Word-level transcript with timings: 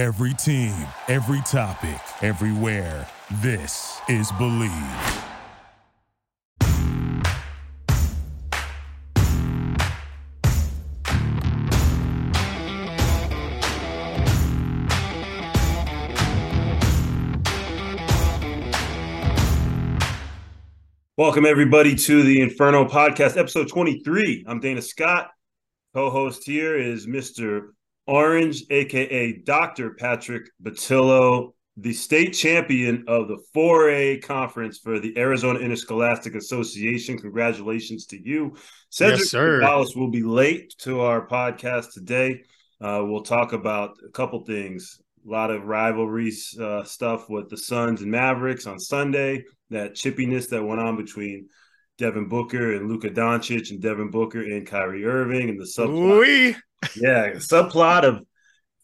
Every 0.00 0.32
team, 0.32 0.72
every 1.08 1.42
topic, 1.42 2.00
everywhere. 2.22 3.06
This 3.42 4.00
is 4.08 4.32
Believe. 4.32 4.70
Welcome, 21.18 21.44
everybody, 21.44 21.94
to 21.94 22.22
the 22.22 22.40
Inferno 22.40 22.86
Podcast, 22.88 23.36
episode 23.36 23.68
23. 23.68 24.46
I'm 24.48 24.60
Dana 24.60 24.80
Scott. 24.80 25.28
Co 25.92 26.08
host 26.08 26.44
here 26.46 26.78
is 26.78 27.06
Mr. 27.06 27.72
Orange, 28.06 28.64
aka 28.70 29.32
Dr. 29.44 29.94
Patrick 29.94 30.50
Battillo, 30.62 31.52
the 31.76 31.92
state 31.92 32.30
champion 32.30 33.04
of 33.06 33.28
the 33.28 33.38
4A 33.54 34.22
conference 34.22 34.78
for 34.78 34.98
the 34.98 35.16
Arizona 35.16 35.60
Interscholastic 35.60 36.34
Association. 36.34 37.18
Congratulations 37.18 38.06
to 38.06 38.20
you. 38.20 38.56
Cedric 38.90 39.20
yes, 39.20 39.30
sir. 39.30 39.60
Gonzalez 39.60 39.94
will 39.96 40.10
be 40.10 40.22
late 40.22 40.74
to 40.78 41.00
our 41.00 41.26
podcast 41.26 41.92
today. 41.94 42.42
Uh, 42.80 43.02
we'll 43.04 43.22
talk 43.22 43.52
about 43.52 43.96
a 44.06 44.10
couple 44.10 44.44
things. 44.44 45.00
A 45.26 45.30
lot 45.30 45.50
of 45.50 45.64
rivalry 45.64 46.32
uh, 46.60 46.82
stuff 46.84 47.28
with 47.28 47.48
the 47.50 47.56
Suns 47.56 48.00
and 48.00 48.10
Mavericks 48.10 48.66
on 48.66 48.78
Sunday 48.80 49.44
that 49.70 49.94
chippiness 49.94 50.48
that 50.48 50.64
went 50.64 50.80
on 50.80 50.96
between 50.96 51.48
Devin 52.00 52.28
Booker 52.28 52.74
and 52.74 52.88
Luka 52.88 53.10
Doncic 53.10 53.70
and 53.70 53.80
Devin 53.80 54.10
Booker 54.10 54.40
and 54.40 54.66
Kyrie 54.66 55.04
Irving 55.04 55.50
and 55.50 55.60
the 55.60 55.64
subplot. 55.64 56.56
yeah, 56.96 57.32
subplot 57.34 58.04
of 58.04 58.24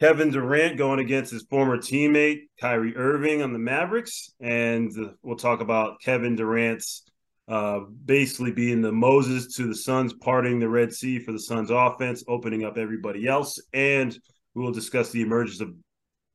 Kevin 0.00 0.30
Durant 0.30 0.76
going 0.76 1.00
against 1.00 1.32
his 1.32 1.46
former 1.48 1.78
teammate 1.78 2.42
Kyrie 2.60 2.94
Irving 2.94 3.40
on 3.40 3.54
the 3.54 3.58
Mavericks, 3.58 4.34
and 4.38 4.92
we'll 5.22 5.36
talk 5.36 5.62
about 5.62 6.02
Kevin 6.02 6.36
Durant's 6.36 7.04
uh, 7.48 7.80
basically 8.04 8.52
being 8.52 8.82
the 8.82 8.92
Moses 8.92 9.54
to 9.56 9.66
the 9.66 9.74
Suns, 9.74 10.12
parting 10.12 10.58
the 10.58 10.68
Red 10.68 10.92
Sea 10.92 11.18
for 11.18 11.32
the 11.32 11.40
Suns 11.40 11.70
offense, 11.70 12.22
opening 12.28 12.64
up 12.64 12.76
everybody 12.76 13.26
else, 13.26 13.58
and 13.72 14.16
we 14.54 14.62
will 14.62 14.72
discuss 14.72 15.10
the 15.10 15.22
emergence 15.22 15.62
of 15.62 15.74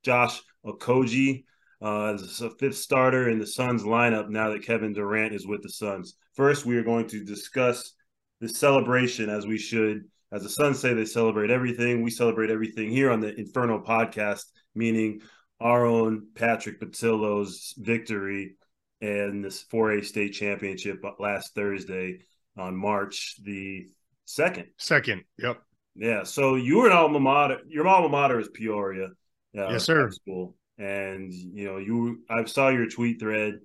Josh 0.04 0.42
Okogie 0.66 1.44
uh, 1.82 2.14
as 2.14 2.42
a 2.42 2.50
fifth 2.50 2.78
starter 2.78 3.30
in 3.30 3.38
the 3.38 3.46
Suns 3.46 3.84
lineup 3.84 4.30
now 4.30 4.50
that 4.50 4.66
Kevin 4.66 4.94
Durant 4.94 5.36
is 5.36 5.46
with 5.46 5.62
the 5.62 5.70
Suns. 5.70 6.16
First, 6.42 6.66
we 6.66 6.76
are 6.76 6.84
going 6.84 7.06
to 7.10 7.24
discuss 7.24 7.94
the 8.40 8.50
celebration 8.50 9.30
as 9.30 9.46
we 9.46 9.60
should. 9.60 10.06
As 10.32 10.42
the 10.42 10.50
Suns 10.50 10.80
say, 10.80 10.96
they 10.96 11.06
celebrate 11.06 11.52
everything. 11.52 12.02
We 12.02 12.10
celebrate 12.10 12.50
everything 12.50 12.90
here 12.90 13.12
on 13.12 13.20
the 13.20 13.32
Inferno 13.36 13.84
podcast, 13.84 14.46
meaning 14.74 15.22
our 15.60 15.86
own 15.86 16.30
Patrick 16.34 16.80
Battillo's 16.80 17.76
victory 17.78 18.56
and 19.02 19.46
this 19.46 19.64
4A 19.72 20.04
state 20.04 20.34
championship 20.34 21.04
last 21.20 21.54
Thursday 21.54 22.22
on 22.58 22.76
March 22.76 23.36
the 23.44 23.86
second. 24.26 24.66
Second, 24.80 25.22
yep. 25.38 25.62
Yeah. 25.94 26.24
So 26.24 26.56
you 26.56 26.80
were 26.80 26.88
an 26.88 26.94
alma 26.94 27.20
mater. 27.20 27.60
Your 27.68 27.88
alma 27.88 28.10
mater 28.10 28.40
is 28.40 28.50
Peoria. 28.50 29.10
Uh, 29.56 29.70
yes, 29.70 29.84
sir. 29.84 30.10
School 30.10 30.56
and 30.80 31.32
you 31.32 31.66
know 31.66 31.78
you 31.78 32.24
I 32.28 32.44
saw 32.46 32.70
your 32.70 32.90
tweet 32.90 33.20
thread 33.20 33.60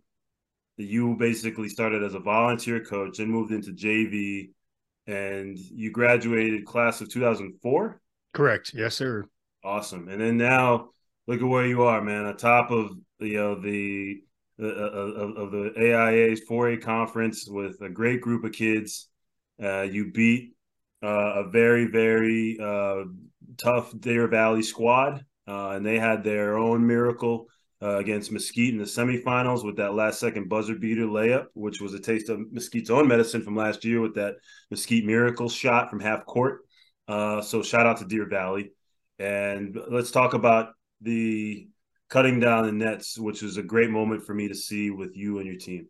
you 0.76 1.16
basically 1.16 1.68
started 1.68 2.02
as 2.02 2.14
a 2.14 2.20
volunteer 2.20 2.84
coach 2.84 3.18
and 3.18 3.30
moved 3.30 3.52
into 3.52 3.72
JV 3.72 4.50
and 5.06 5.58
you 5.58 5.90
graduated 5.90 6.66
class 6.66 7.00
of 7.00 7.08
2004 7.08 8.00
correct. 8.36 8.72
Yes 8.74 8.94
sir. 8.94 9.24
Awesome. 9.64 10.08
And 10.08 10.20
then 10.20 10.36
now 10.36 10.90
look 11.26 11.40
at 11.40 11.46
where 11.46 11.66
you 11.66 11.82
are 11.82 12.02
man. 12.02 12.26
On 12.26 12.36
top 12.36 12.70
of 12.70 12.90
you 13.18 13.34
know 13.34 13.60
the 13.60 14.22
uh, 14.60 14.66
of, 14.66 15.36
of 15.36 15.50
the 15.50 15.72
AIA's 15.76 16.42
4A 16.48 16.82
conference 16.82 17.46
with 17.48 17.80
a 17.82 17.90
great 17.90 18.20
group 18.20 18.44
of 18.44 18.52
kids 18.52 19.08
uh, 19.62 19.82
you 19.82 20.12
beat 20.12 20.54
uh, 21.02 21.44
a 21.44 21.50
very 21.50 21.86
very 21.86 22.58
uh, 22.62 23.04
tough 23.56 23.98
Deer 23.98 24.28
Valley 24.28 24.62
squad 24.62 25.24
uh, 25.48 25.70
and 25.70 25.84
they 25.84 25.98
had 25.98 26.24
their 26.24 26.56
own 26.56 26.86
miracle 26.86 27.48
uh, 27.82 27.96
against 27.96 28.32
Mesquite 28.32 28.72
in 28.72 28.78
the 28.78 28.84
semifinals 28.84 29.64
with 29.64 29.76
that 29.76 29.94
last 29.94 30.18
second 30.18 30.48
buzzer 30.48 30.74
beater 30.74 31.04
layup, 31.04 31.46
which 31.54 31.80
was 31.80 31.92
a 31.94 32.00
taste 32.00 32.28
of 32.28 32.40
Mesquite's 32.50 32.90
own 32.90 33.06
medicine 33.06 33.42
from 33.42 33.56
last 33.56 33.84
year 33.84 34.00
with 34.00 34.14
that 34.14 34.36
Mesquite 34.70 35.04
miracle 35.04 35.48
shot 35.48 35.90
from 35.90 36.00
half 36.00 36.24
court. 36.24 36.60
Uh, 37.06 37.42
so 37.42 37.62
shout 37.62 37.86
out 37.86 37.98
to 37.98 38.04
Deer 38.06 38.28
Valley, 38.28 38.72
and 39.18 39.78
let's 39.90 40.10
talk 40.10 40.34
about 40.34 40.70
the 41.02 41.68
cutting 42.08 42.40
down 42.40 42.64
the 42.64 42.72
nets, 42.72 43.18
which 43.18 43.42
was 43.42 43.58
a 43.58 43.62
great 43.62 43.90
moment 43.90 44.24
for 44.24 44.34
me 44.34 44.48
to 44.48 44.54
see 44.54 44.90
with 44.90 45.14
you 45.14 45.38
and 45.38 45.46
your 45.46 45.58
team. 45.58 45.86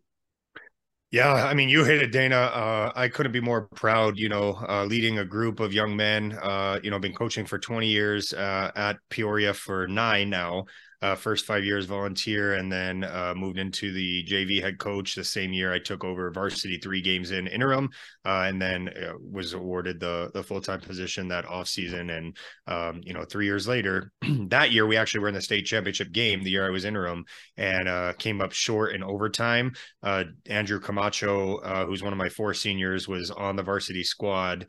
Yeah, 1.09 1.31
I 1.31 1.53
mean, 1.53 1.69
you 1.69 1.85
hit 1.85 2.01
it, 2.01 2.11
Dana. 2.11 2.35
Uh, 2.35 2.91
I 2.93 3.07
couldn't 3.07 3.31
be 3.31 3.39
more 3.39 3.69
proud. 3.75 4.19
You 4.19 4.27
know, 4.27 4.59
uh, 4.67 4.83
leading 4.83 5.19
a 5.19 5.25
group 5.25 5.61
of 5.61 5.71
young 5.71 5.95
men. 5.95 6.37
Uh, 6.41 6.81
you 6.83 6.91
know, 6.91 6.99
been 6.99 7.13
coaching 7.13 7.45
for 7.45 7.57
20 7.57 7.87
years 7.87 8.33
uh, 8.33 8.71
at 8.75 8.97
Peoria 9.09 9.53
for 9.53 9.87
nine 9.87 10.29
now 10.29 10.65
uh, 11.01 11.15
first 11.15 11.45
five 11.45 11.63
years 11.63 11.85
volunteer 11.85 12.55
and 12.55 12.71
then 12.71 13.03
uh, 13.03 13.33
moved 13.35 13.59
into 13.59 13.93
the 13.93 14.25
JV 14.25 14.61
head 14.61 14.79
coach 14.79 15.13
the 15.13 15.23
same 15.23 15.53
year 15.53 15.71
I 15.71 15.77
took 15.77 16.03
over 16.03 16.31
varsity 16.31 16.79
three 16.79 17.01
games 17.01 17.31
in 17.31 17.45
interim 17.45 17.89
uh, 18.25 18.45
and 18.47 18.59
then 18.59 18.89
uh, 18.89 19.13
was 19.19 19.53
awarded 19.53 19.99
the 19.99 20.31
the 20.33 20.41
full 20.41 20.59
time 20.59 20.81
position 20.81 21.27
that 21.27 21.45
off 21.45 21.67
season 21.67 22.09
and 22.09 22.37
um, 22.65 23.01
you 23.03 23.13
know 23.13 23.23
three 23.25 23.45
years 23.45 23.67
later 23.67 24.11
that 24.47 24.71
year 24.71 24.87
we 24.87 24.97
actually 24.97 25.19
were 25.19 25.27
in 25.27 25.35
the 25.35 25.41
state 25.41 25.65
championship 25.65 26.11
game 26.11 26.43
the 26.43 26.49
year 26.49 26.65
I 26.65 26.71
was 26.71 26.85
interim 26.85 27.25
and 27.57 27.87
uh, 27.87 28.13
came 28.13 28.41
up 28.41 28.51
short 28.51 28.95
in 28.95 29.03
overtime. 29.03 29.73
Uh, 30.01 30.23
Andrew 30.47 30.79
Camacho, 30.79 31.85
who's 31.85 32.03
one 32.03 32.13
of 32.13 32.17
my 32.17 32.29
four 32.29 32.53
seniors, 32.53 33.07
was 33.07 33.29
on 33.31 33.55
the 33.55 33.63
varsity 33.63 34.03
squad, 34.03 34.67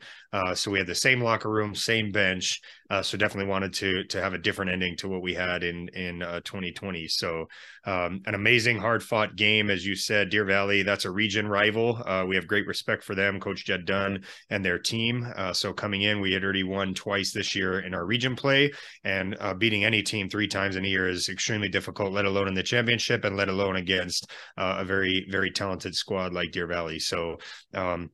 so 0.53 0.69
we 0.69 0.77
had 0.77 0.87
the 0.87 0.95
same 0.95 1.21
locker 1.21 1.49
room, 1.49 1.73
same 1.73 2.11
bench. 2.11 2.61
so 3.01 3.17
definitely 3.17 3.49
wanted 3.49 3.73
to 3.73 4.03
to 4.05 4.21
have 4.21 4.33
a 4.33 4.37
different 4.37 4.71
ending 4.71 4.95
to 4.97 5.07
what 5.07 5.21
we 5.21 5.33
had 5.33 5.63
in 5.63 5.87
in 5.89 6.18
uh, 6.21 6.41
2020. 6.41 7.07
So, 7.07 7.47
um, 7.85 8.21
an 8.25 8.35
amazing, 8.35 8.77
hard 8.79 9.03
fought 9.03 9.35
game. 9.35 9.69
As 9.69 9.85
you 9.85 9.95
said, 9.95 10.29
Deer 10.29 10.45
Valley, 10.45 10.83
that's 10.83 11.05
a 11.05 11.11
region 11.11 11.47
rival. 11.47 12.01
Uh, 12.05 12.25
we 12.27 12.35
have 12.35 12.47
great 12.47 12.67
respect 12.67 13.03
for 13.03 13.15
them, 13.15 13.39
Coach 13.39 13.65
Jed 13.65 13.85
Dunn 13.85 14.23
and 14.49 14.63
their 14.63 14.79
team. 14.79 15.27
Uh, 15.35 15.53
so, 15.53 15.73
coming 15.73 16.01
in, 16.01 16.21
we 16.21 16.33
had 16.33 16.43
already 16.43 16.63
won 16.63 16.93
twice 16.93 17.31
this 17.31 17.55
year 17.55 17.79
in 17.79 17.93
our 17.93 18.05
region 18.05 18.35
play, 18.35 18.71
and 19.03 19.37
uh, 19.39 19.53
beating 19.53 19.85
any 19.85 20.01
team 20.01 20.29
three 20.29 20.47
times 20.47 20.75
in 20.75 20.85
a 20.85 20.87
year 20.87 21.07
is 21.07 21.29
extremely 21.29 21.69
difficult, 21.69 22.13
let 22.13 22.25
alone 22.25 22.47
in 22.47 22.53
the 22.53 22.63
championship 22.63 23.25
and 23.25 23.37
let 23.37 23.49
alone 23.49 23.75
against 23.75 24.29
uh, 24.57 24.77
a 24.79 24.85
very, 24.85 25.27
very 25.29 25.51
talented 25.51 25.95
squad 25.95 26.33
like 26.33 26.51
Deer 26.51 26.67
Valley. 26.67 26.99
So, 26.99 27.37
um, 27.73 28.09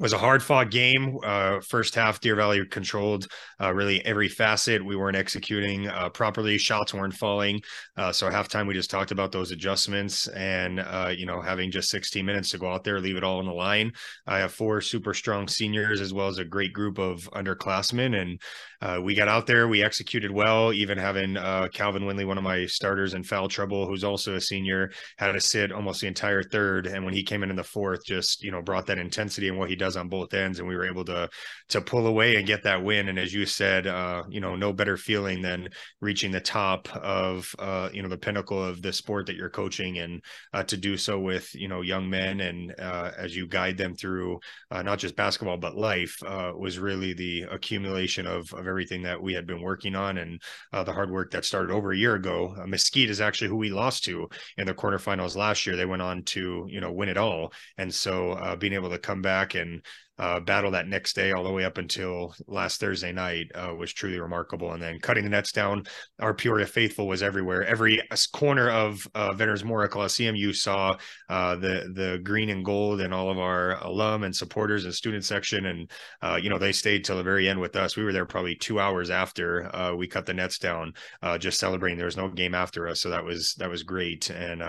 was 0.00 0.14
a 0.14 0.18
hard 0.18 0.42
fought 0.42 0.70
game. 0.70 1.18
Uh, 1.22 1.60
first 1.60 1.94
half, 1.94 2.20
Deer 2.20 2.34
Valley 2.34 2.64
controlled 2.64 3.28
uh, 3.60 3.72
really 3.72 4.04
every 4.06 4.28
facet. 4.28 4.82
We 4.82 4.96
weren't 4.96 5.16
executing 5.16 5.88
uh, 5.88 6.08
properly. 6.08 6.56
Shots 6.56 6.94
weren't 6.94 7.12
falling. 7.14 7.60
Uh, 7.98 8.10
so 8.10 8.30
halftime, 8.30 8.66
we 8.66 8.72
just 8.72 8.90
talked 8.90 9.10
about 9.10 9.30
those 9.30 9.50
adjustments 9.50 10.26
and 10.28 10.80
uh, 10.80 11.12
you 11.14 11.26
know 11.26 11.42
having 11.42 11.70
just 11.70 11.90
16 11.90 12.24
minutes 12.24 12.50
to 12.50 12.58
go 12.58 12.72
out 12.72 12.82
there, 12.82 12.98
leave 12.98 13.16
it 13.16 13.24
all 13.24 13.38
on 13.38 13.46
the 13.46 13.52
line. 13.52 13.92
I 14.26 14.38
have 14.38 14.54
four 14.54 14.80
super 14.80 15.12
strong 15.12 15.46
seniors 15.46 16.00
as 16.00 16.14
well 16.14 16.28
as 16.28 16.38
a 16.38 16.44
great 16.46 16.72
group 16.72 16.98
of 16.98 17.28
underclassmen, 17.34 18.18
and 18.20 18.40
uh, 18.80 18.98
we 19.02 19.14
got 19.14 19.28
out 19.28 19.46
there, 19.46 19.68
we 19.68 19.82
executed 19.82 20.30
well, 20.30 20.72
even 20.72 20.96
having 20.96 21.36
uh, 21.36 21.68
Calvin 21.72 22.04
Winley, 22.04 22.26
one 22.26 22.38
of 22.38 22.44
my 22.44 22.64
starters 22.64 23.12
in 23.12 23.22
foul 23.22 23.46
trouble, 23.46 23.86
who's 23.86 24.04
also 24.04 24.36
a 24.36 24.40
senior, 24.40 24.90
had 25.18 25.32
to 25.32 25.40
sit 25.40 25.70
almost 25.70 26.00
the 26.00 26.06
entire 26.06 26.42
third. 26.42 26.86
And 26.86 27.04
when 27.04 27.12
he 27.12 27.22
came 27.22 27.42
in 27.42 27.50
in 27.50 27.56
the 27.56 27.62
fourth, 27.62 28.04
just, 28.06 28.42
you 28.42 28.50
know, 28.50 28.62
brought 28.62 28.86
that 28.86 28.98
intensity 28.98 29.48
and 29.48 29.58
what 29.58 29.68
he 29.68 29.76
does 29.76 29.98
on 29.98 30.08
both 30.08 30.32
ends. 30.32 30.58
And 30.58 30.68
we 30.68 30.76
were 30.76 30.86
able 30.86 31.04
to, 31.04 31.28
to 31.68 31.80
pull 31.82 32.06
away 32.06 32.36
and 32.36 32.46
get 32.46 32.62
that 32.62 32.82
win. 32.82 33.08
And 33.08 33.18
as 33.18 33.34
you 33.34 33.44
said, 33.44 33.86
uh, 33.86 34.22
you 34.30 34.40
know, 34.40 34.56
no 34.56 34.72
better 34.72 34.96
feeling 34.96 35.42
than 35.42 35.68
reaching 36.00 36.30
the 36.32 36.40
top 36.40 36.88
of, 36.96 37.54
uh, 37.58 37.90
you 37.92 38.02
know, 38.02 38.08
the 38.08 38.16
pinnacle 38.16 38.64
of 38.64 38.80
the 38.80 38.94
sport 38.94 39.26
that 39.26 39.36
you're 39.36 39.50
coaching 39.50 39.98
and 39.98 40.22
uh, 40.54 40.62
to 40.64 40.78
do 40.78 40.96
so 40.96 41.20
with, 41.20 41.54
you 41.54 41.68
know, 41.68 41.82
young 41.82 42.08
men. 42.08 42.40
And 42.40 42.74
uh, 42.78 43.10
as 43.18 43.36
you 43.36 43.46
guide 43.46 43.76
them 43.76 43.94
through 43.94 44.40
not 44.70 44.98
just 44.98 45.16
basketball, 45.16 45.58
but 45.58 45.76
life 45.76 46.16
was 46.22 46.78
really 46.78 47.12
the 47.12 47.42
accumulation 47.50 48.26
of, 48.26 48.50
of 48.54 48.69
everything 48.70 49.02
that 49.02 49.20
we 49.20 49.34
had 49.34 49.46
been 49.46 49.60
working 49.60 49.94
on 49.94 50.18
and 50.18 50.40
uh, 50.72 50.82
the 50.82 50.92
hard 50.92 51.10
work 51.10 51.30
that 51.32 51.44
started 51.44 51.72
over 51.72 51.92
a 51.92 51.96
year 51.96 52.14
ago. 52.14 52.54
Uh, 52.58 52.66
Mesquite 52.66 53.10
is 53.10 53.20
actually 53.20 53.48
who 53.48 53.56
we 53.56 53.70
lost 53.70 54.04
to 54.04 54.28
in 54.56 54.66
the 54.66 54.74
quarterfinals 54.74 55.36
last 55.36 55.66
year. 55.66 55.76
They 55.76 55.86
went 55.86 56.02
on 56.02 56.22
to 56.24 56.66
you 56.68 56.80
know 56.80 56.92
win 56.92 57.08
it 57.08 57.18
all, 57.18 57.52
and 57.76 57.92
so 57.92 58.32
uh, 58.32 58.56
being 58.56 58.72
able 58.72 58.90
to 58.90 58.98
come 58.98 59.20
back 59.20 59.54
and 59.54 59.84
uh, 60.20 60.38
battle 60.38 60.70
that 60.70 60.86
next 60.86 61.14
day 61.14 61.32
all 61.32 61.42
the 61.42 61.50
way 61.50 61.64
up 61.64 61.78
until 61.78 62.34
last 62.46 62.78
Thursday 62.78 63.10
night 63.10 63.50
uh, 63.54 63.74
was 63.74 63.90
truly 63.90 64.20
remarkable. 64.20 64.72
And 64.72 64.82
then 64.82 64.98
cutting 65.00 65.24
the 65.24 65.30
nets 65.30 65.50
down, 65.50 65.84
our 66.18 66.34
Peoria 66.34 66.66
faithful 66.66 67.08
was 67.08 67.22
everywhere. 67.22 67.64
Every 67.64 68.02
corner 68.34 68.68
of 68.68 69.08
uh, 69.14 69.32
Veterans 69.32 69.64
Memorial 69.64 69.88
Coliseum, 69.88 70.36
you 70.36 70.52
saw 70.52 70.94
uh, 71.30 71.56
the 71.56 71.90
the 71.94 72.20
green 72.22 72.50
and 72.50 72.62
gold, 72.62 73.00
and 73.00 73.14
all 73.14 73.30
of 73.30 73.38
our 73.38 73.82
alum 73.82 74.22
and 74.24 74.36
supporters 74.36 74.84
and 74.84 74.94
student 74.94 75.24
section. 75.24 75.64
And 75.64 75.90
uh, 76.20 76.38
you 76.40 76.50
know 76.50 76.58
they 76.58 76.72
stayed 76.72 77.02
till 77.02 77.16
the 77.16 77.22
very 77.22 77.48
end 77.48 77.58
with 77.58 77.74
us. 77.74 77.96
We 77.96 78.04
were 78.04 78.12
there 78.12 78.26
probably 78.26 78.56
two 78.56 78.78
hours 78.78 79.08
after 79.08 79.74
uh, 79.74 79.94
we 79.94 80.06
cut 80.06 80.26
the 80.26 80.34
nets 80.34 80.58
down, 80.58 80.92
just 81.38 81.58
celebrating. 81.58 81.96
There 81.96 82.04
was 82.04 82.18
no 82.18 82.28
game 82.28 82.54
after 82.54 82.88
us, 82.88 83.00
so 83.00 83.08
that 83.08 83.24
was 83.24 83.54
that 83.54 83.70
was 83.70 83.84
great. 83.84 84.28
And 84.28 84.62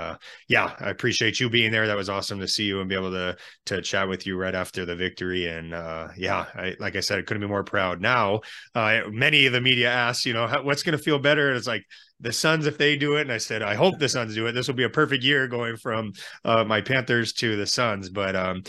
yeah, 0.47 0.75
I 0.79 0.91
appreciate 0.91 1.41
you 1.41 1.49
being 1.49 1.73
there. 1.73 1.87
That 1.87 1.97
was 1.97 2.09
awesome 2.09 2.39
to 2.39 2.47
see 2.47 2.63
you 2.63 2.79
and 2.79 2.87
be 2.87 2.95
able 2.95 3.11
to 3.11 3.35
to 3.65 3.81
chat 3.81 4.07
with 4.07 4.25
you 4.25 4.37
right 4.37 4.55
after 4.55 4.85
the 4.85 4.95
victory 4.95 5.40
and 5.47 5.73
uh, 5.73 6.09
yeah, 6.17 6.45
I, 6.53 6.75
like 6.79 6.95
I 6.95 6.99
said, 6.99 7.19
I 7.19 7.21
couldn't 7.23 7.41
be 7.41 7.47
more 7.47 7.63
proud. 7.63 8.01
Now, 8.01 8.41
uh, 8.75 9.01
many 9.09 9.45
of 9.45 9.53
the 9.53 9.61
media 9.61 9.89
asked, 9.89 10.25
you 10.25 10.33
know, 10.33 10.47
what's 10.63 10.83
going 10.83 10.97
to 10.97 11.03
feel 11.03 11.19
better? 11.19 11.49
And 11.49 11.57
it's 11.57 11.67
like 11.67 11.85
the 12.21 12.31
Suns 12.31 12.67
if 12.67 12.77
they 12.77 12.95
do 12.95 13.15
it, 13.15 13.21
and 13.21 13.31
I 13.31 13.37
said, 13.37 13.61
I 13.61 13.75
hope 13.75 13.97
the 13.97 14.07
Suns 14.09 14.35
do 14.35 14.45
it. 14.47 14.53
This 14.53 14.67
will 14.67 14.75
be 14.75 14.83
a 14.83 14.89
perfect 14.89 15.23
year 15.23 15.47
going 15.47 15.75
from 15.75 16.13
uh, 16.45 16.63
my 16.63 16.81
Panthers 16.81 17.33
to 17.33 17.55
the 17.55 17.65
Suns. 17.65 18.09
But 18.09 18.35
um, 18.35 18.63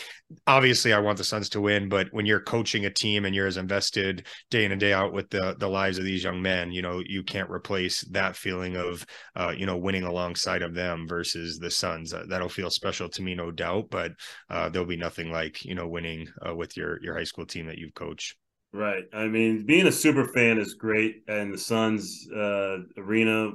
obviously, 0.47 0.93
I 0.93 0.99
want 0.99 1.19
the 1.19 1.25
Suns 1.25 1.49
to 1.51 1.61
win. 1.61 1.89
But 1.89 2.09
when 2.13 2.27
you're 2.27 2.41
coaching 2.41 2.87
a 2.87 2.91
team 2.91 3.25
and 3.25 3.35
you're 3.35 3.47
as 3.47 3.59
invested 3.59 4.27
day 4.51 4.65
in 4.65 4.73
and 4.73 4.81
day 4.81 4.93
out 4.93 5.13
with 5.13 5.31
the 5.31 5.55
the 5.59 5.69
lives 5.69 5.99
of 5.99 6.05
these 6.05 6.25
young 6.25 6.41
men, 6.41 6.73
you 6.73 6.83
know, 6.83 7.03
you 7.05 7.23
can't 7.23 7.51
replace 7.51 8.01
that 8.11 8.37
feeling 8.37 8.77
of 8.77 9.05
uh, 9.37 9.55
you 9.57 9.67
know 9.67 9.77
winning 9.77 10.05
alongside 10.05 10.63
of 10.63 10.75
them 10.75 11.07
versus 11.07 11.59
the 11.59 11.71
Suns. 11.71 12.15
Uh, 12.15 12.25
that'll 12.29 12.49
feel 12.49 12.71
special 12.71 13.09
to 13.11 13.23
me, 13.23 13.35
no 13.35 13.51
doubt. 13.51 13.89
But 13.91 14.13
uh, 14.51 14.71
there'll 14.71 14.89
be 14.89 14.97
nothing 14.97 15.31
like 15.31 15.65
you 15.65 15.75
know 15.75 15.89
winning 15.89 16.27
uh, 16.47 16.55
with 16.55 16.77
your 16.77 17.03
your 17.03 17.17
high 17.17 17.25
school 17.25 17.47
team 17.47 17.67
that 17.67 17.79
you've 17.79 17.95
coached. 17.95 18.37
Right. 18.73 19.05
I 19.13 19.29
mean, 19.29 19.67
being 19.67 19.87
a 19.87 19.93
super 19.93 20.25
fan 20.25 20.59
is 20.59 20.75
great. 20.75 21.23
And 21.29 21.53
the 21.53 21.59
Suns 21.59 22.27
uh, 22.35 22.79
arena, 22.97 23.51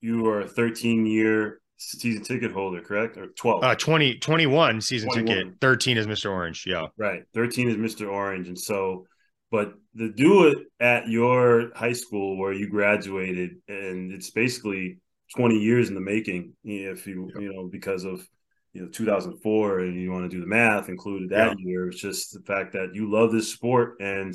you 0.00 0.26
are 0.26 0.40
a 0.40 0.48
13 0.48 1.04
year 1.04 1.60
season 1.76 2.22
ticket 2.22 2.52
holder, 2.52 2.80
correct? 2.80 3.18
Or 3.18 3.26
12? 3.26 3.64
Uh, 3.64 3.74
20, 3.74 4.18
21 4.18 4.80
season 4.80 5.10
21. 5.10 5.36
ticket. 5.36 5.60
13 5.60 5.98
is 5.98 6.06
Mr. 6.06 6.30
Orange. 6.30 6.64
Yeah. 6.66 6.86
Right. 6.96 7.22
13 7.34 7.68
is 7.68 7.76
Mr. 7.76 8.10
Orange. 8.10 8.48
And 8.48 8.58
so, 8.58 9.06
but 9.50 9.74
to 9.98 10.10
do 10.10 10.46
it 10.46 10.58
at 10.80 11.06
your 11.06 11.70
high 11.74 11.92
school 11.92 12.38
where 12.38 12.54
you 12.54 12.70
graduated, 12.70 13.56
and 13.68 14.10
it's 14.10 14.30
basically 14.30 14.98
20 15.36 15.58
years 15.58 15.88
in 15.90 15.94
the 15.94 16.00
making, 16.00 16.54
if 16.64 17.06
you, 17.06 17.30
you 17.38 17.52
know, 17.52 17.68
because 17.70 18.04
of, 18.04 18.26
you 18.72 18.80
know 18.80 18.88
2004 18.88 19.80
and 19.80 20.00
you 20.00 20.10
want 20.10 20.24
to 20.24 20.34
do 20.34 20.40
the 20.40 20.46
math 20.46 20.88
included 20.88 21.28
that 21.28 21.48
yeah. 21.48 21.54
year 21.58 21.88
it's 21.88 22.00
just 22.00 22.32
the 22.32 22.40
fact 22.40 22.72
that 22.72 22.94
you 22.94 23.10
love 23.10 23.30
this 23.30 23.52
sport 23.52 23.96
and 24.00 24.34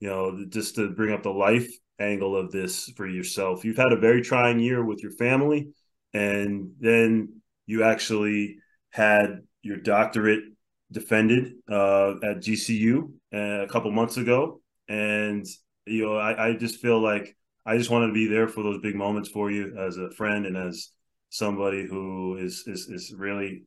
you 0.00 0.08
know, 0.08 0.44
just 0.48 0.74
to 0.76 0.90
bring 0.90 1.12
up 1.12 1.22
the 1.22 1.30
life 1.30 1.68
angle 1.98 2.36
of 2.36 2.52
this 2.52 2.90
for 2.96 3.06
yourself. 3.06 3.64
You've 3.64 3.76
had 3.76 3.92
a 3.92 3.98
very 3.98 4.22
trying 4.22 4.60
year 4.60 4.84
with 4.84 5.02
your 5.02 5.12
family, 5.12 5.68
and 6.12 6.72
then 6.80 7.40
you 7.66 7.82
actually 7.82 8.58
had 8.90 9.40
your 9.62 9.78
doctorate 9.78 10.44
defended 10.92 11.54
uh, 11.70 12.12
at 12.22 12.38
GCU 12.38 13.10
uh, 13.34 13.64
a 13.64 13.68
couple 13.68 13.90
months 13.90 14.16
ago, 14.16 14.60
and 14.88 15.44
you 15.86 16.04
know, 16.04 16.16
I, 16.16 16.48
I 16.48 16.52
just 16.54 16.80
feel 16.80 17.00
like 17.00 17.36
I 17.64 17.76
just 17.76 17.90
wanted 17.90 18.08
to 18.08 18.12
be 18.12 18.26
there 18.26 18.48
for 18.48 18.62
those 18.62 18.80
big 18.80 18.94
moments 18.94 19.28
for 19.28 19.50
you 19.50 19.76
as 19.78 19.96
a 19.96 20.10
friend 20.10 20.46
and 20.46 20.56
as 20.56 20.90
somebody 21.30 21.86
who 21.86 22.36
is 22.36 22.64
is 22.66 22.88
is 22.88 23.14
really 23.16 23.64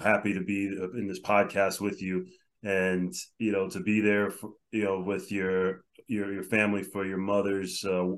happy 0.00 0.34
to 0.34 0.40
be 0.40 0.66
in 0.66 1.08
this 1.08 1.20
podcast 1.20 1.80
with 1.80 2.00
you 2.00 2.26
and 2.62 3.14
you 3.38 3.52
know 3.52 3.68
to 3.68 3.80
be 3.80 4.00
there 4.00 4.30
for, 4.30 4.50
you 4.72 4.84
know 4.84 5.00
with 5.00 5.32
your 5.32 5.82
your 6.06 6.32
your 6.32 6.42
family 6.42 6.82
for 6.82 7.06
your 7.06 7.18
mother's 7.18 7.84
uh, 7.84 8.08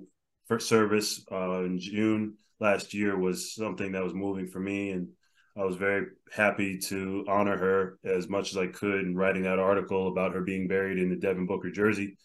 first 0.49 0.69
service 0.69 1.25
uh, 1.31 1.63
in 1.65 1.79
June 1.79 2.35
last 2.61 2.95
year 2.95 3.17
was 3.17 3.55
something 3.55 3.93
that 3.93 4.05
was 4.05 4.15
moving 4.15 4.47
for 4.47 4.61
me 4.61 4.91
and 4.91 5.09
I 5.57 5.65
was 5.65 5.77
very 5.77 6.07
happy 6.33 6.79
to 6.79 7.27
honor 7.29 7.59
her 7.59 7.99
as 8.05 8.29
much 8.29 8.53
as 8.53 8.57
I 8.57 8.69
could 8.69 9.05
in 9.05 9.15
writing 9.15 9.43
that 9.43 9.59
article 9.59 10.09
about 10.09 10.33
her 10.33 10.41
being 10.41 10.67
buried 10.67 10.99
in 10.99 11.11
the 11.11 11.17
Devin 11.17 11.47
Booker 11.47 11.71
jersey 11.71 12.17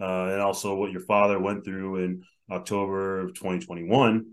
uh, 0.00 0.26
and 0.26 0.40
also 0.40 0.76
what 0.76 0.92
your 0.92 1.00
father 1.00 1.38
went 1.38 1.64
through 1.64 2.04
in 2.04 2.22
October 2.50 3.20
of 3.20 3.34
2021 3.34 4.24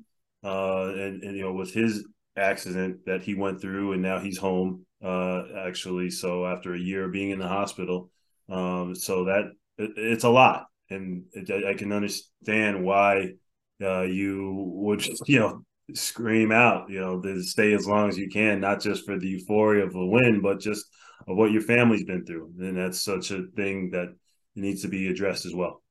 uh, 0.44 0.88
and, 0.89 1.24
and 1.24 1.36
you 1.36 1.44
know 1.44 1.54
with 1.54 1.74
his 1.74 2.06
accident 2.38 3.06
that 3.06 3.24
he 3.24 3.36
went 3.36 3.62
through 3.62 3.94
and 3.94 4.01
now 4.01 4.19
he's 4.19 4.38
home 4.38 4.86
uh, 5.04 5.44
actually. 5.58 6.10
So 6.10 6.46
after 6.46 6.74
a 6.74 6.80
year 6.80 7.08
being 7.08 7.32
in 7.32 7.40
the 7.40 7.48
hospital, 7.48 8.10
um, 8.50 8.96
so 8.96 9.26
that 9.26 9.52
it, 9.78 9.92
it's 9.98 10.24
a 10.24 10.30
lot, 10.30 10.66
and 10.90 11.26
it, 11.34 11.66
I 11.66 11.74
can 11.74 11.92
understand 11.92 12.84
why 12.84 13.34
uh, 13.82 14.02
you 14.02 14.72
would 14.76 15.06
you 15.28 15.40
know 15.40 15.66
scream 15.94 16.52
out, 16.52 16.90
you 16.90 17.00
know, 17.00 17.22
to 17.22 17.44
stay 17.44 17.74
as 17.74 17.88
long 17.88 18.08
as 18.08 18.18
you 18.18 18.30
can, 18.30 18.60
not 18.60 18.82
just 18.82 19.06
for 19.06 19.20
the 19.20 19.28
euphoria 19.28 19.86
of 19.86 19.96
a 19.96 20.06
win, 20.06 20.42
but 20.42 20.60
just 20.60 20.86
of 21.28 21.38
what 21.38 21.52
your 21.52 21.62
family's 21.62 22.06
been 22.06 22.26
through, 22.26 22.52
and 22.60 22.78
that's 22.78 23.02
such 23.02 23.32
a 23.32 23.44
thing 23.56 23.92
that 23.92 24.08
needs 24.56 24.82
to 24.84 24.88
be 24.88 25.08
addressed 25.08 25.46
as 25.46 25.54
well. 25.54 25.82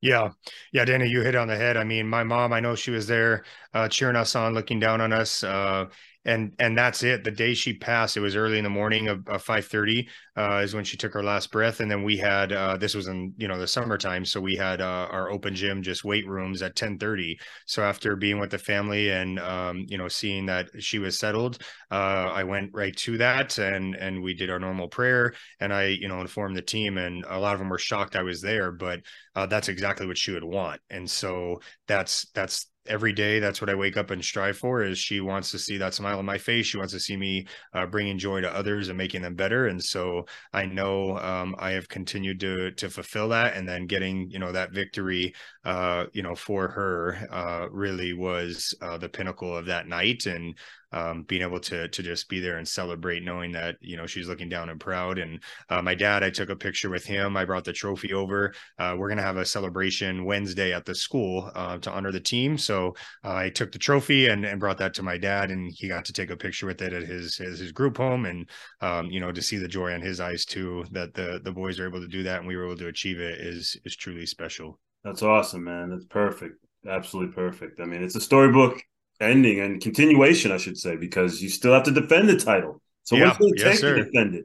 Yeah. 0.00 0.30
Yeah, 0.72 0.84
Danny, 0.84 1.08
you 1.08 1.22
hit 1.22 1.34
on 1.34 1.48
the 1.48 1.56
head. 1.56 1.76
I 1.76 1.84
mean, 1.84 2.06
my 2.06 2.22
mom, 2.22 2.52
I 2.52 2.60
know 2.60 2.74
she 2.76 2.92
was 2.92 3.06
there 3.06 3.44
uh, 3.74 3.88
cheering 3.88 4.16
us 4.16 4.36
on, 4.36 4.54
looking 4.54 4.78
down 4.78 5.00
on 5.00 5.12
us. 5.12 5.42
Uh, 5.42 5.86
and 6.28 6.52
and 6.58 6.76
that's 6.76 7.02
it. 7.02 7.24
The 7.24 7.30
day 7.30 7.54
she 7.54 7.72
passed, 7.72 8.16
it 8.16 8.20
was 8.20 8.36
early 8.36 8.58
in 8.58 8.64
the 8.64 8.70
morning 8.70 9.08
of, 9.08 9.26
of 9.28 9.42
five 9.42 9.64
thirty 9.66 10.08
uh, 10.36 10.60
is 10.62 10.74
when 10.74 10.84
she 10.84 10.98
took 10.98 11.14
her 11.14 11.22
last 11.22 11.50
breath, 11.50 11.80
and 11.80 11.90
then 11.90 12.02
we 12.02 12.18
had 12.18 12.52
uh, 12.52 12.76
this 12.76 12.94
was 12.94 13.08
in 13.08 13.32
you 13.38 13.48
know 13.48 13.58
the 13.58 13.66
summertime, 13.66 14.26
so 14.26 14.38
we 14.38 14.54
had 14.54 14.82
uh, 14.82 15.08
our 15.10 15.30
open 15.30 15.54
gym, 15.54 15.82
just 15.82 16.04
weight 16.04 16.28
rooms 16.28 16.60
at 16.60 16.76
ten 16.76 16.98
thirty. 16.98 17.38
So 17.66 17.82
after 17.82 18.14
being 18.14 18.38
with 18.38 18.50
the 18.50 18.58
family 18.58 19.10
and 19.10 19.38
um, 19.40 19.86
you 19.88 19.96
know 19.96 20.08
seeing 20.08 20.44
that 20.46 20.68
she 20.78 20.98
was 20.98 21.18
settled, 21.18 21.62
uh, 21.90 21.94
I 22.34 22.44
went 22.44 22.70
right 22.74 22.96
to 22.98 23.16
that, 23.18 23.56
and 23.58 23.94
and 23.94 24.22
we 24.22 24.34
did 24.34 24.50
our 24.50 24.58
normal 24.58 24.88
prayer, 24.88 25.32
and 25.60 25.72
I 25.72 25.86
you 25.86 26.08
know 26.08 26.20
informed 26.20 26.56
the 26.56 26.62
team, 26.62 26.98
and 26.98 27.24
a 27.26 27.38
lot 27.38 27.54
of 27.54 27.58
them 27.58 27.70
were 27.70 27.78
shocked 27.78 28.16
I 28.16 28.22
was 28.22 28.42
there, 28.42 28.70
but 28.70 29.00
uh, 29.34 29.46
that's 29.46 29.68
exactly 29.68 30.06
what 30.06 30.18
she 30.18 30.32
would 30.32 30.44
want, 30.44 30.82
and 30.90 31.10
so 31.10 31.60
that's 31.86 32.28
that's 32.34 32.66
every 32.88 33.12
day 33.12 33.38
that's 33.38 33.60
what 33.60 33.70
i 33.70 33.74
wake 33.74 33.96
up 33.96 34.10
and 34.10 34.24
strive 34.24 34.56
for 34.56 34.82
is 34.82 34.98
she 34.98 35.20
wants 35.20 35.50
to 35.50 35.58
see 35.58 35.76
that 35.78 35.94
smile 35.94 36.18
on 36.18 36.24
my 36.24 36.38
face. 36.38 36.66
She 36.66 36.76
wants 36.76 36.92
to 36.92 37.00
see 37.00 37.16
me 37.16 37.46
uh, 37.74 37.86
bringing 37.86 38.18
joy 38.18 38.40
to 38.40 38.54
others 38.54 38.88
and 38.88 38.98
making 38.98 39.22
them 39.22 39.34
better. 39.34 39.66
And 39.68 39.82
so 39.82 40.26
i 40.52 40.66
know 40.66 41.18
um, 41.18 41.54
i 41.58 41.70
have 41.72 41.88
continued 41.88 42.40
to 42.40 42.70
to 42.72 42.90
fulfill 42.90 43.28
that. 43.30 43.54
And 43.56 43.68
then 43.68 43.86
getting 43.86 44.30
you 44.30 44.38
know 44.38 44.52
that 44.52 44.72
victory 44.72 45.34
uh, 45.64 46.06
you 46.12 46.22
know 46.22 46.34
for 46.34 46.68
her 46.68 47.28
uh, 47.30 47.68
really 47.70 48.12
was 48.12 48.74
uh, 48.80 48.98
the 48.98 49.08
pinnacle 49.08 49.56
of 49.56 49.66
that 49.66 49.86
night. 49.86 50.26
And 50.26 50.56
um, 50.92 51.22
being 51.24 51.42
able 51.42 51.60
to 51.60 51.88
to 51.88 52.02
just 52.02 52.28
be 52.28 52.40
there 52.40 52.58
and 52.58 52.66
celebrate, 52.66 53.22
knowing 53.22 53.52
that 53.52 53.76
you 53.80 53.96
know 53.96 54.06
she's 54.06 54.28
looking 54.28 54.48
down 54.48 54.70
and 54.70 54.80
proud. 54.80 55.18
And 55.18 55.42
uh, 55.68 55.82
my 55.82 55.94
dad, 55.94 56.22
I 56.22 56.30
took 56.30 56.50
a 56.50 56.56
picture 56.56 56.90
with 56.90 57.04
him. 57.04 57.36
I 57.36 57.44
brought 57.44 57.64
the 57.64 57.72
trophy 57.72 58.12
over. 58.12 58.54
Uh, 58.78 58.94
we're 58.98 59.08
gonna 59.08 59.22
have 59.22 59.36
a 59.36 59.44
celebration 59.44 60.24
Wednesday 60.24 60.72
at 60.72 60.84
the 60.84 60.94
school 60.94 61.50
uh, 61.54 61.78
to 61.78 61.92
honor 61.92 62.12
the 62.12 62.20
team. 62.20 62.56
So 62.56 62.94
uh, 63.24 63.34
I 63.34 63.50
took 63.50 63.72
the 63.72 63.78
trophy 63.78 64.28
and, 64.28 64.44
and 64.44 64.60
brought 64.60 64.78
that 64.78 64.94
to 64.94 65.02
my 65.02 65.18
dad, 65.18 65.50
and 65.50 65.70
he 65.74 65.88
got 65.88 66.04
to 66.06 66.12
take 66.12 66.30
a 66.30 66.36
picture 66.36 66.66
with 66.66 66.80
it 66.82 66.92
at 66.92 67.02
his 67.02 67.36
his, 67.36 67.58
his 67.58 67.72
group 67.72 67.96
home, 67.96 68.26
and 68.26 68.48
um, 68.80 69.06
you 69.06 69.20
know 69.20 69.32
to 69.32 69.42
see 69.42 69.56
the 69.56 69.68
joy 69.68 69.92
on 69.92 70.00
his 70.00 70.20
eyes 70.20 70.44
too 70.44 70.84
that 70.92 71.14
the 71.14 71.40
the 71.42 71.52
boys 71.52 71.78
are 71.78 71.86
able 71.86 72.00
to 72.00 72.08
do 72.08 72.22
that 72.22 72.38
and 72.38 72.48
we 72.48 72.56
were 72.56 72.66
able 72.66 72.76
to 72.76 72.88
achieve 72.88 73.20
it 73.20 73.40
is 73.40 73.76
is 73.84 73.96
truly 73.96 74.26
special. 74.26 74.78
That's 75.04 75.22
awesome, 75.22 75.64
man. 75.64 75.90
That's 75.90 76.04
perfect. 76.06 76.64
Absolutely 76.88 77.34
perfect. 77.34 77.80
I 77.80 77.84
mean, 77.84 78.02
it's 78.02 78.16
a 78.16 78.20
storybook 78.20 78.80
ending 79.20 79.60
and 79.60 79.80
continuation, 79.80 80.52
I 80.52 80.56
should 80.56 80.78
say, 80.78 80.96
because 80.96 81.42
you 81.42 81.48
still 81.48 81.72
have 81.72 81.84
to 81.84 81.90
defend 81.90 82.28
the 82.28 82.36
title. 82.36 82.80
So 83.04 83.16
yeah, 83.16 83.28
what's 83.28 83.38
it 83.40 83.54
yes, 83.56 83.80
take 83.80 83.80
to 83.80 84.04
defend 84.04 84.34
it? 84.34 84.44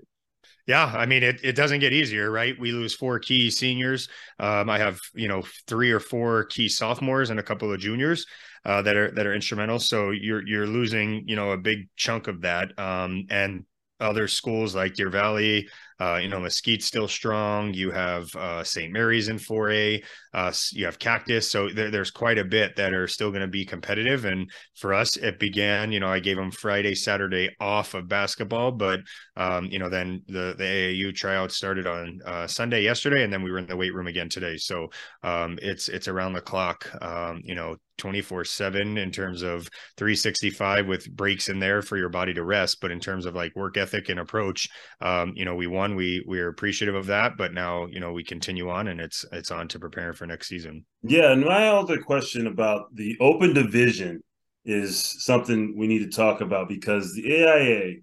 Yeah, 0.65 0.85
I 0.85 1.05
mean 1.05 1.23
it. 1.23 1.41
It 1.43 1.55
doesn't 1.55 1.79
get 1.79 1.91
easier, 1.91 2.31
right? 2.31 2.57
We 2.57 2.71
lose 2.71 2.95
four 2.95 3.19
key 3.19 3.51
seniors. 3.51 4.07
Um, 4.39 4.69
I 4.69 4.77
have 4.77 4.99
you 5.13 5.27
know 5.27 5.43
three 5.67 5.91
or 5.91 5.99
four 5.99 6.45
key 6.45 6.69
sophomores 6.69 7.29
and 7.29 7.39
a 7.39 7.43
couple 7.43 7.71
of 7.71 7.79
juniors 7.79 8.25
uh, 8.65 8.81
that 8.83 8.95
are 8.95 9.11
that 9.11 9.25
are 9.25 9.33
instrumental. 9.33 9.79
So 9.79 10.11
you're 10.11 10.45
you're 10.47 10.67
losing 10.67 11.27
you 11.27 11.35
know 11.35 11.51
a 11.51 11.57
big 11.57 11.89
chunk 11.95 12.27
of 12.27 12.41
that. 12.41 12.77
Um, 12.79 13.25
and 13.29 13.65
other 14.03 14.27
schools 14.27 14.75
like 14.75 14.93
Deer 14.93 15.09
Valley, 15.09 15.67
uh, 15.99 16.17
you 16.17 16.27
know, 16.27 16.39
Mesquite's 16.39 16.85
still 16.85 17.07
strong. 17.07 17.73
You 17.73 17.91
have 17.91 18.27
uh, 18.35 18.63
St. 18.63 18.91
Mary's 18.91 19.29
in 19.29 19.37
4A. 19.37 20.03
Uh, 20.33 20.51
you 20.71 20.85
have 20.85 20.99
Cactus. 20.99 21.49
So 21.49 21.69
there, 21.69 21.91
there's 21.91 22.11
quite 22.11 22.37
a 22.37 22.43
bit 22.43 22.75
that 22.75 22.93
are 22.93 23.07
still 23.07 23.29
going 23.29 23.41
to 23.41 23.47
be 23.47 23.65
competitive. 23.65 24.25
And 24.25 24.49
for 24.75 24.93
us, 24.93 25.15
it 25.17 25.39
began, 25.39 25.91
you 25.91 25.99
know, 25.99 26.09
I 26.09 26.19
gave 26.19 26.35
them 26.35 26.51
Friday, 26.51 26.95
Saturday 26.95 27.55
off 27.59 27.93
of 27.93 28.07
basketball, 28.07 28.71
but, 28.71 29.01
um, 29.37 29.65
you 29.65 29.79
know, 29.79 29.89
then 29.89 30.23
the, 30.27 30.55
the 30.57 30.63
AAU 30.63 31.15
tryout 31.15 31.51
started 31.51 31.87
on 31.87 32.19
uh, 32.25 32.47
Sunday 32.47 32.81
yesterday, 32.81 33.23
and 33.23 33.31
then 33.31 33.43
we 33.43 33.51
were 33.51 33.59
in 33.59 33.67
the 33.67 33.77
weight 33.77 33.93
room 33.93 34.07
again 34.07 34.29
today. 34.29 34.57
So 34.57 34.89
um, 35.21 35.59
it's, 35.61 35.89
it's 35.89 36.07
around 36.07 36.33
the 36.33 36.41
clock, 36.41 36.89
um, 37.01 37.41
you 37.45 37.55
know, 37.55 37.77
24 37.97 38.45
7 38.45 38.97
in 38.97 39.11
terms 39.11 39.41
of 39.41 39.69
365 39.97 40.87
with 40.87 41.09
breaks 41.15 41.49
in 41.49 41.59
there 41.59 41.81
for 41.81 41.97
your 41.97 42.09
body 42.09 42.33
to 42.33 42.43
rest. 42.43 42.79
But 42.81 42.91
in 42.91 42.99
terms 42.99 43.25
of 43.25 43.35
like 43.35 43.55
work 43.55 43.77
ethic 43.77 44.09
and 44.09 44.19
approach, 44.19 44.69
um, 45.01 45.33
you 45.35 45.45
know, 45.45 45.55
we 45.55 45.67
won 45.67 45.95
we 45.95 46.23
we 46.27 46.39
are 46.39 46.49
appreciative 46.49 46.95
of 46.95 47.07
that, 47.07 47.33
but 47.37 47.53
now 47.53 47.85
you 47.87 47.99
know 47.99 48.11
we 48.11 48.23
continue 48.23 48.69
on, 48.69 48.87
and 48.87 48.99
it's 48.99 49.25
it's 49.31 49.51
on 49.51 49.67
to 49.69 49.79
preparing 49.79 50.13
for 50.13 50.25
next 50.25 50.47
season. 50.47 50.85
Yeah, 51.01 51.31
and 51.31 51.43
my 51.43 51.67
other 51.67 52.01
question 52.01 52.47
about 52.47 52.93
the 52.95 53.17
open 53.19 53.53
division 53.53 54.21
is 54.65 55.23
something 55.23 55.75
we 55.77 55.87
need 55.87 56.09
to 56.09 56.15
talk 56.15 56.41
about 56.41 56.69
because 56.69 57.13
the 57.13 57.43
AIA, 57.45 57.95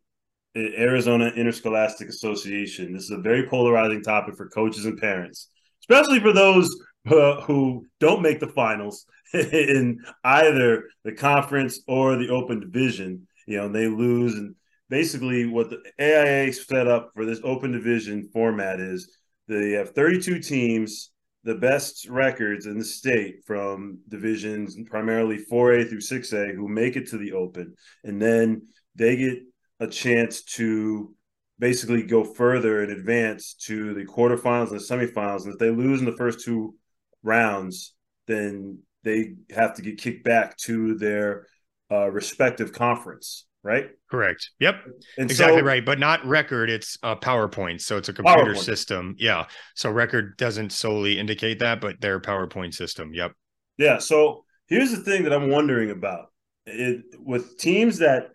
Arizona 0.56 1.28
Interscholastic 1.28 2.09
Association, 2.09 2.92
this 2.92 3.04
is 3.04 3.11
a 3.11 3.18
very 3.18 3.49
polarizing 3.49 4.02
topic 4.02 4.37
for 4.37 4.49
coaches 4.49 4.85
and 4.85 4.99
parents, 4.99 5.49
especially 5.82 6.20
for 6.20 6.32
those 6.32 6.68
uh, 7.09 7.40
who 7.42 7.87
don't 7.99 8.23
make 8.23 8.40
the 8.40 8.49
finals 8.49 9.07
in 9.35 10.00
either 10.25 10.85
the 11.04 11.12
conference 11.12 11.80
or 11.87 12.16
the 12.16 12.30
open 12.30 12.61
division. 12.61 13.26
You 13.47 13.59
know, 13.59 13.69
they 13.69 13.88
lose 13.88 14.35
and 14.35 14.54
basically 14.88 15.47
what 15.47 15.71
the 15.71 15.80
AIA 16.00 16.52
set 16.52 16.87
up 16.87 17.11
for 17.14 17.25
this 17.25 17.40
open 17.45 17.73
division 17.73 18.28
format 18.33 18.80
is 18.80 19.16
they 19.49 19.73
have 19.73 19.90
32 19.90 20.40
teams, 20.40 21.11
the 21.42 21.54
best 21.54 22.09
records 22.09 22.66
in 22.66 22.78
the 22.78 22.85
state 22.85 23.37
from 23.47 23.99
divisions 24.09 24.76
primarily 24.88 25.38
4A 25.50 25.88
through 25.88 26.00
6A 26.00 26.54
who 26.54 26.69
make 26.69 26.97
it 26.97 27.09
to 27.09 27.19
the 27.19 27.33
open. 27.33 27.75
And 28.04 28.21
then 28.21 28.69
they 28.95 29.16
get 29.16 29.38
a 29.80 29.87
chance 29.87 30.42
to 30.42 31.14
basically 31.59 32.02
go 32.02 32.25
further 32.25 32.83
and 32.83 32.92
advance 32.92 33.54
to 33.54 33.95
the 33.95 34.04
quarterfinals 34.04 34.71
and 34.71 34.80
the 34.80 34.85
semifinals. 34.85 35.45
And 35.45 35.54
if 35.54 35.59
they 35.59 35.71
lose 35.71 36.00
in 36.00 36.07
the 36.07 36.16
first 36.16 36.45
two 36.45 36.75
rounds, 37.22 37.94
then 38.26 38.78
they 39.02 39.34
have 39.54 39.74
to 39.74 39.82
get 39.82 39.98
kicked 39.98 40.24
back 40.24 40.56
to 40.58 40.94
their 40.96 41.46
uh, 41.90 42.10
respective 42.10 42.72
conference 42.72 43.46
right? 43.62 43.90
Correct. 44.10 44.50
Yep. 44.58 44.76
And 45.18 45.30
exactly 45.30 45.60
so, 45.60 45.64
right. 45.64 45.84
But 45.84 45.98
not 45.98 46.24
record. 46.24 46.70
It's 46.70 46.96
a 47.02 47.16
PowerPoint. 47.16 47.80
So 47.80 47.96
it's 47.96 48.08
a 48.08 48.12
computer 48.12 48.54
PowerPoint. 48.54 48.58
system. 48.58 49.14
Yeah. 49.18 49.46
So 49.74 49.90
record 49.90 50.36
doesn't 50.36 50.72
solely 50.72 51.18
indicate 51.18 51.58
that, 51.58 51.80
but 51.80 52.00
their 52.00 52.20
PowerPoint 52.20 52.74
system. 52.74 53.12
Yep. 53.12 53.32
Yeah. 53.78 53.98
So 53.98 54.44
here's 54.66 54.90
the 54.90 55.02
thing 55.02 55.24
that 55.24 55.32
I'm 55.32 55.50
wondering 55.50 55.90
about 55.90 56.26
it 56.66 57.02
with 57.18 57.58
teams 57.58 57.98
that 57.98 58.30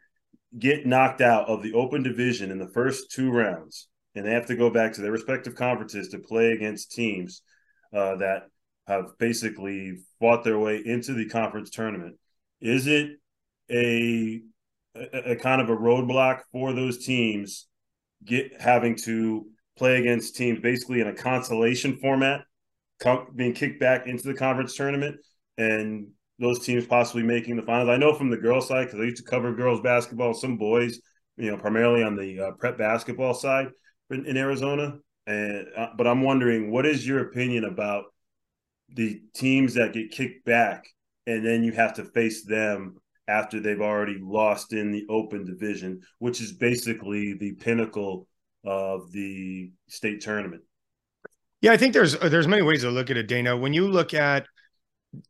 get 0.57 0.85
knocked 0.85 1.21
out 1.21 1.47
of 1.47 1.63
the 1.63 1.73
open 1.73 2.03
division 2.03 2.51
in 2.51 2.59
the 2.59 2.69
first 2.69 3.11
two 3.11 3.31
rounds, 3.31 3.87
and 4.13 4.25
they 4.25 4.31
have 4.31 4.47
to 4.47 4.55
go 4.55 4.69
back 4.69 4.93
to 4.93 5.01
their 5.01 5.11
respective 5.11 5.55
conferences 5.55 6.09
to 6.09 6.19
play 6.19 6.51
against 6.51 6.91
teams 6.91 7.41
uh, 7.93 8.15
that 8.17 8.43
have 8.87 9.17
basically 9.17 9.97
fought 10.19 10.43
their 10.43 10.59
way 10.59 10.81
into 10.83 11.13
the 11.13 11.27
conference 11.27 11.69
tournament. 11.69 12.15
Is 12.61 12.87
it 12.87 13.11
a 13.71 14.41
a, 14.95 15.31
a 15.31 15.35
kind 15.35 15.61
of 15.61 15.69
a 15.69 15.75
roadblock 15.75 16.41
for 16.51 16.73
those 16.73 17.05
teams 17.05 17.67
get 18.23 18.61
having 18.61 18.95
to 18.95 19.45
play 19.77 19.97
against 19.97 20.35
teams 20.35 20.59
basically 20.59 21.01
in 21.01 21.07
a 21.07 21.13
consolation 21.13 21.97
format, 21.97 22.41
com- 22.99 23.27
being 23.35 23.53
kicked 23.53 23.79
back 23.79 24.07
into 24.07 24.23
the 24.23 24.33
conference 24.33 24.75
tournament, 24.75 25.17
and 25.57 26.07
those 26.39 26.65
teams 26.65 26.85
possibly 26.85 27.23
making 27.23 27.55
the 27.55 27.61
finals. 27.61 27.89
I 27.89 27.97
know 27.97 28.13
from 28.13 28.29
the 28.29 28.37
girls' 28.37 28.67
side 28.67 28.85
because 28.85 28.99
I 28.99 29.03
used 29.03 29.23
to 29.23 29.29
cover 29.29 29.53
girls 29.53 29.81
basketball, 29.81 30.33
some 30.33 30.57
boys, 30.57 30.99
you 31.37 31.51
know, 31.51 31.57
primarily 31.57 32.03
on 32.03 32.15
the 32.15 32.39
uh, 32.39 32.51
prep 32.51 32.77
basketball 32.77 33.33
side 33.33 33.67
in, 34.09 34.25
in 34.25 34.37
Arizona. 34.37 34.97
And 35.27 35.67
uh, 35.75 35.87
but 35.97 36.07
I'm 36.07 36.21
wondering, 36.21 36.71
what 36.71 36.85
is 36.85 37.07
your 37.07 37.19
opinion 37.19 37.65
about 37.65 38.05
the 38.89 39.21
teams 39.33 39.73
that 39.75 39.93
get 39.93 40.11
kicked 40.11 40.45
back, 40.45 40.85
and 41.27 41.45
then 41.45 41.63
you 41.63 41.71
have 41.71 41.93
to 41.95 42.05
face 42.05 42.43
them 42.45 42.95
after 43.27 43.59
they've 43.59 43.81
already 43.81 44.17
lost 44.21 44.73
in 44.73 44.91
the 44.91 45.05
open 45.09 45.45
division, 45.45 46.01
which 46.19 46.41
is 46.41 46.53
basically 46.53 47.33
the 47.33 47.53
pinnacle 47.53 48.27
of 48.63 49.11
the 49.11 49.71
state 49.87 50.21
tournament. 50.21 50.61
Yeah, 51.61 51.71
I 51.71 51.77
think 51.77 51.93
there's 51.93 52.17
there's 52.19 52.47
many 52.47 52.61
ways 52.61 52.81
to 52.81 52.91
look 52.91 53.09
at 53.09 53.17
it, 53.17 53.27
Dana. 53.27 53.57
When 53.57 53.73
you 53.73 53.87
look 53.87 54.13
at 54.13 54.45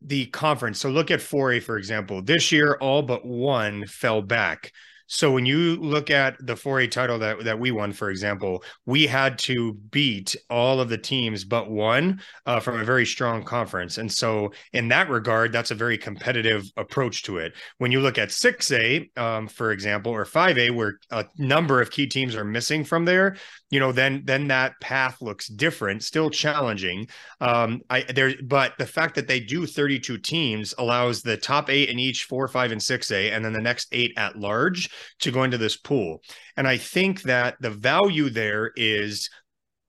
the 0.02 0.26
conference, 0.26 0.80
so 0.80 0.90
look 0.90 1.10
at 1.10 1.20
4A 1.20 1.62
for 1.62 1.78
example. 1.78 2.22
This 2.22 2.52
year, 2.52 2.76
all 2.80 3.02
but 3.02 3.24
one 3.24 3.86
fell 3.86 4.20
back. 4.20 4.72
So 5.06 5.30
when 5.30 5.46
you 5.46 5.76
look 5.76 6.10
at 6.10 6.34
the 6.44 6.54
4A 6.54 6.90
title 6.90 7.18
that, 7.20 7.44
that 7.44 7.58
we 7.58 7.70
won, 7.70 7.92
for 7.92 8.10
example, 8.10 8.64
we 8.86 9.06
had 9.06 9.38
to 9.40 9.74
beat 9.74 10.34
all 10.50 10.80
of 10.80 10.88
the 10.88 10.98
teams 10.98 11.44
but 11.44 11.70
one 11.70 12.20
uh, 12.44 12.60
from 12.60 12.80
a 12.80 12.84
very 12.84 13.06
strong 13.06 13.44
conference. 13.44 13.98
And 13.98 14.12
so 14.12 14.52
in 14.72 14.88
that 14.88 15.08
regard, 15.08 15.52
that's 15.52 15.70
a 15.70 15.76
very 15.76 15.96
competitive 15.96 16.64
approach 16.76 17.22
to 17.24 17.38
it. 17.38 17.54
When 17.78 17.92
you 17.92 18.00
look 18.00 18.18
at 18.18 18.30
6A, 18.30 19.16
um, 19.16 19.48
for 19.48 19.70
example, 19.70 20.12
or 20.12 20.24
5A, 20.24 20.74
where 20.74 20.98
a 21.10 21.24
number 21.38 21.80
of 21.80 21.90
key 21.90 22.06
teams 22.06 22.34
are 22.34 22.44
missing 22.44 22.84
from 22.84 23.04
there, 23.04 23.36
you 23.70 23.80
know, 23.80 23.92
then 23.92 24.22
then 24.24 24.48
that 24.48 24.80
path 24.80 25.20
looks 25.20 25.48
different, 25.48 26.02
still 26.02 26.30
challenging. 26.30 27.08
Um, 27.40 27.80
I 27.90 28.02
there, 28.02 28.32
but 28.44 28.74
the 28.78 28.86
fact 28.86 29.16
that 29.16 29.26
they 29.26 29.40
do 29.40 29.66
32 29.66 30.18
teams 30.18 30.72
allows 30.78 31.22
the 31.22 31.36
top 31.36 31.68
eight 31.68 31.88
in 31.88 31.98
each 31.98 32.24
four, 32.24 32.46
five, 32.46 32.70
and 32.70 32.82
six 32.82 33.10
A, 33.10 33.32
and 33.32 33.44
then 33.44 33.52
the 33.52 33.60
next 33.60 33.88
eight 33.92 34.12
at 34.16 34.36
large 34.36 34.88
to 35.20 35.30
go 35.30 35.44
into 35.44 35.58
this 35.58 35.76
pool. 35.76 36.22
And 36.56 36.66
I 36.66 36.76
think 36.76 37.22
that 37.22 37.56
the 37.60 37.70
value 37.70 38.30
there 38.30 38.72
is 38.76 39.28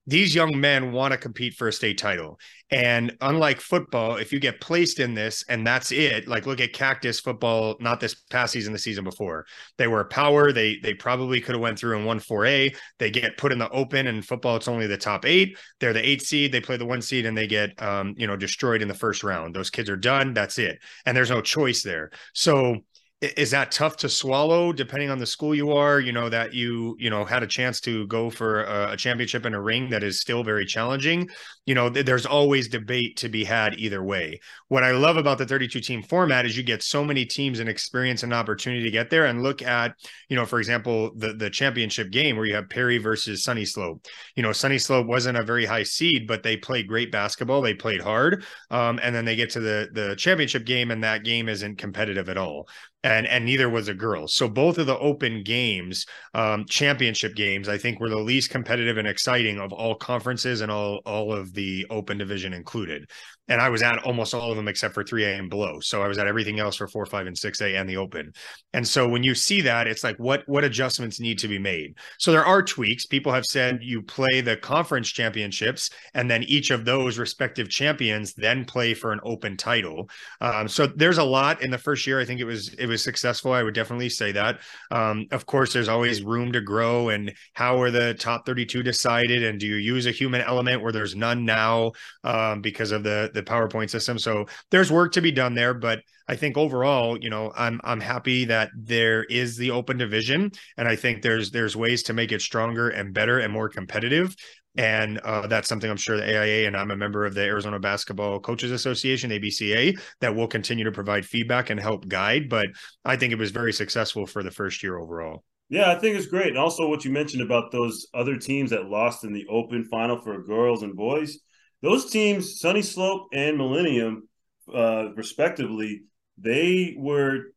these 0.08 0.34
young 0.34 0.60
men 0.60 0.94
want 0.94 1.12
to 1.12 1.18
compete 1.18 1.54
for 1.54 1.68
a 1.68 1.74
state 1.74 1.98
title. 1.98 2.40
And 2.72 3.16
unlike 3.20 3.60
football, 3.60 4.16
if 4.16 4.32
you 4.32 4.40
get 4.40 4.62
placed 4.62 5.00
in 5.02 5.14
this 5.14 5.44
and 5.50 5.68
that's 5.68 5.92
it, 5.92 6.30
like 6.30 6.46
look 6.46 6.62
at 6.62 6.72
Cactus 6.72 7.20
football, 7.20 7.76
not 7.82 8.00
this 8.00 8.16
past 8.16 8.54
season, 8.54 8.72
the 8.72 8.80
season 8.80 9.04
before. 9.04 9.46
They 9.78 9.88
were 9.88 10.00
a 10.00 10.06
power. 10.06 10.54
They 10.54 10.78
they 10.82 10.94
probably 10.94 11.42
could 11.42 11.56
have 11.56 11.62
went 11.62 11.78
through 11.78 11.98
and 11.98 12.06
won 12.06 12.20
4A. 12.20 12.76
They 13.00 13.12
get 13.12 13.38
put 13.38 13.52
in 13.52 13.60
the 13.60 13.70
open 13.70 14.08
and 14.08 14.26
football, 14.26 14.56
it's 14.56 14.70
only 14.70 14.88
the 14.88 14.98
top 14.98 15.26
eight. 15.26 15.58
They're 15.82 15.94
the 15.94 16.08
eight 16.08 16.22
seed. 16.22 16.54
They 16.54 16.62
play 16.62 16.78
the 16.78 16.86
one 16.86 17.02
seed 17.02 17.26
and 17.26 17.38
they 17.38 17.48
get 17.48 17.82
um, 17.82 18.16
you 18.18 18.28
know, 18.28 18.38
destroyed 18.38 18.82
in 18.82 18.88
the 18.88 18.94
first 18.94 19.24
round. 19.24 19.54
Those 19.54 19.70
kids 19.70 19.90
are 19.90 19.98
done. 19.98 20.34
That's 20.34 20.58
it. 20.58 20.80
And 21.06 21.16
there's 21.16 21.30
no 21.30 21.42
choice 21.42 21.84
there. 21.84 22.12
So 22.34 22.78
is 23.22 23.50
that 23.50 23.72
tough 23.72 23.98
to 23.98 24.08
swallow 24.08 24.72
depending 24.72 25.10
on 25.10 25.18
the 25.18 25.26
school 25.26 25.56
you 25.56 25.72
are 25.72 26.00
you 26.00 26.12
know 26.12 26.30
that 26.30 26.54
you 26.54 26.96
you 27.00 27.10
know 27.10 27.26
had 27.26 27.42
a 27.42 27.48
chance 27.48 27.82
to 27.82 28.06
go 28.06 28.30
for 28.30 28.64
a, 28.64 28.92
a 28.92 28.98
championship 28.98 29.44
in 29.44 29.56
a 29.56 29.62
ring 29.62 29.90
that 29.90 30.04
is 30.04 30.22
still 30.22 30.44
very 30.44 30.66
challenging? 30.66 31.28
You 31.66 31.74
know 31.74 31.90
th- 31.90 32.06
there's 32.06 32.28
always 32.28 32.68
debate 32.68 33.18
to 33.18 33.30
be 33.30 33.44
had 33.44 33.80
either 33.80 34.04
way. 34.04 34.40
What 34.68 34.84
i 34.84 34.92
love 34.92 35.18
about 35.18 35.38
the 35.40 35.46
32 35.46 35.80
team 35.80 36.04
format 36.04 36.46
is 36.46 36.56
you 36.56 36.64
get 36.64 36.84
so 36.84 37.04
many 37.04 37.26
teams 37.26 37.60
and 37.60 37.70
experience 37.70 38.22
and 38.22 38.34
opportunity 38.34 38.84
to 38.84 38.92
get 38.92 39.10
there 39.10 39.26
and 39.26 39.42
look 39.42 39.62
at 39.62 39.96
you 40.30 40.36
know 40.36 40.46
for 40.46 40.60
example 40.60 41.12
the 41.16 41.34
the 41.34 41.50
championship 41.50 42.12
game 42.12 42.36
where 42.36 42.46
you 42.46 42.54
have 42.54 42.70
perry 42.70 42.98
versus 42.98 43.44
sunny 43.44 43.66
slope 43.66 44.06
you 44.36 44.44
know 44.44 44.52
sunny 44.52 44.78
slope 44.78 45.08
wasn't 45.08 45.38
a 45.38 45.44
very 45.44 45.66
high 45.66 45.84
seed 45.84 46.28
but 46.28 46.44
they 46.44 46.56
played 46.56 46.88
great 46.88 47.12
basketball 47.12 47.62
they 47.62 47.74
played 47.74 48.02
hard 48.02 48.44
um, 48.70 49.00
and 49.02 49.16
then 49.16 49.26
they 49.26 49.36
get 49.36 49.50
to 49.50 49.60
the 49.60 49.88
the 49.94 50.16
championship 50.18 50.66
game 50.66 50.92
and 50.92 51.04
that 51.04 51.24
game 51.24 51.50
isn't 51.50 51.78
competitive 51.78 52.30
at 52.30 52.38
all 52.38 52.68
and 53.04 53.28
and 53.28 53.46
neither 53.46 53.70
was 53.70 53.88
a 53.88 53.94
girl. 53.94 54.28
So 54.28 54.48
both 54.48 54.78
of 54.78 54.88
the 54.88 54.98
open 54.98 55.44
games, 55.44 56.06
um, 56.34 56.66
championship 56.66 57.36
games, 57.36 57.70
I 57.70 57.78
think 57.78 58.00
were 58.00 58.10
the 58.10 58.18
least 58.18 58.50
competitive 58.50 58.98
and 58.98 59.08
exciting 59.08 59.60
of 59.60 59.72
all 59.72 59.96
conferences 59.96 60.62
and 60.62 60.72
all 60.72 61.02
all 61.06 61.34
of 61.34 61.54
the 61.54 61.86
open 61.90 62.18
division 62.18 62.54
included 62.54 63.10
and 63.48 63.62
I 63.62 63.70
was 63.70 63.82
at 63.82 64.04
almost 64.04 64.34
all 64.34 64.52
of 64.52 64.58
them 64.58 64.68
except 64.68 64.94
for 64.94 65.04
3A 65.04 65.40
and 65.40 65.50
below. 65.50 65.80
So 65.80 66.02
I 66.02 66.08
was 66.08 66.18
at 66.18 66.28
everything 66.28 66.60
else 66.60 66.76
for 66.76 66.88
4, 66.88 67.06
5, 67.06 67.28
and 67.28 67.36
6A 67.36 67.80
and 67.80 67.90
the 67.90 67.98
open. 67.98 68.34
And 68.74 68.88
so 68.88 69.08
when 69.08 69.24
you 69.24 69.36
see 69.36 69.62
that, 69.62 69.88
it's 69.88 70.04
like 70.04 70.18
what 70.18 70.44
what 70.48 70.64
adjustments 70.64 71.20
need 71.20 71.40
to 71.40 71.48
be 71.48 71.60
made. 71.60 71.96
So 72.20 72.32
there 72.32 72.46
are 72.46 72.62
tweaks. 72.62 73.06
People 73.06 73.32
have 73.32 73.46
said 73.46 73.80
you 73.82 74.02
play 74.02 74.42
the 74.42 74.58
conference 74.58 75.10
championships, 75.10 75.90
and 76.14 76.30
then 76.30 76.44
each 76.44 76.72
of 76.72 76.86
those 76.86 77.18
respective 77.18 77.70
champions 77.70 78.34
then 78.34 78.66
play 78.66 78.94
for 78.94 79.12
an 79.12 79.20
open 79.24 79.58
title. 79.58 80.10
Um, 80.42 80.68
so 80.68 80.88
there's 80.88 81.18
a 81.18 81.24
lot 81.24 81.62
in 81.62 81.72
the 81.72 81.78
first 81.78 82.06
year. 82.06 82.20
I 82.20 82.26
think 82.26 82.40
it 82.40 82.46
was 82.46 82.74
it 82.76 82.88
was 82.88 83.04
successful. 83.04 83.54
I 83.54 83.64
would 83.64 83.74
definitely 83.74 84.10
say 84.10 84.32
that. 84.34 84.60
Um, 84.92 85.26
of 85.32 85.46
course, 85.46 85.74
there's 85.74 85.90
always 85.90 86.22
room 86.22 86.52
to 86.52 86.62
grow. 86.62 87.10
And 87.10 87.34
how 87.54 87.82
are 87.82 87.92
the 87.92 88.14
top 88.14 88.46
32 88.46 88.84
decided? 88.84 89.44
And 89.44 89.60
do 89.60 89.68
you 89.68 89.76
use 89.76 90.06
a 90.06 90.12
human 90.12 90.42
element 90.42 90.82
where 90.82 90.92
there's 90.92 91.16
none 91.16 91.46
now 91.46 91.92
um, 92.24 92.62
because 92.62 92.92
of 92.92 93.04
the 93.04 93.30
the 93.38 93.52
PowerPoint 93.52 93.90
system. 93.90 94.20
So 94.20 94.46
there's 94.72 94.92
work 94.92 95.14
to 95.14 95.22
be 95.22 95.32
done 95.32 95.54
there, 95.54 95.74
but 95.74 96.00
I 96.28 96.36
think 96.36 96.58
overall, 96.58 97.18
you 97.18 97.30
know, 97.30 97.54
I'm 97.56 97.80
I'm 97.84 98.02
happy 98.02 98.46
that 98.46 98.70
there 98.76 99.24
is 99.26 99.56
the 99.56 99.72
open 99.72 99.98
division, 99.98 100.52
and 100.76 100.88
I 100.88 100.96
think 100.96 101.22
there's 101.22 101.52
there's 101.52 101.76
ways 101.76 102.04
to 102.04 102.14
make 102.14 102.32
it 102.32 102.42
stronger 102.42 102.90
and 102.90 103.14
better 103.14 103.40
and 103.40 103.54
more 103.54 103.70
competitive. 103.70 104.36
And 104.76 105.18
uh, 105.20 105.48
that's 105.48 105.68
something 105.68 105.90
I'm 105.90 105.98
sure 105.98 106.18
the 106.18 106.38
AIA 106.38 106.68
and 106.68 106.78
I'm 106.78 106.92
a 106.92 106.96
member 106.96 107.26
of 107.26 107.34
the 107.34 107.42
Arizona 107.42 107.80
Basketball 107.80 108.40
Coaches 108.40 108.72
Association, 108.72 109.32
ABCA, 109.32 110.00
that 110.22 110.36
will 110.36 110.48
continue 110.48 110.84
to 110.84 110.92
provide 110.92 111.26
feedback 111.26 111.72
and 111.72 111.80
help 111.80 112.08
guide. 112.08 112.48
But 112.48 112.68
I 113.04 113.16
think 113.16 113.34
it 113.34 113.40
was 113.40 113.50
very 113.50 113.74
successful 113.74 114.28
for 114.28 114.44
the 114.44 114.52
first 114.52 114.84
year 114.84 115.00
overall. 115.00 115.44
Yeah, 115.70 115.92
I 115.92 116.00
think 116.00 116.16
it's 116.16 116.28
great. 116.28 116.50
And 116.50 116.58
also 116.60 116.88
what 116.88 117.04
you 117.04 117.12
mentioned 117.12 117.42
about 117.42 117.72
those 117.72 118.06
other 118.14 118.38
teams 118.38 118.70
that 118.70 118.86
lost 118.86 119.24
in 119.24 119.34
the 119.34 119.48
open 119.50 119.84
final 119.86 120.22
for 120.22 120.44
girls 120.44 120.84
and 120.84 120.96
boys 120.96 121.40
those 121.88 122.10
teams, 122.12 122.60
Sunny 122.60 122.82
Slope 122.82 123.30
and 123.34 123.58
Millennium, 123.58 124.28
uh, 124.74 125.14
respectively, 125.16 126.04
they 126.38 126.96
were 126.98 127.54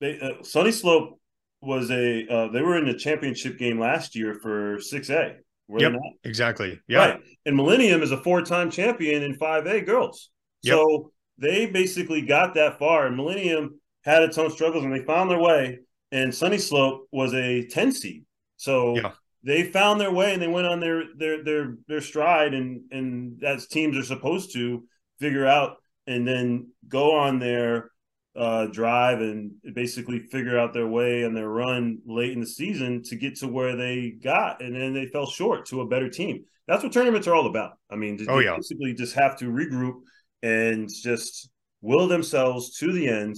they 0.00 0.20
uh, 0.20 0.42
Sunny 0.42 0.70
Slope 0.70 1.18
was 1.60 1.90
a 1.90 2.26
uh, 2.28 2.48
they 2.52 2.62
were 2.62 2.78
in 2.78 2.86
the 2.86 2.94
championship 2.94 3.58
game 3.58 3.80
last 3.80 4.14
year 4.14 4.34
for 4.34 4.76
6A. 4.76 5.36
Yep, 5.68 5.92
exactly. 6.24 6.78
Yeah. 6.86 6.98
Right. 6.98 7.20
And 7.46 7.56
Millennium 7.56 8.02
is 8.02 8.12
a 8.12 8.22
four-time 8.22 8.70
champion 8.70 9.22
in 9.22 9.34
5A 9.38 9.86
girls. 9.86 10.30
Yep. 10.62 10.74
So 10.74 11.10
they 11.38 11.66
basically 11.66 12.20
got 12.22 12.54
that 12.54 12.78
far. 12.78 13.06
And 13.06 13.16
Millennium 13.16 13.80
had 14.02 14.22
its 14.22 14.36
own 14.36 14.50
struggles 14.50 14.84
and 14.84 14.92
they 14.92 15.04
found 15.04 15.30
their 15.30 15.40
way. 15.40 15.80
And 16.12 16.34
Sunny 16.34 16.58
Slope 16.58 17.08
was 17.12 17.32
a 17.32 17.66
10 17.66 17.92
seed. 17.92 18.24
So 18.56 18.96
Yeah. 18.96 19.12
They 19.44 19.62
found 19.62 20.00
their 20.00 20.10
way 20.12 20.32
and 20.32 20.42
they 20.42 20.48
went 20.48 20.66
on 20.66 20.80
their 20.80 21.02
their 21.16 21.44
their 21.44 21.76
their 21.86 22.00
stride 22.00 22.54
and 22.54 22.82
and 22.90 23.44
as 23.44 23.66
teams 23.66 23.96
are 23.96 24.02
supposed 24.02 24.52
to 24.54 24.84
figure 25.20 25.46
out 25.46 25.76
and 26.06 26.26
then 26.26 26.68
go 26.88 27.14
on 27.16 27.38
their 27.38 27.90
uh, 28.36 28.66
drive 28.66 29.20
and 29.20 29.52
basically 29.74 30.18
figure 30.18 30.58
out 30.58 30.72
their 30.72 30.88
way 30.88 31.22
and 31.22 31.36
their 31.36 31.48
run 31.48 31.98
late 32.04 32.32
in 32.32 32.40
the 32.40 32.46
season 32.46 33.02
to 33.04 33.14
get 33.16 33.36
to 33.36 33.46
where 33.46 33.76
they 33.76 34.10
got, 34.10 34.60
and 34.60 34.74
then 34.74 34.92
they 34.92 35.06
fell 35.06 35.26
short 35.26 35.66
to 35.66 35.82
a 35.82 35.86
better 35.86 36.08
team. 36.08 36.44
That's 36.66 36.82
what 36.82 36.92
tournaments 36.92 37.28
are 37.28 37.34
all 37.34 37.46
about. 37.46 37.78
I 37.88 37.96
mean, 37.96 38.18
Oh, 38.28 38.38
they 38.38 38.46
yeah. 38.46 38.56
basically 38.56 38.92
just 38.94 39.14
have 39.14 39.38
to 39.38 39.44
regroup 39.46 40.00
and 40.42 40.88
just 40.92 41.48
will 41.80 42.08
themselves 42.08 42.76
to 42.78 42.92
the 42.92 43.06
end, 43.08 43.36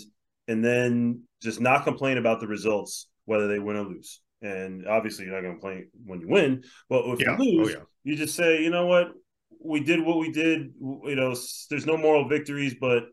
and 0.49 0.65
then 0.65 1.23
just 1.43 1.61
not 1.61 1.85
complain 1.85 2.17
about 2.17 2.41
the 2.41 2.47
results, 2.47 3.07
whether 3.27 3.49
they 3.49 3.59
win 3.59 3.77
or 3.77 3.83
lose. 3.85 4.21
And 4.43 4.87
obviously, 4.87 5.25
you're 5.25 5.35
not 5.35 5.43
going 5.43 5.55
to 5.55 5.61
complain 5.61 5.89
when 6.05 6.21
you 6.21 6.29
win, 6.29 6.63
but 6.89 7.05
if 7.07 7.21
Yeah. 7.21 7.37
you 7.39 7.61
Oh, 7.61 7.63
lose, 7.63 7.73
yeah. 7.73 7.81
you 8.05 8.17
just 8.17 8.35
say, 8.35 8.63
you 8.63 8.71
know 8.71 8.87
what, 8.87 9.13
we 9.61 9.81
did 9.81 10.01
what 10.01 10.19
we 10.19 10.31
did. 10.31 10.75
You 10.81 11.15
know, 11.17 11.35
there's 11.71 11.87
no 11.87 11.97
moral 11.97 12.29
victories, 12.29 12.75
but 12.81 13.05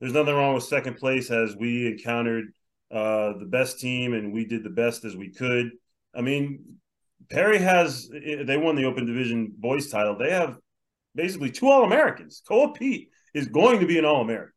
there's 0.00 0.12
nothing 0.12 0.34
wrong 0.34 0.54
with 0.54 0.64
second 0.64 0.96
place 0.96 1.30
as 1.30 1.54
we 1.56 1.86
encountered 1.86 2.46
uh, 2.90 3.38
the 3.38 3.46
best 3.46 3.78
team 3.80 4.12
and 4.12 4.32
we 4.32 4.44
did 4.44 4.64
the 4.64 4.70
best 4.70 5.04
as 5.04 5.16
we 5.16 5.30
could. 5.32 5.70
I 6.14 6.20
mean, 6.20 6.76
Perry 7.30 7.58
has 7.58 8.08
they 8.10 8.56
won 8.58 8.74
the 8.76 8.84
Open 8.84 9.06
Division 9.06 9.52
boys 9.56 9.88
title. 9.88 10.18
They 10.18 10.30
have 10.32 10.58
basically 11.14 11.50
two 11.50 11.68
All 11.70 11.84
Americans. 11.84 12.42
Koa 12.46 12.72
Peat 12.72 13.08
is 13.32 13.46
going 13.46 13.80
to 13.80 13.86
be 13.86 13.98
an 13.98 14.04
All 14.04 14.20
American. 14.20 14.52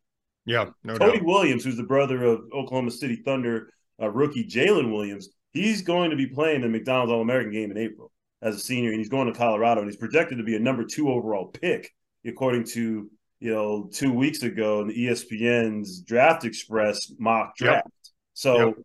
Yeah. 0.46 0.72
No 0.84 0.98
Cody 0.98 1.20
doubt. 1.20 1.26
Williams, 1.28 1.64
who's 1.64 1.78
the 1.78 1.84
brother 1.84 2.24
of 2.26 2.42
Oklahoma 2.54 2.92
City 2.92 3.22
Thunder 3.24 3.70
uh, 4.02 4.10
rookie 4.10 4.46
Jalen 4.46 4.92
Williams, 4.92 5.30
he's 5.56 5.82
going 5.82 6.12
to 6.12 6.16
be 6.16 6.28
playing 6.28 6.62
the 6.62 6.70
McDonald's 6.70 7.12
All 7.12 7.22
American 7.22 7.52
game 7.52 7.72
in 7.72 7.78
April 7.78 8.12
as 8.42 8.56
a 8.56 8.60
senior, 8.60 8.92
and 8.92 9.00
he's 9.00 9.10
going 9.10 9.26
to 9.32 9.34
Colorado, 9.38 9.82
and 9.82 9.90
he's 9.90 9.98
projected 9.98 10.38
to 10.38 10.44
be 10.44 10.56
a 10.56 10.60
number 10.60 10.84
two 10.86 11.10
overall 11.10 11.48
pick, 11.48 11.92
according 12.26 12.66
to 12.66 13.10
you 13.40 13.52
know 13.52 13.90
two 13.92 14.12
weeks 14.14 14.44
ago 14.44 14.82
in 14.82 14.88
the 14.88 15.08
ESPN's 15.08 16.02
Draft 16.02 16.46
Express 16.46 17.12
mock 17.18 17.56
Yep. 17.60 17.68
draft. 17.70 17.88
So, 18.34 18.68
Yep. 18.68 18.76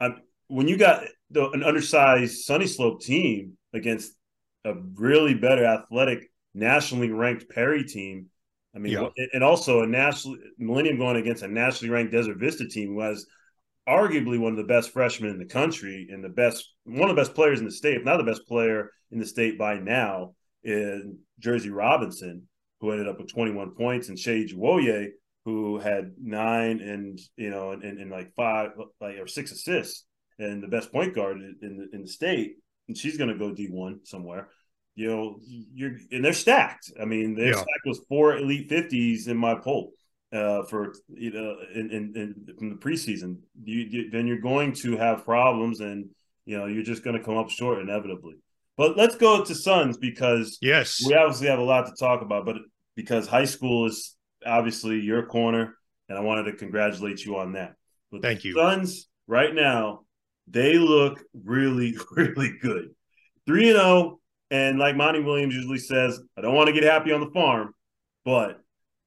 um, 0.00 0.20
when 0.48 0.68
you 0.68 0.76
got 0.78 1.04
the, 1.30 1.50
an 1.50 1.62
undersized 1.62 2.44
Sunny 2.44 2.66
Slope 2.66 3.02
team 3.02 3.56
against 3.74 4.12
a 4.64 4.74
really 4.94 5.34
better 5.34 5.64
athletic, 5.64 6.30
nationally 6.54 7.10
ranked 7.10 7.48
Perry 7.48 7.84
team. 7.84 8.26
I 8.74 8.78
mean, 8.78 8.92
Yeah. 8.92 9.08
and 9.34 9.42
also 9.42 9.82
a 9.82 9.86
national 9.86 10.38
Millennium 10.58 10.98
going 10.98 11.16
against 11.16 11.42
a 11.42 11.48
nationally 11.48 11.92
ranked 11.92 12.12
Desert 12.12 12.38
Vista 12.38 12.66
team 12.68 12.94
who 12.94 13.00
has 13.00 13.26
arguably 13.88 14.38
one 14.38 14.52
of 14.52 14.56
the 14.58 14.64
best 14.64 14.90
freshmen 14.92 15.30
in 15.30 15.38
the 15.38 15.44
country 15.44 16.08
and 16.10 16.22
the 16.22 16.28
best 16.28 16.72
one 16.84 17.10
of 17.10 17.16
the 17.16 17.20
best 17.20 17.34
players 17.34 17.58
in 17.58 17.64
the 17.64 17.70
state, 17.72 17.96
if 17.96 18.04
not 18.04 18.16
the 18.18 18.24
best 18.24 18.46
player 18.46 18.90
in 19.10 19.18
the 19.18 19.26
state 19.26 19.58
by 19.58 19.78
now, 19.78 20.34
in 20.64 21.18
Jersey 21.38 21.70
Robinson, 21.70 22.48
who 22.80 22.92
ended 22.92 23.08
up 23.08 23.18
with 23.18 23.32
21 23.32 23.72
points, 23.72 24.08
and 24.08 24.18
Shay 24.18 24.46
Juwoye, 24.46 25.08
who 25.44 25.78
had 25.78 26.12
nine 26.22 26.80
and 26.80 27.18
you 27.36 27.50
know 27.50 27.72
and, 27.72 27.82
and 27.98 28.10
like 28.10 28.32
five 28.34 28.70
like 29.00 29.18
or 29.18 29.26
six 29.26 29.50
assists 29.52 30.04
and 30.38 30.62
the 30.62 30.68
best 30.68 30.92
point 30.92 31.14
guard 31.14 31.36
in 31.38 31.76
the, 31.78 31.88
in 31.96 32.02
the 32.02 32.08
state, 32.08 32.54
and 32.88 32.96
she's 32.96 33.16
going 33.18 33.30
to 33.30 33.38
go 33.38 33.52
D1 33.52 34.06
somewhere. 34.06 34.48
You 34.94 35.08
know, 35.08 35.40
you're 35.46 35.96
and 36.10 36.24
they're 36.24 36.32
stacked. 36.32 36.92
I 37.00 37.04
mean, 37.04 37.34
they're 37.34 37.48
Yeah. 37.48 37.52
stacked 37.54 37.86
with 37.86 38.06
four 38.08 38.36
elite 38.36 38.68
50s 38.70 39.26
in 39.26 39.36
my 39.36 39.54
poll 39.54 39.92
uh, 40.32 40.64
for 40.64 40.94
you 41.08 41.30
know 41.30 41.56
in, 41.74 41.90
in, 41.90 42.12
in 42.16 42.56
from 42.58 42.70
the 42.70 42.76
preseason. 42.76 43.38
You, 43.64 43.80
you 43.80 44.10
then 44.10 44.26
you're 44.26 44.40
going 44.40 44.72
to 44.74 44.96
have 44.96 45.24
problems, 45.24 45.80
and 45.80 46.10
you 46.44 46.58
know 46.58 46.66
you're 46.66 46.82
just 46.82 47.04
going 47.04 47.16
to 47.16 47.22
come 47.24 47.36
up 47.36 47.50
short 47.50 47.80
inevitably. 47.80 48.34
But 48.76 48.96
let's 48.96 49.16
go 49.16 49.44
to 49.44 49.54
Suns 49.54 49.98
because 49.98 50.58
Yes. 50.62 51.02
we 51.06 51.14
obviously 51.14 51.48
have 51.48 51.58
a 51.58 51.64
lot 51.64 51.86
to 51.86 51.92
talk 51.98 52.22
about, 52.22 52.46
but 52.46 52.56
because 52.96 53.26
high 53.26 53.44
school 53.44 53.86
is 53.86 54.16
obviously 54.46 55.00
your 55.00 55.26
corner, 55.26 55.76
and 56.08 56.16
I 56.18 56.22
wanted 56.22 56.44
to 56.44 56.54
congratulate 56.54 57.24
you 57.24 57.36
on 57.36 57.52
that. 57.52 57.74
But 58.10 58.22
Thank 58.22 58.44
you. 58.44 58.54
Suns 58.54 59.08
right 59.26 59.54
now, 59.54 60.00
they 60.48 60.78
look 60.78 61.22
really, 61.34 61.96
really 62.16 62.52
good. 62.60 62.94
3 63.46 63.70
and 63.70 63.78
0. 63.78 64.18
And 64.50 64.78
like 64.78 64.96
Monty 64.96 65.20
Williams 65.20 65.54
usually 65.54 65.78
says, 65.78 66.20
I 66.36 66.40
don't 66.42 66.54
want 66.54 66.66
to 66.68 66.74
get 66.74 66.82
happy 66.84 67.12
on 67.12 67.20
the 67.20 67.30
farm, 67.30 67.74
but 68.24 68.60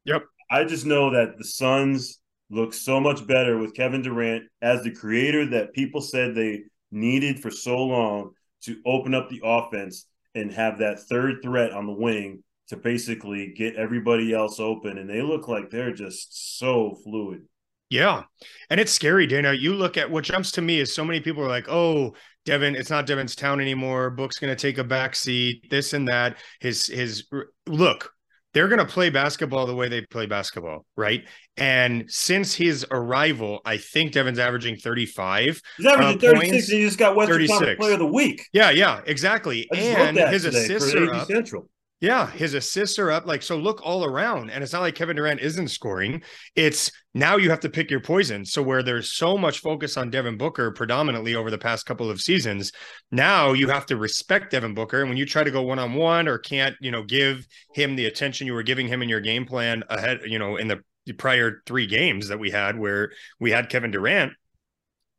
Yep. 0.05 0.23
I 0.49 0.63
just 0.63 0.85
know 0.85 1.11
that 1.11 1.37
the 1.37 1.43
Suns 1.43 2.19
look 2.49 2.73
so 2.73 2.99
much 2.99 3.25
better 3.25 3.57
with 3.57 3.73
Kevin 3.73 4.01
Durant 4.01 4.43
as 4.61 4.83
the 4.83 4.91
creator 4.91 5.45
that 5.47 5.73
people 5.73 6.01
said 6.01 6.35
they 6.35 6.63
needed 6.91 7.39
for 7.39 7.51
so 7.51 7.77
long 7.77 8.31
to 8.63 8.79
open 8.85 9.13
up 9.13 9.29
the 9.29 9.41
offense 9.43 10.05
and 10.35 10.51
have 10.51 10.79
that 10.79 10.99
third 11.01 11.37
threat 11.41 11.71
on 11.71 11.87
the 11.87 11.93
wing 11.93 12.43
to 12.67 12.77
basically 12.77 13.53
get 13.55 13.75
everybody 13.75 14.33
else 14.33 14.59
open. 14.59 14.97
And 14.97 15.09
they 15.09 15.21
look 15.21 15.47
like 15.47 15.69
they're 15.69 15.93
just 15.93 16.57
so 16.57 16.97
fluid. 17.03 17.43
Yeah. 17.89 18.23
And 18.69 18.79
it's 18.79 18.91
scary, 18.91 19.27
Dana. 19.27 19.53
You 19.53 19.75
look 19.75 19.97
at 19.97 20.09
what 20.09 20.23
jumps 20.23 20.51
to 20.53 20.61
me 20.61 20.79
is 20.79 20.93
so 20.93 21.05
many 21.05 21.19
people 21.19 21.43
are 21.43 21.49
like, 21.49 21.69
oh, 21.69 22.15
Devin, 22.43 22.75
it's 22.75 22.89
not 22.89 23.05
Devin's 23.05 23.35
town 23.35 23.59
anymore. 23.59 24.09
Book's 24.09 24.39
going 24.39 24.55
to 24.55 24.59
take 24.59 24.77
a 24.77 24.83
back 24.83 25.15
seat, 25.15 25.69
this 25.69 25.93
and 25.93 26.07
that. 26.07 26.37
His, 26.59 26.87
his, 26.87 27.27
look, 27.67 28.11
they're 28.55 28.69
going 28.69 28.79
to 28.79 28.85
play 28.85 29.09
basketball 29.09 29.65
the 29.65 29.75
way 29.75 29.89
they 29.89 30.01
play 30.01 30.25
basketball, 30.25 30.85
right? 30.95 31.27
And 31.57 32.05
since 32.07 32.55
his 32.55 32.85
arrival, 32.89 33.59
I 33.65 33.75
think 33.77 34.13
Devin's 34.13 34.39
averaging 34.39 34.77
35. 34.77 35.61
He's 35.77 35.85
averaging 35.85 36.17
Uh, 36.17 36.19
36 36.19 36.49
points, 36.51 36.69
and 36.69 36.79
he 36.79 36.85
just 36.85 36.97
got 36.97 37.15
Western 37.17 37.37
Conference 37.47 37.59
36. 37.59 37.79
Player 37.79 37.93
of 37.93 37.99
the 37.99 38.05
Week. 38.07 38.41
Yeah, 38.53 38.71
yeah, 38.71 39.01
exactly. 39.05 39.67
I 39.71 39.75
just 39.75 39.97
wrote 39.97 40.07
And 40.07 40.17
his 40.33 40.45
assists 40.45 40.93
are 40.95 41.13
up. 41.13 41.27
Central. 41.27 41.69
Yeah, 42.01 42.29
his 42.29 42.53
assists 42.53 42.99
are 42.99 43.09
up. 43.09 43.25
Like, 43.25 43.41
so 43.41 43.57
look 43.57 43.81
all 43.83 44.03
around. 44.03 44.49
And 44.51 44.61
it's 44.63 44.73
not 44.73 44.81
like 44.81 44.95
Kevin 44.95 45.15
Durant 45.15 45.39
isn't 45.39 45.69
scoring. 45.69 46.21
It's 46.55 46.91
now 47.13 47.37
you 47.37 47.49
have 47.49 47.61
to 47.61 47.69
pick 47.69 47.89
your 47.89 48.01
poison. 48.01 48.43
So, 48.43 48.61
where 48.61 48.83
there's 48.83 49.13
so 49.13 49.37
much 49.37 49.59
focus 49.59 49.95
on 49.95 50.09
Devin 50.09 50.37
Booker 50.37 50.71
predominantly 50.71 51.35
over 51.35 51.49
the 51.49 51.57
past 51.57 51.85
couple 51.85 52.09
of 52.11 52.21
seasons, 52.21 52.73
now 53.11 53.53
you 53.53 53.69
have 53.69 53.85
to 53.87 53.95
respect 53.95 54.51
Devin 54.51 54.73
Booker. 54.73 54.99
And 54.99 55.09
when 55.09 55.17
you 55.17 55.25
try 55.25 55.45
to 55.45 55.51
go 55.51 55.61
one 55.61 55.79
on 55.79 55.93
one 55.93 56.27
or 56.27 56.37
can't, 56.37 56.75
you 56.81 56.91
know, 56.91 57.03
give 57.03 57.47
him 57.73 57.95
the 57.95 58.07
attention 58.07 58.45
you 58.45 58.53
were 58.53 58.63
giving 58.63 58.87
him 58.87 59.01
in 59.01 59.07
your 59.07 59.21
game 59.21 59.45
plan 59.45 59.83
ahead, 59.89 60.19
you 60.25 60.37
know, 60.37 60.57
in 60.57 60.67
the 60.67 60.81
prior 61.17 61.61
three 61.65 61.87
games 61.87 62.27
that 62.27 62.39
we 62.39 62.51
had 62.51 62.77
where 62.77 63.11
we 63.39 63.51
had 63.51 63.69
Kevin 63.69 63.91
Durant, 63.91 64.33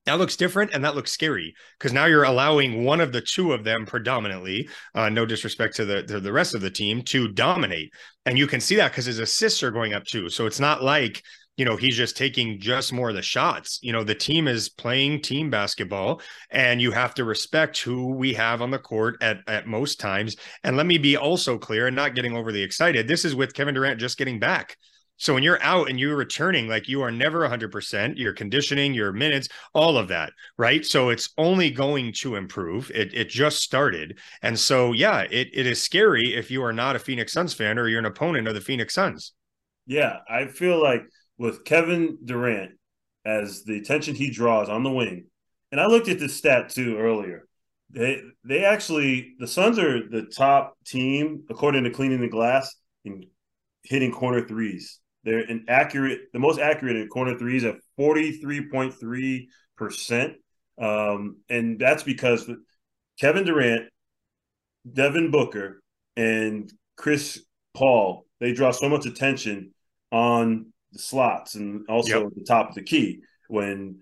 that 0.07 0.19
looks 0.19 0.37
different 0.37 0.71
and 0.73 0.85
that 0.85 0.95
looks 0.95 1.12
scary 1.12 1.55
because 1.79 1.92
now 1.92 2.07
you're 2.07 2.25
allowing 2.25 2.85
one 2.85 3.01
of 3.01 3.12
the 3.12 3.21
two 3.21 3.53
of 3.53 3.64
them 3.64 3.85
predominantly 3.85 4.69
uh, 4.95 5.09
no 5.09 5.27
disrespect 5.27 5.77
to 5.77 5.85
the 5.85 6.03
to 6.05 6.21
the 6.21 6.33
rest 6.33 6.55
of 6.55 6.61
the 6.61 6.71
team 6.71 7.03
to 7.03 7.29
dominate. 7.29 7.92
And 8.25 8.38
you 8.38 8.47
can 8.47 8.61
see 8.61 8.77
that 8.77 8.92
because 8.92 9.05
his 9.05 9.19
assists 9.19 9.62
are 9.62 9.71
going 9.71 9.95
up 9.95 10.05
too. 10.05 10.31
So 10.31 10.47
it's 10.47 10.61
not 10.61 10.83
like 10.83 11.23
you 11.57 11.64
know 11.64 11.77
he's 11.77 11.97
just 11.97 12.16
taking 12.16 12.61
just 12.61 12.92
more 12.92 13.09
of 13.09 13.16
the 13.16 13.23
shots. 13.23 13.81
You 13.83 13.92
know 13.92 14.05
the 14.05 14.14
team 14.14 14.47
is 14.47 14.69
playing 14.69 15.23
team 15.23 15.51
basketball 15.51 16.23
and 16.51 16.81
you 16.81 16.92
have 16.92 17.14
to 17.14 17.25
respect 17.25 17.81
who 17.81 18.14
we 18.14 18.33
have 18.35 18.62
on 18.62 18.71
the 18.71 18.79
court 18.79 19.16
at 19.21 19.38
at 19.49 19.66
most 19.66 19.99
times. 19.99 20.37
And 20.62 20.77
let 20.77 20.87
me 20.87 20.99
be 20.99 21.16
also 21.16 21.59
clear 21.59 21.88
and 21.88 21.97
not 21.97 22.14
getting 22.14 22.37
overly 22.37 22.62
excited. 22.62 23.09
This 23.09 23.25
is 23.25 23.35
with 23.35 23.55
Kevin 23.55 23.75
Durant 23.75 23.99
just 23.99 24.19
getting 24.19 24.38
back 24.38 24.77
so 25.16 25.35
when 25.35 25.42
you're 25.42 25.62
out 25.62 25.88
and 25.88 25.98
you're 25.98 26.16
returning, 26.16 26.68
like 26.68 26.88
you 26.88 27.02
are 27.02 27.11
never 27.11 27.48
100%, 27.48 28.16
your 28.16 28.33
conditioning, 28.33 28.92
your 28.92 29.12
minutes, 29.12 29.48
all 29.74 29.96
of 29.96 30.09
that, 30.09 30.33
right? 30.59 30.85
So 30.85 31.09
it's 31.09 31.31
only 31.38 31.70
going 31.70 32.12
to 32.14 32.37
improve. 32.37 32.90
It, 32.94 33.14
it 33.14 33.29
just 33.29 33.62
started. 33.62 34.18
And 34.42 34.59
so, 34.59 34.92
yeah, 34.92 35.22
it, 35.22 35.48
it 35.52 35.66
is 35.66 35.81
scary 35.81 36.35
if 36.35 36.50
you 36.50 36.62
are 36.62 36.72
not 36.72 36.96
a 36.96 36.98
Phoenix 37.00 37.33
Suns 37.33 37.55
fan 37.55 37.79
or 37.79 37.88
you're 37.88 37.98
an 37.98 38.07
opponent 38.07 38.46
of 38.46 38.55
the 38.55 38.61
Phoenix 38.61 38.94
Suns. 38.94 39.33
Yeah, 39.87 40.18
I 40.29 40.46
feel 40.46 40.83
like 40.83 41.02
with 41.38 41.64
Kevin 41.64 42.18
Durant 42.24 42.72
as 43.24 43.64
the 43.64 43.79
attention 43.79 44.14
he 44.14 44.31
draws 44.31 44.68
on 44.68 44.83
the 44.83 44.90
wing, 44.90 45.26
and 45.72 45.81
I 45.81 45.87
looked 45.87 46.09
at 46.09 46.18
this 46.18 46.37
stat 46.37 46.70
too 46.70 46.98
earlier. 46.98 47.46
They 47.90 48.20
they 48.44 48.64
actually 48.64 49.35
the 49.38 49.46
Suns 49.46 49.79
are 49.79 50.09
the 50.09 50.22
top 50.22 50.76
team 50.85 51.44
according 51.48 51.85
to 51.85 51.90
cleaning 51.90 52.20
the 52.20 52.29
glass 52.29 52.74
in 53.05 53.26
hitting 53.85 54.12
corner 54.12 54.46
threes. 54.46 54.98
They're 55.26 55.40
an 55.40 55.66
accurate, 55.68 56.32
the 56.32 56.38
most 56.38 56.58
accurate 56.58 56.96
in 56.96 57.08
corner 57.08 57.36
threes 57.38 57.64
at 57.64 57.74
forty 57.96 58.32
three 58.32 58.70
point 58.70 58.94
three 58.94 59.50
percent, 59.76 60.34
um, 60.80 61.38
and 61.50 61.78
that's 61.78 62.02
because 62.04 62.48
Kevin 63.20 63.44
Durant, 63.44 63.90
Devin 64.90 65.30
Booker, 65.30 65.82
and 66.16 66.72
Chris 66.96 67.44
Paul 67.74 68.24
they 68.40 68.52
draw 68.52 68.70
so 68.70 68.88
much 68.88 69.04
attention 69.04 69.74
on 70.12 70.72
the 70.92 70.98
slots 70.98 71.56
and 71.56 71.84
also 71.88 72.20
Yep. 72.20 72.26
at 72.28 72.34
the 72.36 72.44
top 72.44 72.68
of 72.70 72.74
the 72.74 72.82
key. 72.82 73.20
When 73.48 74.00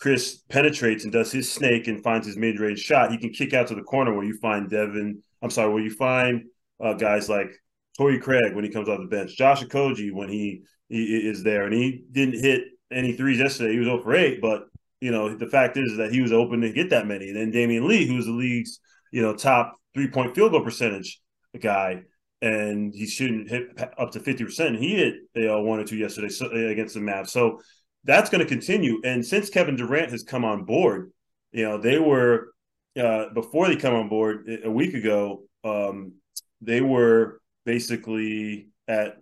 Chris 0.00 0.42
penetrates 0.48 1.04
and 1.04 1.12
does 1.12 1.32
his 1.32 1.50
snake 1.50 1.86
and 1.86 2.02
finds 2.02 2.26
his 2.26 2.36
mid 2.36 2.58
range 2.60 2.80
shot, 2.80 3.10
he 3.12 3.18
can 3.18 3.30
kick 3.30 3.54
out 3.54 3.68
to 3.68 3.74
the 3.74 3.82
corner 3.82 4.12
where 4.14 4.24
you 4.24 4.36
find 4.38 4.68
Devin 4.68 5.22
I'm 5.42 5.50
sorry, 5.50 5.72
where 5.72 5.82
you 5.82 5.90
find 5.94 6.44
uh, 6.82 6.94
guys 6.94 7.28
like 7.28 7.50
Torrey 7.96 8.18
Craig 8.18 8.54
when 8.54 8.64
he 8.64 8.70
comes 8.70 8.88
off 8.88 9.00
the 9.00 9.06
bench, 9.06 9.36
Josh 9.36 9.64
Okogie 9.64 10.12
when 10.12 10.28
he, 10.28 10.62
he 10.88 11.28
is 11.28 11.42
there, 11.42 11.64
and 11.64 11.74
he 11.74 12.04
didn't 12.12 12.40
hit 12.40 12.64
any 12.90 13.12
threes 13.12 13.38
yesterday. 13.38 13.72
He 13.72 13.78
was 13.78 13.88
over 13.88 14.14
eight, 14.14 14.40
but 14.40 14.64
you 15.00 15.10
know 15.10 15.36
the 15.36 15.46
fact 15.46 15.76
is 15.76 15.96
that 15.96 16.12
he 16.12 16.20
was 16.20 16.32
open 16.32 16.60
to 16.60 16.72
get 16.72 16.90
that 16.90 17.06
many. 17.06 17.28
And 17.28 17.36
then 17.36 17.52
Damion 17.52 17.86
Lee, 17.86 18.06
who's 18.06 18.26
the 18.26 18.32
league's 18.32 18.80
you 19.12 19.22
know 19.22 19.34
top 19.34 19.76
three 19.94 20.08
point 20.08 20.34
field 20.34 20.52
goal 20.52 20.62
percentage 20.62 21.20
guy, 21.60 22.02
and 22.42 22.92
he 22.94 23.06
shouldn't 23.06 23.48
hit 23.48 23.68
up 23.98 24.12
to 24.12 24.20
fifty 24.20 24.44
percent. 24.44 24.78
He 24.78 24.96
hit 24.96 25.14
you 25.34 25.46
know, 25.46 25.62
one 25.62 25.80
or 25.80 25.84
two 25.84 25.96
yesterday 25.96 26.28
against 26.70 26.94
the 26.94 27.00
Mavs, 27.00 27.28
so 27.28 27.60
that's 28.04 28.30
going 28.30 28.42
to 28.42 28.48
continue. 28.48 29.00
And 29.04 29.24
since 29.24 29.50
Kevin 29.50 29.76
Durant 29.76 30.12
has 30.12 30.22
come 30.22 30.44
on 30.44 30.64
board, 30.64 31.12
you 31.52 31.64
know 31.64 31.78
they 31.78 31.98
were 31.98 32.52
uh, 32.98 33.30
before 33.34 33.68
they 33.68 33.76
come 33.76 33.94
on 33.94 34.08
board 34.08 34.48
a 34.64 34.70
week 34.70 34.94
ago. 34.94 35.42
Um, 35.64 36.12
they 36.60 36.80
were 36.80 37.40
basically 37.66 38.68
at 38.88 39.18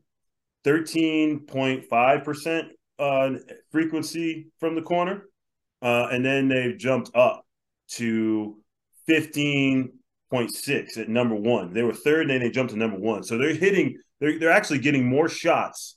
13.5% 0.64 2.64
uh, 2.98 3.30
frequency 3.72 4.46
from 4.61 4.76
the 4.76 4.83
corner. 4.83 5.24
Uh, 5.83 6.07
and 6.12 6.24
then 6.24 6.48
they've 6.48 6.78
jumped 6.78 7.11
up 7.16 7.44
to 7.88 8.57
15.6 9.09 10.98
at 10.98 11.09
number 11.09 11.35
one. 11.35 11.74
They 11.74 11.83
were 11.83 11.92
third, 11.92 12.30
and 12.30 12.42
they 12.42 12.50
jumped 12.50 12.72
to 12.72 12.78
number 12.78 12.98
one. 12.98 13.24
So 13.24 13.37
they're 13.37 13.54
hitting, 13.54 13.98
they're, 14.20 14.38
they're 14.38 14.52
actually 14.52 14.78
getting 14.78 15.07
more 15.07 15.28
shots 15.28 15.96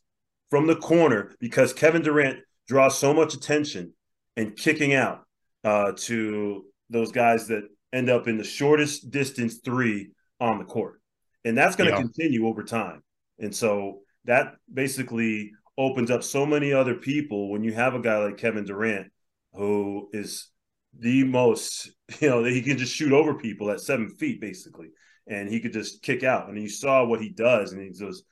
from 0.49 0.65
the 0.65 0.75
corner 0.75 1.35
because 1.39 1.73
Kevin 1.73 2.01
Durant 2.01 2.39
draws 2.67 2.97
so 2.97 3.13
much 3.13 3.35
attention 3.35 3.93
and 4.35 4.57
kicking 4.57 4.93
out 4.93 5.23
uh, 5.63 5.93
to 5.95 6.65
those 6.89 7.11
guys 7.11 7.47
that 7.47 7.63
end 7.93 8.09
up 8.09 8.27
in 8.27 8.37
the 8.37 8.43
shortest 8.43 9.11
distance 9.11 9.59
three 9.63 10.09
on 10.39 10.59
the 10.59 10.65
court 10.65 10.99
and 11.47 11.57
that's 11.57 11.75
going 11.75 11.89
to 11.89 11.95
yeah. 11.95 12.01
continue 12.01 12.47
over 12.47 12.63
time. 12.63 13.01
And 13.39 13.55
so 13.55 14.01
that 14.25 14.55
basically 14.71 15.51
opens 15.77 16.11
up 16.11 16.23
so 16.23 16.45
many 16.45 16.73
other 16.73 16.95
people 16.95 17.49
when 17.49 17.63
you 17.63 17.71
have 17.73 17.93
a 17.93 17.99
guy 17.99 18.17
like 18.17 18.37
Kevin 18.37 18.65
Durant 18.65 19.11
who 19.53 20.09
is 20.13 20.49
the 20.97 21.23
most, 21.23 21.91
you 22.19 22.29
know, 22.29 22.43
that 22.43 22.51
he 22.51 22.61
can 22.61 22.77
just 22.77 22.93
shoot 22.93 23.13
over 23.13 23.35
people 23.35 23.71
at 23.71 23.79
seven 23.79 24.09
feet 24.09 24.41
basically, 24.41 24.89
and 25.27 25.49
he 25.49 25.59
could 25.59 25.73
just 25.73 26.01
kick 26.01 26.23
out. 26.23 26.49
And 26.49 26.61
you 26.61 26.69
saw 26.69 27.05
what 27.05 27.21
he 27.21 27.29
does, 27.29 27.71
and 27.71 27.81
he 27.81 27.89
just 27.89 28.23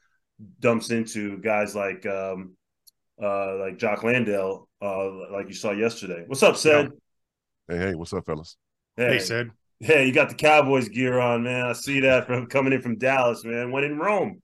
dumps 0.60 0.92
into 0.92 1.38
guys 1.38 1.76
like 1.76 2.06
um 2.06 2.56
uh 3.22 3.56
like 3.58 3.78
Jock 3.78 4.04
Landale, 4.04 4.68
uh 4.82 5.32
like 5.32 5.48
you 5.48 5.54
saw 5.56 5.72
yesterday. 5.72 6.24
What's 6.28 6.44
up, 6.44 6.58
Sid? 6.58 6.92
Hey, 7.68 7.78
hey, 7.78 7.96
what's 7.96 8.14
up, 8.14 8.26
fellas? 8.26 8.58
Hey, 8.98 9.14
hey 9.14 9.20
Sid. 9.20 9.52
Yeah, 9.80 10.00
you 10.00 10.14
got 10.14 10.30
the 10.30 10.36
Cowboys 10.36 10.90
gear 10.90 11.20
on, 11.20 11.44
man. 11.44 11.66
I 11.66 11.74
see 11.74 12.00
that 12.02 12.28
from 12.28 12.48
coming 12.48 12.74
in 12.74 12.82
from 12.82 12.98
Dallas, 12.98 13.44
man. 13.44 13.72
When 13.72 13.84
in 13.84 13.98
Rome. 13.98 14.42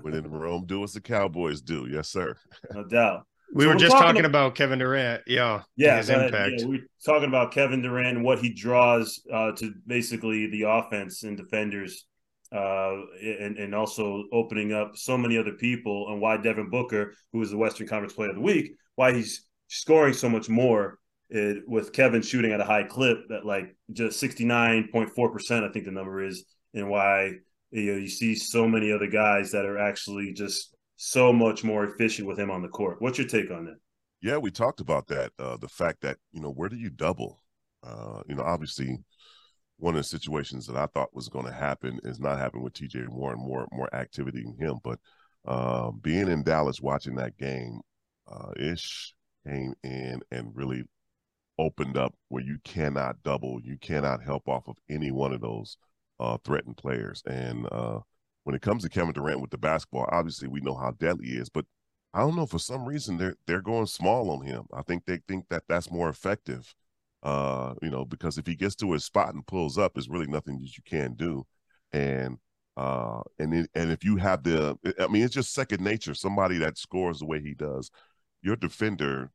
when 0.00 0.14
in 0.14 0.30
Rome, 0.30 0.64
do 0.66 0.80
what 0.80 0.92
the 0.92 1.00
Cowboys 1.00 1.60
do. 1.60 1.86
Yes, 1.90 2.08
sir. 2.08 2.36
No 2.72 2.84
doubt. 2.84 3.26
We 3.52 3.64
so 3.64 3.70
were 3.70 3.74
just 3.74 3.92
talking, 3.92 4.06
talking 4.06 4.24
about, 4.24 4.54
Kevin 4.54 4.78
Durant. 4.78 5.22
Yeah. 5.26 5.62
Yeah. 5.76 5.96
His 5.96 6.08
impact. 6.08 6.54
Yeah, 6.58 6.66
we're 6.66 6.86
talking 7.04 7.28
about 7.28 7.52
Kevin 7.52 7.82
Durant 7.82 8.16
and 8.16 8.24
what 8.24 8.38
he 8.38 8.54
draws 8.54 9.20
uh, 9.32 9.52
to 9.52 9.74
basically 9.86 10.46
the 10.46 10.62
offense 10.62 11.24
and 11.24 11.36
defenders, 11.36 12.06
uh, 12.52 12.94
and, 13.22 13.58
and 13.58 13.74
also 13.74 14.24
opening 14.32 14.72
up 14.72 14.96
so 14.96 15.18
many 15.18 15.36
other 15.36 15.52
people, 15.52 16.10
and 16.10 16.20
why 16.20 16.36
Devin 16.36 16.70
Booker, 16.70 17.14
who 17.32 17.42
is 17.42 17.50
the 17.50 17.56
Western 17.56 17.86
Conference 17.88 18.14
Player 18.14 18.30
of 18.30 18.36
the 18.36 18.40
Week, 18.40 18.72
why 18.94 19.12
he's 19.12 19.46
scoring 19.68 20.14
so 20.14 20.28
much 20.28 20.48
more 20.48 20.98
it, 21.30 21.62
with 21.66 21.92
Kevin 21.92 22.22
shooting 22.22 22.52
at 22.52 22.60
a 22.60 22.64
high 22.64 22.84
clip 22.84 23.28
that 23.28 23.46
like 23.46 23.76
just 23.92 24.22
69.4%, 24.22 25.68
I 25.68 25.72
think 25.72 25.84
the 25.84 25.90
number 25.90 26.24
is, 26.24 26.44
and 26.74 26.88
why 26.88 27.32
you 27.70 27.92
know 27.92 27.98
you 27.98 28.08
see 28.08 28.34
so 28.34 28.66
many 28.66 28.92
other 28.92 29.06
guys 29.06 29.52
that 29.52 29.64
are 29.64 29.78
actually 29.78 30.32
just 30.32 30.74
so 30.96 31.32
much 31.32 31.64
more 31.64 31.84
efficient 31.84 32.28
with 32.28 32.38
him 32.38 32.50
on 32.50 32.62
the 32.62 32.68
court. 32.68 33.00
What's 33.00 33.18
your 33.18 33.26
take 33.26 33.50
on 33.50 33.64
that? 33.64 33.76
Yeah, 34.20 34.36
we 34.36 34.50
talked 34.50 34.80
about 34.80 35.06
that. 35.06 35.32
Uh, 35.38 35.56
the 35.56 35.68
fact 35.68 36.02
that, 36.02 36.18
you 36.32 36.42
know, 36.42 36.50
where 36.50 36.68
do 36.68 36.76
you 36.76 36.90
double? 36.90 37.42
Uh, 37.82 38.20
you 38.28 38.34
know, 38.34 38.42
obviously 38.42 38.98
one 39.78 39.94
of 39.94 40.00
the 40.00 40.04
situations 40.04 40.66
that 40.66 40.76
I 40.76 40.86
thought 40.86 41.14
was 41.14 41.30
going 41.30 41.46
to 41.46 41.52
happen 41.52 41.98
is 42.04 42.20
not 42.20 42.38
happening 42.38 42.62
with 42.62 42.74
TJ 42.74 43.08
Warren, 43.08 43.38
more 43.38 43.66
more 43.72 43.92
activity 43.94 44.44
in 44.44 44.54
him. 44.58 44.78
But 44.84 44.98
uh, 45.46 45.90
being 45.90 46.28
in 46.28 46.42
Dallas 46.42 46.82
watching 46.82 47.14
that 47.14 47.38
game, 47.38 47.80
uh, 48.30 48.52
Ish 48.58 49.14
came 49.46 49.72
in 49.82 50.20
and 50.30 50.54
really 50.54 50.84
opened 51.60 51.96
up 51.96 52.14
where 52.28 52.42
you 52.42 52.58
cannot 52.64 53.22
double, 53.22 53.60
you 53.62 53.76
cannot 53.78 54.22
help 54.22 54.48
off 54.48 54.66
of 54.66 54.78
any 54.88 55.10
one 55.10 55.32
of 55.32 55.42
those 55.42 55.76
uh, 56.18 56.38
threatened 56.42 56.78
players. 56.78 57.22
And 57.26 57.66
uh, 57.70 58.00
when 58.44 58.56
it 58.56 58.62
comes 58.62 58.82
to 58.82 58.88
Kevin 58.88 59.12
Durant 59.12 59.40
with 59.40 59.50
the 59.50 59.58
basketball, 59.58 60.08
obviously 60.10 60.48
we 60.48 60.60
know 60.60 60.74
how 60.74 60.92
deadly 60.92 61.26
he 61.26 61.34
is, 61.34 61.50
but 61.50 61.66
I 62.14 62.20
don't 62.20 62.34
know 62.34 62.46
for 62.46 62.58
some 62.58 62.86
reason 62.86 63.18
they're 63.18 63.36
they're 63.46 63.62
going 63.62 63.86
small 63.86 64.30
on 64.30 64.44
him. 64.44 64.64
I 64.74 64.82
think 64.82 65.04
they 65.04 65.20
think 65.28 65.44
that 65.50 65.64
that's 65.68 65.92
more 65.92 66.08
effective. 66.08 66.74
Uh, 67.22 67.74
you 67.82 67.90
know, 67.90 68.04
because 68.04 68.38
if 68.38 68.46
he 68.46 68.56
gets 68.56 68.74
to 68.76 68.92
his 68.92 69.04
spot 69.04 69.34
and 69.34 69.46
pulls 69.46 69.76
up, 69.76 69.92
there's 69.94 70.08
really 70.08 70.26
nothing 70.26 70.58
that 70.58 70.76
you 70.76 70.82
can 70.84 71.14
do. 71.14 71.44
And 71.92 72.38
uh, 72.76 73.20
and 73.38 73.52
it, 73.52 73.70
and 73.74 73.92
if 73.92 74.02
you 74.02 74.16
have 74.16 74.42
the, 74.42 74.76
I 74.98 75.06
mean, 75.08 75.22
it's 75.22 75.34
just 75.34 75.52
second 75.52 75.82
nature. 75.82 76.14
Somebody 76.14 76.56
that 76.58 76.78
scores 76.78 77.18
the 77.18 77.26
way 77.26 77.40
he 77.40 77.52
does, 77.52 77.90
your 78.42 78.56
defender 78.56 79.30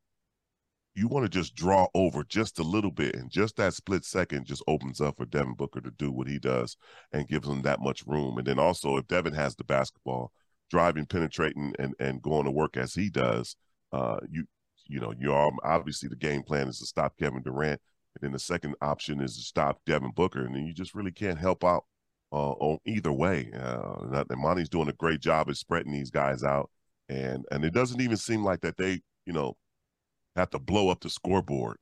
you 0.96 1.08
want 1.08 1.24
to 1.24 1.28
just 1.28 1.54
draw 1.54 1.86
over 1.94 2.24
just 2.24 2.58
a 2.58 2.62
little 2.62 2.90
bit, 2.90 3.14
and 3.14 3.30
just 3.30 3.56
that 3.56 3.74
split 3.74 4.04
second 4.04 4.46
just 4.46 4.62
opens 4.66 5.00
up 5.00 5.18
for 5.18 5.26
Devin 5.26 5.54
Booker 5.54 5.82
to 5.82 5.90
do 5.90 6.10
what 6.10 6.26
he 6.26 6.38
does 6.38 6.76
and 7.12 7.28
gives 7.28 7.46
him 7.46 7.62
that 7.62 7.80
much 7.80 8.06
room. 8.06 8.38
And 8.38 8.46
then 8.46 8.58
also, 8.58 8.96
if 8.96 9.06
Devin 9.06 9.34
has 9.34 9.54
the 9.54 9.64
basketball, 9.64 10.32
driving, 10.70 11.04
penetrating, 11.04 11.74
and 11.78 11.94
and 12.00 12.22
going 12.22 12.46
to 12.46 12.50
work 12.50 12.76
as 12.76 12.94
he 12.94 13.10
does, 13.10 13.56
uh, 13.92 14.16
you 14.30 14.46
you 14.86 15.00
know, 15.00 15.12
you 15.18 15.32
are 15.32 15.50
obviously 15.64 16.08
the 16.08 16.16
game 16.16 16.42
plan 16.42 16.68
is 16.68 16.78
to 16.78 16.86
stop 16.86 17.18
Kevin 17.18 17.42
Durant, 17.42 17.80
and 18.14 18.22
then 18.22 18.32
the 18.32 18.38
second 18.38 18.74
option 18.80 19.20
is 19.20 19.36
to 19.36 19.42
stop 19.42 19.80
Devin 19.84 20.12
Booker, 20.12 20.46
and 20.46 20.54
then 20.54 20.66
you 20.66 20.72
just 20.72 20.94
really 20.94 21.12
can't 21.12 21.38
help 21.38 21.62
out 21.62 21.84
uh, 22.32 22.52
on 22.52 22.78
either 22.86 23.12
way. 23.12 23.50
Uh, 23.54 24.24
and 24.30 24.40
Monty's 24.40 24.68
doing 24.70 24.88
a 24.88 24.94
great 24.94 25.20
job 25.20 25.50
at 25.50 25.56
spreading 25.56 25.92
these 25.92 26.10
guys 26.10 26.42
out, 26.42 26.70
and 27.08 27.44
and 27.50 27.64
it 27.64 27.74
doesn't 27.74 28.00
even 28.00 28.16
seem 28.16 28.42
like 28.42 28.62
that 28.62 28.78
they, 28.78 29.02
you 29.26 29.32
know, 29.34 29.56
have 30.36 30.50
to 30.50 30.58
blow 30.58 30.88
up 30.88 31.00
the 31.00 31.10
scoreboard 31.10 31.78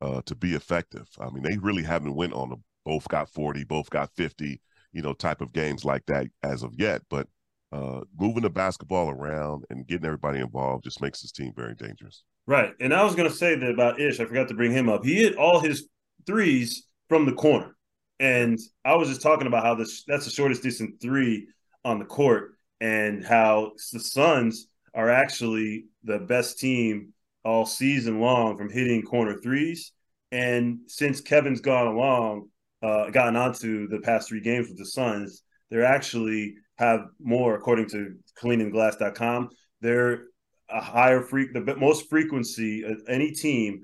uh, 0.00 0.22
to 0.26 0.34
be 0.34 0.54
effective. 0.54 1.08
I 1.20 1.30
mean, 1.30 1.42
they 1.42 1.58
really 1.58 1.82
haven't 1.82 2.14
went 2.14 2.32
on 2.32 2.52
a 2.52 2.56
both 2.88 3.06
got 3.08 3.28
40, 3.28 3.64
both 3.64 3.90
got 3.90 4.10
50, 4.16 4.60
you 4.92 5.02
know, 5.02 5.12
type 5.12 5.42
of 5.42 5.52
games 5.52 5.84
like 5.84 6.06
that 6.06 6.26
as 6.42 6.62
of 6.62 6.72
yet. 6.78 7.02
But 7.10 7.28
uh, 7.70 8.00
moving 8.18 8.42
the 8.42 8.50
basketball 8.50 9.10
around 9.10 9.64
and 9.68 9.86
getting 9.86 10.06
everybody 10.06 10.38
involved 10.38 10.84
just 10.84 11.02
makes 11.02 11.20
this 11.20 11.32
team 11.32 11.52
very 11.54 11.74
dangerous. 11.74 12.22
Right. 12.46 12.72
And 12.80 12.94
I 12.94 13.04
was 13.04 13.14
going 13.14 13.28
to 13.28 13.36
say 13.36 13.56
that 13.56 13.70
about 13.70 14.00
Ish. 14.00 14.20
I 14.20 14.24
forgot 14.24 14.48
to 14.48 14.54
bring 14.54 14.72
him 14.72 14.88
up. 14.88 15.04
He 15.04 15.16
hit 15.16 15.36
all 15.36 15.60
his 15.60 15.86
threes 16.26 16.86
from 17.10 17.26
the 17.26 17.34
corner. 17.34 17.76
And 18.20 18.58
I 18.86 18.94
was 18.94 19.10
just 19.10 19.20
talking 19.20 19.46
about 19.46 19.64
how 19.64 19.74
this 19.74 20.04
that's 20.06 20.24
the 20.24 20.30
shortest 20.30 20.62
distance 20.62 20.96
three 21.00 21.48
on 21.84 21.98
the 21.98 22.06
court 22.06 22.54
and 22.80 23.22
how 23.22 23.72
the 23.92 24.00
Suns 24.00 24.66
are 24.94 25.10
actually 25.10 25.84
the 26.04 26.18
best 26.18 26.58
team 26.58 27.12
all 27.44 27.66
season 27.66 28.20
long 28.20 28.56
from 28.56 28.70
hitting 28.70 29.02
corner 29.02 29.38
threes. 29.40 29.92
And 30.30 30.80
since 30.86 31.20
Kevin's 31.20 31.60
gone 31.60 31.86
along, 31.86 32.48
uh, 32.82 33.10
gotten 33.10 33.36
onto 33.36 33.88
the 33.88 34.00
past 34.00 34.28
three 34.28 34.40
games 34.40 34.68
with 34.68 34.78
the 34.78 34.86
Suns, 34.86 35.42
they're 35.70 35.84
actually 35.84 36.54
have 36.76 37.00
more, 37.20 37.54
according 37.54 37.88
to 37.90 38.14
cleaningtheglass.com, 38.40 39.48
they're 39.80 40.24
a 40.70 40.80
higher 40.80 41.22
freak, 41.22 41.52
the 41.52 41.76
most 41.76 42.08
frequency 42.08 42.82
of 42.82 43.00
any 43.08 43.32
team 43.32 43.82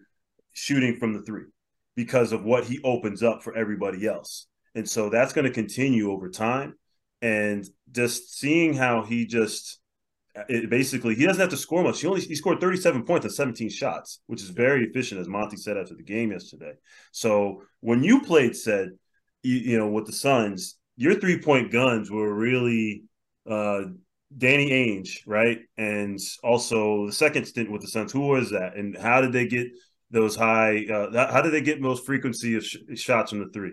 shooting 0.53 0.97
from 0.97 1.13
the 1.13 1.23
three 1.23 1.45
because 1.97 2.33
of 2.33 2.45
what 2.45 2.65
he 2.65 2.81
opens 2.85 3.23
up 3.23 3.43
for 3.43 3.57
everybody 3.57 4.07
else. 4.07 4.47
And 4.75 4.89
so 4.89 5.09
that's 5.09 5.33
going 5.33 5.47
to 5.47 5.53
continue 5.53 6.11
over 6.11 6.29
time. 6.29 6.75
And 7.23 7.65
just 7.91 8.39
seeing 8.39 8.75
how 8.75 9.03
he 9.03 9.27
just 9.27 9.81
it 10.49 10.69
basically 10.69 11.15
he 11.15 11.27
doesn't 11.27 11.41
have 11.41 11.51
to 11.51 11.57
score 11.57 11.83
much. 11.83 12.01
He 12.01 12.07
only 12.07 12.21
he 12.21 12.35
scored 12.35 12.61
37 12.61 13.05
points 13.05 13.25
on 13.25 13.31
17 13.31 13.71
shots, 13.71 14.21
which 14.27 14.43
is 14.43 14.51
very 14.51 14.85
efficient, 14.85 15.21
as 15.21 15.29
Monty 15.29 15.57
said 15.57 15.77
after 15.77 15.95
the 15.95 16.03
game 16.03 16.33
yesterday. 16.33 16.73
So 17.13 17.63
when 17.81 18.03
you 18.03 18.21
played, 18.21 18.57
said 18.57 18.91
you, 19.43 19.57
you 19.57 19.79
know 19.79 19.89
with 19.89 20.07
the 20.07 20.13
Suns, 20.13 20.77
your 20.97 21.15
three 21.15 21.41
point 21.41 21.71
guns 21.71 22.11
were 22.11 22.33
really 22.33 23.05
uh, 23.49 23.83
Danny 24.37 24.71
Ainge, 24.71 25.21
right? 25.27 25.61
And 25.77 26.19
also 26.43 27.07
the 27.07 27.13
second 27.13 27.47
stint 27.47 27.71
with 27.71 27.83
the 27.83 27.89
Suns. 27.89 28.13
Who 28.13 28.27
was 28.27 28.51
that? 28.51 28.77
And 28.77 28.97
how 28.97 29.21
did 29.21 29.33
they 29.33 29.47
get 29.47 29.69
those 30.11 30.35
high? 30.35 30.85
Uh, 30.87 31.33
how 31.33 31.43
did 31.43 31.53
they 31.53 31.61
get 31.63 31.81
most 31.81 32.05
frequency 32.05 32.57
of 32.57 32.65
sh- 32.65 32.79
shots 32.97 33.31
from 33.31 33.41
the 33.41 33.51
three? 33.53 33.73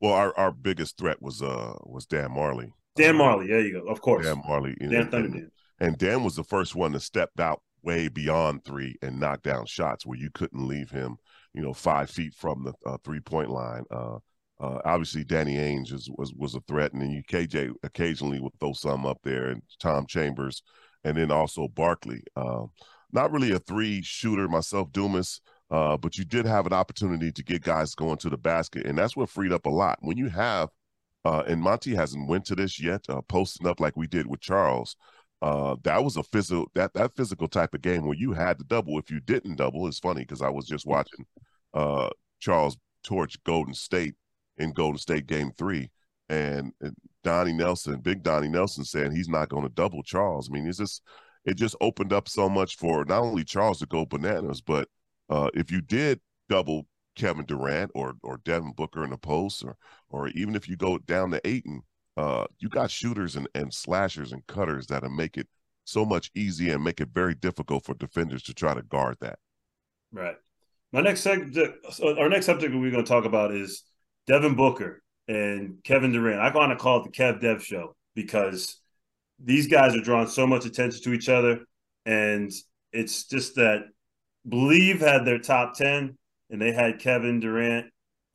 Well, 0.00 0.12
our, 0.12 0.36
our 0.36 0.52
biggest 0.52 0.98
threat 0.98 1.20
was 1.22 1.42
uh 1.42 1.74
was 1.84 2.06
Dan 2.06 2.30
Majerle. 2.30 2.72
Dan 2.98 3.16
Majerle. 3.16 3.48
there 3.48 3.60
you 3.60 3.72
go. 3.72 3.86
Of 3.86 4.00
course. 4.00 4.26
Dan 4.26 4.42
Majerle. 4.42 4.76
Dan 4.80 5.08
and, 5.12 5.34
and, 5.34 5.50
and 5.80 5.98
Dan 5.98 6.24
was 6.24 6.36
the 6.36 6.44
first 6.44 6.74
one 6.74 6.92
to 6.92 7.00
step 7.00 7.30
out 7.38 7.62
way 7.82 8.08
beyond 8.08 8.64
three 8.64 8.96
and 9.02 9.20
knock 9.20 9.42
down 9.42 9.64
shots 9.66 10.04
where 10.04 10.18
you 10.18 10.30
couldn't 10.34 10.66
leave 10.66 10.90
him, 10.90 11.16
you 11.54 11.62
know, 11.62 11.72
five 11.72 12.10
feet 12.10 12.34
from 12.34 12.64
the 12.64 12.72
uh, 12.88 12.98
three 13.04 13.20
point 13.20 13.50
line. 13.50 13.84
Uh, 13.90 14.18
Uh, 14.60 14.80
obviously, 14.84 15.22
Danny 15.24 15.54
Ainge 15.56 15.92
was, 15.92 16.10
was 16.18 16.32
was 16.34 16.54
a 16.56 16.60
threat, 16.62 16.92
and 16.92 17.00
then 17.02 17.10
you 17.12 17.22
KJ 17.22 17.74
occasionally 17.84 18.40
would 18.40 18.58
throw 18.58 18.72
some 18.72 19.06
up 19.06 19.18
there, 19.22 19.50
and 19.50 19.62
Tom 19.78 20.04
Chambers, 20.06 20.62
and 21.04 21.16
then 21.16 21.30
also 21.30 21.68
Barkley. 21.68 22.22
Uh, 22.34 22.64
not 23.12 23.30
really 23.32 23.52
a 23.52 23.60
three 23.60 24.02
shooter 24.02 24.48
myself, 24.48 24.90
Dumas, 24.90 25.40
uh, 25.70 25.96
but 25.96 26.18
you 26.18 26.24
did 26.24 26.44
have 26.44 26.66
an 26.66 26.72
opportunity 26.72 27.30
to 27.32 27.44
get 27.44 27.62
guys 27.62 27.94
going 27.94 28.18
to 28.18 28.30
the 28.30 28.36
basket, 28.36 28.84
and 28.86 28.98
that's 28.98 29.16
what 29.16 29.30
freed 29.30 29.52
up 29.52 29.66
a 29.66 29.70
lot. 29.70 29.98
When 30.00 30.16
you 30.16 30.28
have, 30.28 30.70
uh, 31.24 31.42
and 31.46 31.60
Monty 31.60 31.94
hasn't 31.94 32.28
went 32.28 32.44
to 32.46 32.54
this 32.54 32.80
yet, 32.80 33.04
uh, 33.08 33.20
posting 33.28 33.66
up 33.66 33.80
like 33.80 33.96
we 33.96 34.06
did 34.06 34.26
with 34.26 34.40
Charles. 34.40 34.96
Uh, 35.40 35.76
that 35.84 36.02
was 36.02 36.16
a 36.16 36.22
physical 36.22 36.66
that 36.74 36.92
that 36.94 37.14
physical 37.14 37.46
type 37.46 37.72
of 37.74 37.80
game 37.80 38.04
where 38.04 38.16
you 38.16 38.32
had 38.32 38.58
to 38.58 38.64
double. 38.64 38.98
If 38.98 39.10
you 39.10 39.20
didn't 39.20 39.56
double, 39.56 39.86
it's 39.86 40.00
funny 40.00 40.22
because 40.22 40.42
I 40.42 40.48
was 40.48 40.66
just 40.66 40.86
watching 40.86 41.26
Charles 42.40 42.76
torch 43.04 43.42
Golden 43.44 43.74
State 43.74 44.14
in 44.56 44.72
Golden 44.72 44.98
State 44.98 45.26
Game 45.26 45.52
Three, 45.56 45.90
and, 46.28 46.72
and 46.80 46.94
Donnie 47.24 47.52
Nelson, 47.52 48.00
Big 48.00 48.22
Donnie 48.22 48.48
Nelson, 48.48 48.84
saying 48.84 49.12
he's 49.12 49.28
not 49.28 49.48
going 49.48 49.62
to 49.62 49.74
double 49.74 50.02
Charles. 50.02 50.48
I 50.50 50.52
mean, 50.52 50.66
it's 50.66 50.78
just 50.78 51.02
it 51.44 51.54
just 51.56 51.76
opened 51.80 52.12
up 52.12 52.28
so 52.28 52.48
much 52.48 52.76
for 52.76 53.04
not 53.04 53.22
only 53.22 53.44
Charles 53.44 53.78
to 53.78 53.86
go 53.86 54.04
bananas, 54.04 54.60
but 54.60 54.88
uh, 55.30 55.50
if 55.54 55.70
you 55.70 55.80
did 55.80 56.20
double 56.48 56.86
Kevin 57.18 57.44
Durant 57.44 57.90
or 57.94 58.14
or 58.22 58.40
Devin 58.44 58.72
Booker 58.72 59.04
in 59.04 59.10
the 59.10 59.18
post, 59.18 59.64
or 59.64 59.76
or 60.08 60.28
even 60.28 60.54
if 60.54 60.68
you 60.68 60.76
go 60.76 60.98
down 60.98 61.30
to 61.32 61.46
Ayton, 61.46 61.82
uh, 62.16 62.46
you 62.58 62.68
got 62.68 62.90
shooters 62.90 63.36
and, 63.36 63.48
and 63.54 63.74
slashers 63.74 64.32
and 64.32 64.46
cutters 64.46 64.86
that'll 64.86 65.10
make 65.10 65.36
it 65.36 65.48
so 65.84 66.04
much 66.04 66.30
easier 66.34 66.74
and 66.74 66.84
make 66.84 67.00
it 67.00 67.08
very 67.12 67.34
difficult 67.34 67.84
for 67.84 67.94
defenders 67.94 68.42
to 68.42 68.54
try 68.54 68.74
to 68.74 68.82
guard 68.82 69.16
that. 69.20 69.38
Right. 70.12 70.36
My 70.92 71.00
next 71.00 71.20
subject, 71.20 71.86
our 72.02 72.28
next 72.28 72.46
subject 72.46 72.74
we're 72.74 72.90
going 72.90 73.04
to 73.04 73.08
talk 73.08 73.24
about 73.24 73.52
is 73.54 73.84
Devin 74.26 74.54
Booker 74.54 75.02
and 75.26 75.78
Kevin 75.84 76.12
Durant. 76.12 76.40
I 76.40 76.54
want 76.54 76.72
to 76.72 76.76
call 76.76 77.00
it 77.00 77.04
the 77.04 77.10
Kev 77.10 77.40
Dev 77.40 77.64
show 77.64 77.94
because 78.14 78.78
these 79.42 79.66
guys 79.66 79.94
are 79.94 80.02
drawing 80.02 80.28
so 80.28 80.46
much 80.46 80.66
attention 80.66 81.02
to 81.02 81.12
each 81.12 81.28
other, 81.28 81.60
and 82.04 82.50
it's 82.92 83.24
just 83.24 83.54
that 83.56 83.84
Believe 84.46 85.00
had 85.00 85.24
their 85.24 85.38
top 85.38 85.74
ten, 85.74 86.17
and 86.50 86.60
they 86.60 86.72
had 86.72 87.00
Kevin 87.00 87.40
Durant 87.40 87.86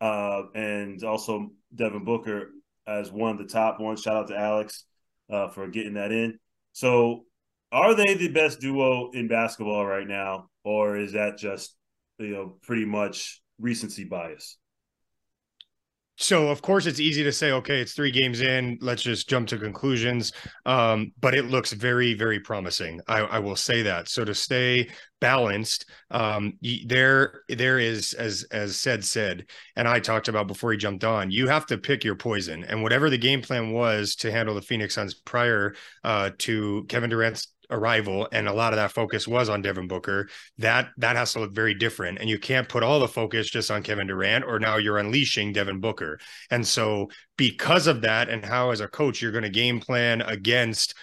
uh, 0.02 0.44
and 0.54 1.04
also 1.04 1.52
Devin 1.74 2.04
Booker 2.04 2.52
as 2.88 3.12
one 3.12 3.32
of 3.32 3.38
the 3.38 3.52
top 3.52 3.80
ones. 3.80 4.02
Shout 4.02 4.16
out 4.16 4.28
to 4.28 4.38
Alex 4.38 4.86
uh, 5.32 5.48
for 5.50 5.68
getting 5.68 5.94
that 5.96 6.12
in. 6.12 6.38
So, 6.74 7.26
are 7.72 7.96
they 7.96 8.14
the 8.14 8.30
best 8.30 8.60
duo 8.60 9.12
in 9.12 9.28
basketball 9.28 9.86
right 9.86 10.08
now, 10.08 10.50
or 10.64 10.98
is 10.98 11.14
that 11.14 11.38
just 11.38 11.76
you 12.20 12.30
know 12.30 12.58
pretty 12.62 12.86
much 12.86 13.42
recency 13.60 14.04
bias? 14.04 14.58
So 16.16 16.50
of 16.50 16.62
course 16.62 16.86
it's 16.86 17.00
easy 17.00 17.24
to 17.24 17.32
say, 17.32 17.52
okay, 17.52 17.82
it's 17.82 17.94
three 17.94 18.12
games 18.12 18.42
in, 18.42 18.78
let's 18.82 19.02
just 19.02 19.28
jump 19.28 19.48
to 19.50 19.58
conclusions. 19.58 20.32
Um, 20.66 21.12
but 21.20 21.34
it 21.34 21.46
looks 21.46 21.74
very, 21.74 22.14
very 22.14 22.40
promising. 22.40 23.02
I, 23.08 23.22
I 23.22 23.40
will 23.40 23.56
say 23.56 23.82
that. 23.82 24.10
So 24.10 24.24
to 24.24 24.36
stay 24.36 24.90
balanced, 25.20 25.90
um, 26.12 26.54
there, 26.86 27.42
there 27.50 27.80
is 27.80 28.14
as 28.14 28.44
as 28.52 28.76
Ced 28.76 29.04
said, 29.04 29.46
and 29.76 29.88
I 29.88 30.00
talked 30.00 30.28
about 30.28 30.48
before 30.48 30.72
he 30.72 30.78
jumped 30.78 31.04
on. 31.04 31.32
You 31.32 31.48
have 31.48 31.66
to 31.68 31.78
pick 31.78 32.04
your 32.04 32.16
poison, 32.16 32.64
and 32.64 32.84
whatever 32.84 33.10
the 33.10 33.18
game 33.18 33.42
plan 33.42 33.72
was 33.72 34.16
to 34.18 34.32
handle 34.32 34.54
the 34.54 34.62
Phoenix 34.62 34.96
Suns 34.96 35.16
prior 35.16 35.76
uh, 36.04 36.32
to 36.40 36.86
Kevin 36.90 37.10
Durant's 37.10 37.48
arrival 37.70 38.28
and 38.32 38.48
a 38.48 38.54
lot 38.54 38.74
of 38.74 38.78
that 38.78 38.92
focus 38.92 39.28
was 39.28 39.50
on 39.50 39.62
Devin 39.62 39.88
Booker, 39.88 40.28
that 40.58 40.90
that 40.98 41.16
has 41.16 41.34
to 41.34 41.40
look 41.40 41.54
very 41.54 41.74
different. 41.74 42.20
And 42.20 42.30
you 42.30 42.40
can't 42.40 42.70
put 42.70 42.84
all 42.84 43.00
the 43.00 43.08
focus 43.08 43.50
just 43.50 43.72
on 43.72 43.84
Kevin 43.84 44.08
Durant, 44.08 44.46
or 44.46 44.60
now 44.60 44.78
you're 44.78 44.98
unleashing 44.98 45.54
Devin 45.54 45.80
Booker. 45.80 46.20
And 46.52 46.66
so, 46.66 47.10
because 47.38 47.88
of 47.88 48.02
that, 48.02 48.30
and 48.30 48.46
how 48.46 48.72
as 48.72 48.82
a 48.82 48.88
coach 48.88 49.22
you're 49.22 49.32
going 49.32 49.44
to 49.44 49.50
game 49.50 49.80
plan 49.80 50.22
against 50.22 50.94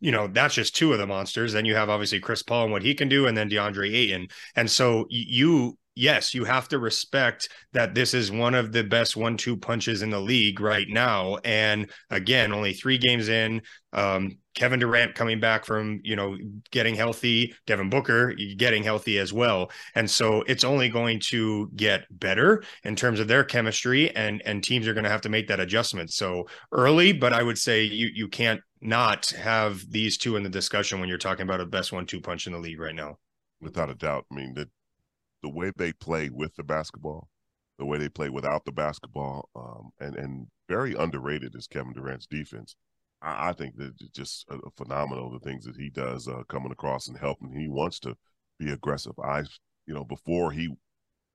you 0.00 0.12
know, 0.12 0.28
that's 0.28 0.54
just 0.54 0.76
two 0.76 0.92
of 0.92 0.98
the 0.98 1.06
monsters. 1.06 1.52
Then 1.52 1.64
you 1.64 1.74
have 1.74 1.90
obviously 1.90 2.20
Chris 2.20 2.42
Paul 2.42 2.64
and 2.64 2.72
what 2.72 2.82
he 2.82 2.94
can 2.94 3.08
do, 3.08 3.26
and 3.26 3.36
then 3.36 3.50
DeAndre 3.50 3.92
Ayton. 3.92 4.28
And 4.54 4.70
so 4.70 5.06
you 5.08 5.76
yes, 5.96 6.34
you 6.34 6.44
have 6.44 6.68
to 6.68 6.78
respect 6.78 7.48
that 7.72 7.94
this 7.94 8.14
is 8.14 8.30
one 8.30 8.54
of 8.54 8.70
the 8.70 8.84
best 8.84 9.16
one 9.16 9.36
two 9.36 9.56
punches 9.56 10.02
in 10.02 10.10
the 10.10 10.20
league 10.20 10.60
right 10.60 10.88
now. 10.88 11.38
And 11.44 11.90
again, 12.10 12.52
only 12.52 12.74
three 12.74 12.98
games 12.98 13.28
in. 13.28 13.62
Um, 13.92 14.38
Kevin 14.54 14.78
Durant 14.78 15.14
coming 15.14 15.40
back 15.40 15.64
from, 15.64 16.00
you 16.04 16.16
know, 16.16 16.36
getting 16.70 16.94
healthy, 16.94 17.54
Devin 17.66 17.90
Booker 17.90 18.34
getting 18.56 18.82
healthy 18.82 19.18
as 19.18 19.32
well. 19.32 19.70
And 19.94 20.10
so 20.10 20.42
it's 20.46 20.64
only 20.64 20.88
going 20.88 21.20
to 21.28 21.70
get 21.76 22.04
better 22.10 22.62
in 22.84 22.94
terms 22.94 23.20
of 23.20 23.28
their 23.28 23.44
chemistry 23.44 24.14
and 24.14 24.42
and 24.44 24.62
teams 24.62 24.86
are 24.86 24.94
going 24.94 25.04
to 25.04 25.10
have 25.10 25.22
to 25.22 25.28
make 25.28 25.48
that 25.48 25.60
adjustment. 25.60 26.12
So 26.12 26.46
early, 26.72 27.12
but 27.12 27.32
I 27.32 27.42
would 27.42 27.58
say 27.58 27.84
you 27.84 28.10
you 28.14 28.28
can't 28.28 28.60
not 28.80 29.26
have 29.30 29.82
these 29.90 30.18
two 30.18 30.36
in 30.36 30.42
the 30.42 30.48
discussion 30.48 31.00
when 31.00 31.08
you're 31.08 31.18
talking 31.18 31.44
about 31.44 31.60
a 31.60 31.66
best 31.66 31.92
one 31.92 32.06
two 32.06 32.20
punch 32.20 32.46
in 32.46 32.52
the 32.52 32.58
league 32.58 32.80
right 32.80 32.94
now. 32.94 33.18
Without 33.60 33.90
a 33.90 33.94
doubt. 33.94 34.26
I 34.30 34.34
mean, 34.34 34.52
the 34.54 34.68
the 35.46 35.52
way 35.52 35.70
they 35.76 35.92
play 35.92 36.28
with 36.28 36.56
the 36.56 36.64
basketball, 36.64 37.28
the 37.78 37.86
way 37.86 37.98
they 37.98 38.08
play 38.08 38.28
without 38.28 38.64
the 38.64 38.72
basketball, 38.72 39.48
um, 39.54 39.90
and 40.00 40.16
and 40.16 40.48
very 40.68 40.94
underrated 40.94 41.54
is 41.54 41.68
Kevin 41.68 41.92
Durant's 41.92 42.26
defense. 42.26 42.74
I, 43.22 43.50
I 43.50 43.52
think 43.52 43.76
that 43.76 43.92
it's 44.00 44.10
just 44.10 44.44
a 44.50 44.58
phenomenal 44.76 45.30
the 45.30 45.38
things 45.38 45.64
that 45.64 45.76
he 45.76 45.88
does 45.88 46.26
uh, 46.26 46.42
coming 46.48 46.72
across 46.72 47.06
and 47.06 47.16
helping. 47.16 47.52
He 47.52 47.68
wants 47.68 48.00
to 48.00 48.16
be 48.58 48.72
aggressive. 48.72 49.12
I, 49.22 49.44
you 49.86 49.94
know, 49.94 50.02
before 50.02 50.50
he 50.50 50.68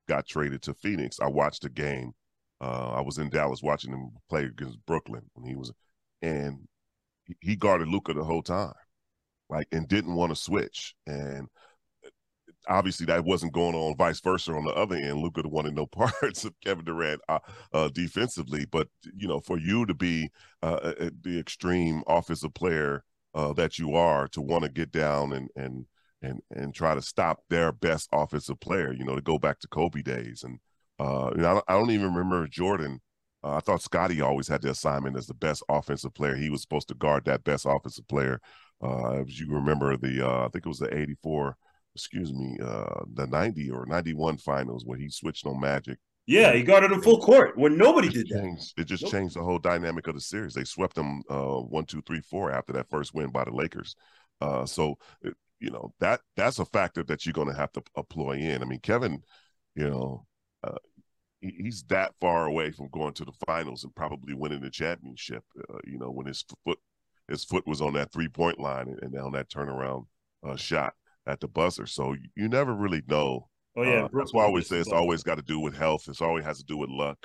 got 0.08 0.26
traded 0.26 0.60
to 0.62 0.74
Phoenix, 0.74 1.18
I 1.18 1.28
watched 1.28 1.64
a 1.64 1.70
game. 1.70 2.12
Uh, 2.60 2.92
I 2.92 3.00
was 3.00 3.16
in 3.16 3.30
Dallas 3.30 3.62
watching 3.62 3.92
him 3.92 4.10
play 4.28 4.44
against 4.44 4.84
Brooklyn 4.84 5.22
when 5.32 5.48
he 5.48 5.56
was, 5.56 5.72
and 6.20 6.68
he 7.40 7.56
guarded 7.56 7.88
Luka 7.88 8.12
the 8.12 8.24
whole 8.24 8.42
time, 8.42 8.74
like, 9.48 9.68
and 9.72 9.88
didn't 9.88 10.14
want 10.14 10.32
to 10.32 10.36
switch. 10.36 10.94
And 11.06 11.48
obviously 12.68 13.06
that 13.06 13.24
wasn't 13.24 13.52
going 13.52 13.74
on 13.74 13.96
vice 13.96 14.20
versa 14.20 14.52
on 14.52 14.64
the 14.64 14.72
other 14.72 14.96
end. 14.96 15.20
Luka 15.20 15.42
wanted 15.46 15.74
no 15.74 15.86
parts 15.92 16.44
of 16.44 16.54
Kevin 16.64 16.84
Durant 16.84 17.20
uh, 17.28 17.38
uh, 17.72 17.88
defensively, 17.88 18.64
but 18.64 18.88
you 19.14 19.28
know, 19.28 19.40
for 19.40 19.58
you 19.58 19.86
to 19.86 19.94
be 19.94 20.30
uh, 20.62 20.92
the 21.22 21.38
extreme 21.38 22.02
offensive 22.06 22.54
player 22.54 23.04
uh, 23.34 23.52
that 23.54 23.78
you 23.78 23.94
are, 23.94 24.28
to 24.28 24.40
want 24.40 24.64
to 24.64 24.70
get 24.70 24.92
down 24.92 25.32
and 25.32 25.48
and 25.56 25.86
and 26.22 26.40
and 26.50 26.74
try 26.74 26.94
to 26.94 27.02
stop 27.02 27.40
their 27.48 27.72
best 27.72 28.08
offensive 28.12 28.60
player, 28.60 28.92
you 28.92 29.04
know, 29.04 29.16
to 29.16 29.22
go 29.22 29.38
back 29.38 29.58
to 29.60 29.68
Kobe 29.68 30.02
days, 30.02 30.44
and 30.44 30.58
uh, 30.98 31.30
know, 31.36 31.50
I 31.50 31.54
don't, 31.54 31.64
I 31.68 31.72
don't 31.74 31.90
even 31.90 32.14
remember 32.14 32.46
Jordan. 32.46 33.00
Uh, 33.42 33.56
I 33.56 33.60
thought 33.60 33.82
Scotty 33.82 34.20
always 34.20 34.46
had 34.46 34.62
the 34.62 34.70
assignment 34.70 35.16
as 35.16 35.26
the 35.26 35.34
best 35.34 35.64
offensive 35.68 36.14
player. 36.14 36.36
He 36.36 36.48
was 36.48 36.62
supposed 36.62 36.86
to 36.88 36.94
guard 36.94 37.24
that 37.24 37.42
best 37.42 37.66
offensive 37.66 38.06
player. 38.06 38.40
as 38.82 39.40
you 39.40 39.52
remember, 39.52 39.96
the 39.96 40.22
I 40.24 40.48
think 40.52 40.64
it 40.64 40.68
was 40.68 40.78
the 40.78 40.96
'84 40.96 41.56
excuse 41.94 42.32
me, 42.32 42.58
uh, 42.62 43.04
the 43.14 43.26
90 43.26 43.70
or 43.70 43.86
91 43.86 44.38
finals 44.38 44.84
where 44.84 44.98
he 44.98 45.08
switched 45.08 45.46
on 45.46 45.60
Magic. 45.60 45.98
Yeah, 46.26 46.52
he 46.52 46.62
got 46.62 46.84
it 46.84 46.92
in 46.92 47.02
full 47.02 47.20
court 47.20 47.58
when 47.58 47.76
nobody 47.76 48.08
did 48.08 48.28
changed, 48.28 48.76
that. 48.76 48.82
It 48.82 48.84
just 48.86 49.02
nope. 49.02 49.12
changed 49.12 49.36
the 49.36 49.42
whole 49.42 49.58
dynamic 49.58 50.06
of 50.06 50.14
the 50.14 50.20
series. 50.20 50.54
They 50.54 50.64
swept 50.64 50.94
them 50.94 51.22
uh, 51.28 51.56
one, 51.56 51.84
two, 51.84 52.00
three, 52.02 52.20
four 52.20 52.52
after 52.52 52.72
that 52.74 52.88
first 52.90 53.12
win 53.12 53.30
by 53.30 53.44
the 53.44 53.50
Lakers. 53.50 53.96
Uh, 54.40 54.64
so, 54.64 54.96
you 55.62 55.70
know 55.70 55.94
that 56.00 56.20
that's 56.36 56.58
a 56.58 56.64
factor 56.64 57.04
that 57.04 57.24
you're 57.24 57.32
going 57.32 57.48
to 57.48 57.54
have 57.54 57.72
to 57.72 57.82
employ 57.96 58.36
in. 58.36 58.62
I 58.62 58.64
mean, 58.64 58.80
Kevin, 58.80 59.22
you 59.76 59.88
know, 59.88 60.26
uh, 60.64 60.76
he, 61.40 61.54
he's 61.56 61.84
that 61.84 62.14
far 62.20 62.46
away 62.46 62.72
from 62.72 62.88
going 62.88 63.14
to 63.14 63.24
the 63.24 63.32
finals 63.46 63.84
and 63.84 63.94
probably 63.94 64.34
winning 64.34 64.60
the 64.60 64.70
championship. 64.70 65.44
Uh, 65.70 65.78
you 65.84 65.98
know, 65.98 66.10
when 66.10 66.26
his 66.26 66.44
foot 66.64 66.78
his 67.28 67.44
foot 67.44 67.66
was 67.66 67.80
on 67.80 67.94
that 67.94 68.12
three 68.12 68.28
point 68.28 68.58
line 68.58 68.88
and, 68.88 68.98
and 69.02 69.16
on 69.16 69.32
that 69.32 69.48
turnaround 69.48 70.06
uh, 70.44 70.56
shot 70.56 70.94
at 71.26 71.40
the 71.40 71.48
buzzer. 71.48 71.86
So 71.86 72.14
you 72.34 72.48
never 72.48 72.74
really 72.74 73.02
know. 73.06 73.48
Oh 73.76 73.82
yeah, 73.82 74.04
uh, 74.04 74.08
that's 74.12 74.34
why 74.34 74.42
I 74.42 74.46
always 74.46 74.66
say 74.68 74.76
it's 74.76 74.92
always 74.92 75.22
got 75.22 75.36
to 75.36 75.42
do 75.42 75.58
with 75.58 75.76
health. 75.76 76.04
It's 76.08 76.20
always 76.20 76.44
has 76.44 76.58
to 76.58 76.64
do 76.64 76.76
with 76.76 76.90
luck. 76.90 77.18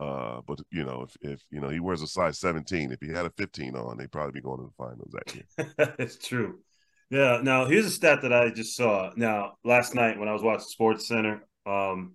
Uh, 0.00 0.40
but 0.46 0.58
you 0.70 0.84
know, 0.84 1.06
if 1.06 1.16
if 1.32 1.42
you 1.50 1.60
know 1.60 1.68
he 1.68 1.80
wears 1.80 2.02
a 2.02 2.06
size 2.06 2.38
17, 2.38 2.92
if 2.92 3.00
he 3.00 3.08
had 3.08 3.26
a 3.26 3.30
15 3.38 3.76
on, 3.76 3.96
they'd 3.96 4.12
probably 4.12 4.32
be 4.32 4.42
going 4.42 4.58
to 4.58 4.66
the 4.66 4.84
finals 4.84 5.12
that 5.12 5.34
year. 5.34 5.94
it's 5.98 6.18
true. 6.18 6.58
Yeah. 7.10 7.40
Now 7.42 7.66
here's 7.66 7.86
a 7.86 7.90
stat 7.90 8.22
that 8.22 8.32
I 8.32 8.50
just 8.50 8.76
saw. 8.76 9.12
Now 9.16 9.54
last 9.64 9.94
night 9.94 10.18
when 10.18 10.28
I 10.28 10.32
was 10.32 10.42
watching 10.42 10.66
Sports 10.66 11.06
Center, 11.06 11.46
um, 11.64 12.14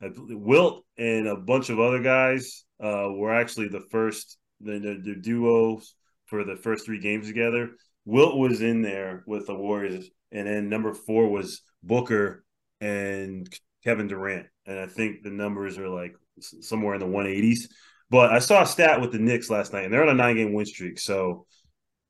Wilt 0.00 0.84
and 0.96 1.26
a 1.26 1.36
bunch 1.36 1.68
of 1.68 1.80
other 1.80 2.00
guys 2.00 2.64
uh, 2.82 3.08
were 3.10 3.34
actually 3.34 3.68
the 3.68 3.84
first 3.90 4.38
the, 4.60 4.78
the, 4.78 5.00
the 5.02 5.14
duos 5.16 5.94
for 6.26 6.44
the 6.44 6.56
first 6.56 6.86
three 6.86 7.00
games 7.00 7.26
together. 7.26 7.70
Wilt 8.06 8.38
was 8.38 8.62
in 8.62 8.80
there 8.80 9.22
with 9.26 9.46
the 9.46 9.54
Warriors 9.54 10.08
and 10.32 10.46
then 10.46 10.68
number 10.68 10.92
four 10.92 11.28
was 11.28 11.62
Booker 11.82 12.44
and 12.80 13.48
Kevin 13.84 14.08
Durant, 14.08 14.46
and 14.66 14.78
I 14.78 14.86
think 14.86 15.22
the 15.22 15.30
numbers 15.30 15.78
are 15.78 15.88
like 15.88 16.14
somewhere 16.40 16.94
in 16.94 17.00
the 17.00 17.06
180s. 17.06 17.68
But 18.10 18.32
I 18.32 18.38
saw 18.38 18.62
a 18.62 18.66
stat 18.66 19.00
with 19.00 19.12
the 19.12 19.18
Knicks 19.18 19.50
last 19.50 19.72
night, 19.72 19.84
and 19.84 19.92
they're 19.92 20.02
on 20.02 20.08
a 20.08 20.14
nine-game 20.14 20.52
win 20.52 20.66
streak. 20.66 20.98
So 20.98 21.46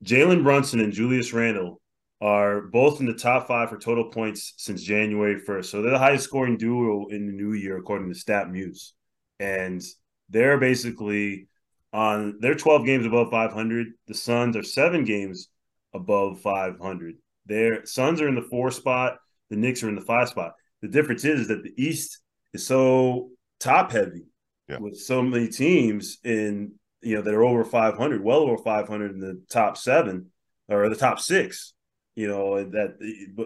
Jalen 0.04 0.42
Brunson 0.42 0.80
and 0.80 0.92
Julius 0.92 1.32
Randle 1.32 1.80
are 2.20 2.62
both 2.62 3.00
in 3.00 3.06
the 3.06 3.14
top 3.14 3.46
five 3.46 3.70
for 3.70 3.78
total 3.78 4.10
points 4.10 4.54
since 4.56 4.82
January 4.82 5.40
1st. 5.40 5.66
So 5.66 5.82
they're 5.82 5.92
the 5.92 5.98
highest 5.98 6.24
scoring 6.24 6.56
duo 6.56 7.06
in 7.08 7.26
the 7.26 7.32
new 7.32 7.52
year, 7.52 7.76
according 7.76 8.12
to 8.12 8.18
StatMuse. 8.18 8.92
And 9.38 9.82
they're 10.30 10.58
basically 10.58 11.48
on 11.92 12.38
they're 12.40 12.54
12 12.54 12.84
games 12.84 13.06
above 13.06 13.30
500. 13.30 13.88
The 14.06 14.14
Suns 14.14 14.56
are 14.56 14.62
seven 14.62 15.04
games 15.04 15.48
above 15.94 16.40
500. 16.40 17.14
Their 17.46 17.86
Suns 17.86 18.20
are 18.20 18.28
in 18.28 18.34
the 18.34 18.42
four 18.42 18.70
spot. 18.70 19.18
The 19.50 19.56
Knicks 19.56 19.82
are 19.82 19.88
in 19.88 19.94
the 19.94 20.00
five 20.00 20.28
spot. 20.28 20.54
The 20.82 20.88
difference 20.88 21.24
is, 21.24 21.48
that 21.48 21.62
the 21.62 21.72
East 21.76 22.20
is 22.52 22.66
so 22.66 23.30
top 23.60 23.92
heavy 23.92 24.24
yeah. 24.68 24.78
with 24.78 24.98
so 24.98 25.22
many 25.22 25.48
teams 25.48 26.18
in 26.24 26.72
you 27.02 27.14
know 27.14 27.22
that 27.22 27.34
are 27.34 27.44
over 27.44 27.64
500, 27.64 28.22
well 28.22 28.40
over 28.40 28.58
500 28.58 29.12
in 29.12 29.20
the 29.20 29.42
top 29.50 29.76
seven 29.76 30.30
or 30.68 30.88
the 30.88 30.96
top 30.96 31.20
six. 31.20 31.72
You 32.14 32.28
know 32.28 32.64
that 32.64 32.98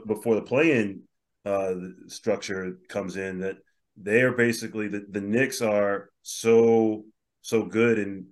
before 0.07 0.37
the 0.37 0.43
play-in 0.43 1.03
uh, 1.45 1.75
structure 2.07 2.79
comes 2.89 3.17
in, 3.17 3.41
that 3.41 3.57
they 4.01 4.23
are 4.23 4.33
basically 4.33 4.89
the 4.89 5.05
the 5.11 5.21
Knicks 5.21 5.61
are 5.61 6.11
so 6.23 7.05
so 7.43 7.65
good 7.65 7.99
and 7.99 8.27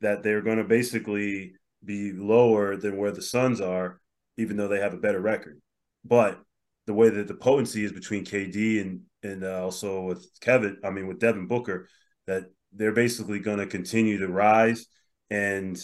that 0.00 0.22
they're 0.22 0.42
going 0.42 0.58
to 0.58 0.64
basically 0.64 1.54
be 1.84 2.12
lower 2.12 2.76
than 2.76 2.96
where 2.96 3.12
the 3.12 3.22
Suns 3.22 3.60
are, 3.60 4.00
even 4.36 4.56
though 4.56 4.68
they 4.68 4.80
have 4.80 4.94
a 4.94 4.98
better 4.98 5.20
record. 5.20 5.60
But 6.04 6.40
the 6.86 6.94
way 6.94 7.08
that 7.08 7.28
the 7.28 7.34
potency 7.34 7.84
is 7.84 7.92
between 7.92 8.24
KD 8.24 8.80
and 8.80 9.00
and 9.22 9.42
uh, 9.42 9.62
also 9.62 10.02
with 10.02 10.28
Kevin, 10.40 10.78
I 10.84 10.90
mean 10.90 11.06
with 11.06 11.18
Devin 11.18 11.46
Booker, 11.46 11.88
that 12.26 12.44
they're 12.72 12.92
basically 12.92 13.38
going 13.38 13.58
to 13.58 13.66
continue 13.66 14.18
to 14.18 14.28
rise, 14.28 14.86
and 15.30 15.80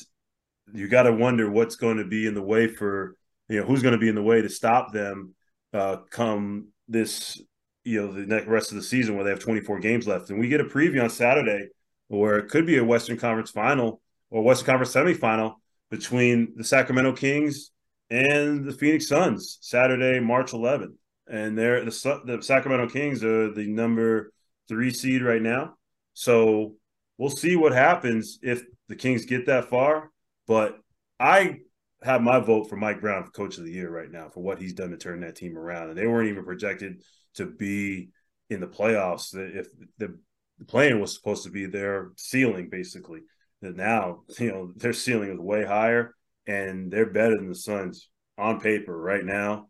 you 0.72 0.88
got 0.88 1.04
to 1.04 1.12
wonder 1.12 1.50
what's 1.50 1.76
going 1.76 1.96
to 1.96 2.04
be 2.04 2.26
in 2.26 2.34
the 2.34 2.42
way 2.42 2.68
for 2.68 3.16
you 3.48 3.60
know 3.60 3.66
who's 3.66 3.82
going 3.82 3.92
to 3.92 3.98
be 3.98 4.08
in 4.08 4.14
the 4.14 4.22
way 4.22 4.42
to 4.42 4.48
stop 4.48 4.92
them 4.92 5.34
uh, 5.72 5.96
come 6.10 6.68
this 6.88 7.40
you 7.84 8.00
know 8.00 8.12
the 8.12 8.26
next 8.26 8.46
rest 8.46 8.70
of 8.70 8.76
the 8.76 8.82
season 8.82 9.14
where 9.14 9.24
they 9.24 9.30
have 9.30 9.40
24 9.40 9.80
games 9.80 10.06
left, 10.06 10.30
and 10.30 10.38
we 10.38 10.48
get 10.48 10.60
a 10.60 10.64
preview 10.64 11.02
on 11.02 11.10
Saturday 11.10 11.68
where 12.08 12.38
it 12.38 12.48
could 12.48 12.66
be 12.66 12.76
a 12.76 12.84
Western 12.84 13.16
Conference 13.16 13.50
final 13.50 14.02
or 14.30 14.42
Western 14.42 14.66
Conference 14.66 14.92
semifinal 14.92 15.54
between 15.90 16.54
the 16.56 16.64
Sacramento 16.64 17.12
Kings 17.12 17.70
and 18.10 18.64
the 18.64 18.72
Phoenix 18.72 19.08
Suns 19.08 19.58
Saturday, 19.60 20.20
March 20.20 20.52
11th. 20.52 20.94
And 21.28 21.56
they're 21.56 21.84
the, 21.84 22.22
the 22.24 22.42
Sacramento 22.42 22.88
Kings 22.88 23.22
are 23.22 23.52
the 23.52 23.66
number 23.68 24.32
three 24.68 24.90
seed 24.90 25.22
right 25.22 25.42
now. 25.42 25.74
So 26.14 26.74
we'll 27.18 27.30
see 27.30 27.56
what 27.56 27.72
happens 27.72 28.38
if 28.42 28.62
the 28.88 28.96
Kings 28.96 29.26
get 29.26 29.46
that 29.46 29.66
far. 29.66 30.10
But 30.46 30.78
I 31.18 31.60
have 32.02 32.22
my 32.22 32.40
vote 32.40 32.68
for 32.68 32.76
Mike 32.76 33.00
Brown 33.00 33.24
for 33.24 33.30
Coach 33.30 33.58
of 33.58 33.64
the 33.64 33.72
Year 33.72 33.90
right 33.90 34.10
now 34.10 34.28
for 34.28 34.40
what 34.40 34.60
he's 34.60 34.72
done 34.72 34.90
to 34.90 34.96
turn 34.96 35.20
that 35.20 35.36
team 35.36 35.56
around. 35.56 35.90
And 35.90 35.98
they 35.98 36.06
weren't 36.06 36.30
even 36.30 36.44
projected 36.44 37.02
to 37.34 37.46
be 37.46 38.10
in 38.48 38.60
the 38.60 38.66
playoffs 38.66 39.34
if 39.34 39.68
the, 39.98 40.18
the 40.58 40.64
play-in 40.64 41.00
was 41.00 41.14
supposed 41.14 41.44
to 41.44 41.50
be 41.50 41.66
their 41.66 42.10
ceiling, 42.16 42.68
basically. 42.70 43.20
And 43.62 43.76
now, 43.76 44.20
you 44.38 44.50
know, 44.50 44.72
their 44.76 44.92
ceiling 44.92 45.30
is 45.30 45.38
way 45.38 45.64
higher 45.64 46.14
and 46.46 46.90
they're 46.90 47.10
better 47.10 47.36
than 47.36 47.48
the 47.48 47.54
Suns 47.54 48.08
on 48.38 48.60
paper 48.60 48.98
right 48.98 49.24
now. 49.24 49.68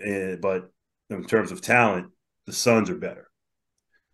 And, 0.00 0.40
but 0.40 0.70
in 1.10 1.24
terms 1.24 1.52
of 1.52 1.60
talent, 1.60 2.08
the 2.46 2.52
Suns 2.52 2.90
are 2.90 2.96
better. 2.96 3.28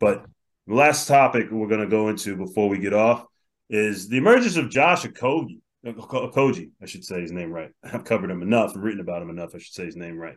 But 0.01 0.25
the 0.67 0.75
last 0.75 1.09
topic 1.09 1.51
we're 1.51 1.69
going 1.69 1.81
to 1.81 1.87
go 1.87 2.09
into 2.09 2.37
before 2.37 2.69
we 2.69 2.79
get 2.79 2.95
off 2.95 3.25
is 3.71 4.09
the 4.09 4.19
emergence 4.19 4.57
of 4.57 4.71
Josh 4.71 5.05
Okogie. 5.05 5.61
Okogie, 5.85 6.71
I 6.83 6.87
should 6.87 7.05
say 7.05 7.21
his 7.21 7.33
name 7.33 7.53
right. 7.53 7.71
I've 7.85 8.05
covered 8.05 8.31
him 8.31 8.43
enough 8.43 8.75
and 8.75 8.83
written 8.83 9.01
about 9.01 9.23
him 9.23 9.31
enough. 9.31 9.55
I 9.55 9.59
should 9.59 9.75
say 9.75 9.85
his 9.85 9.97
name 9.97 10.19
right. 10.19 10.37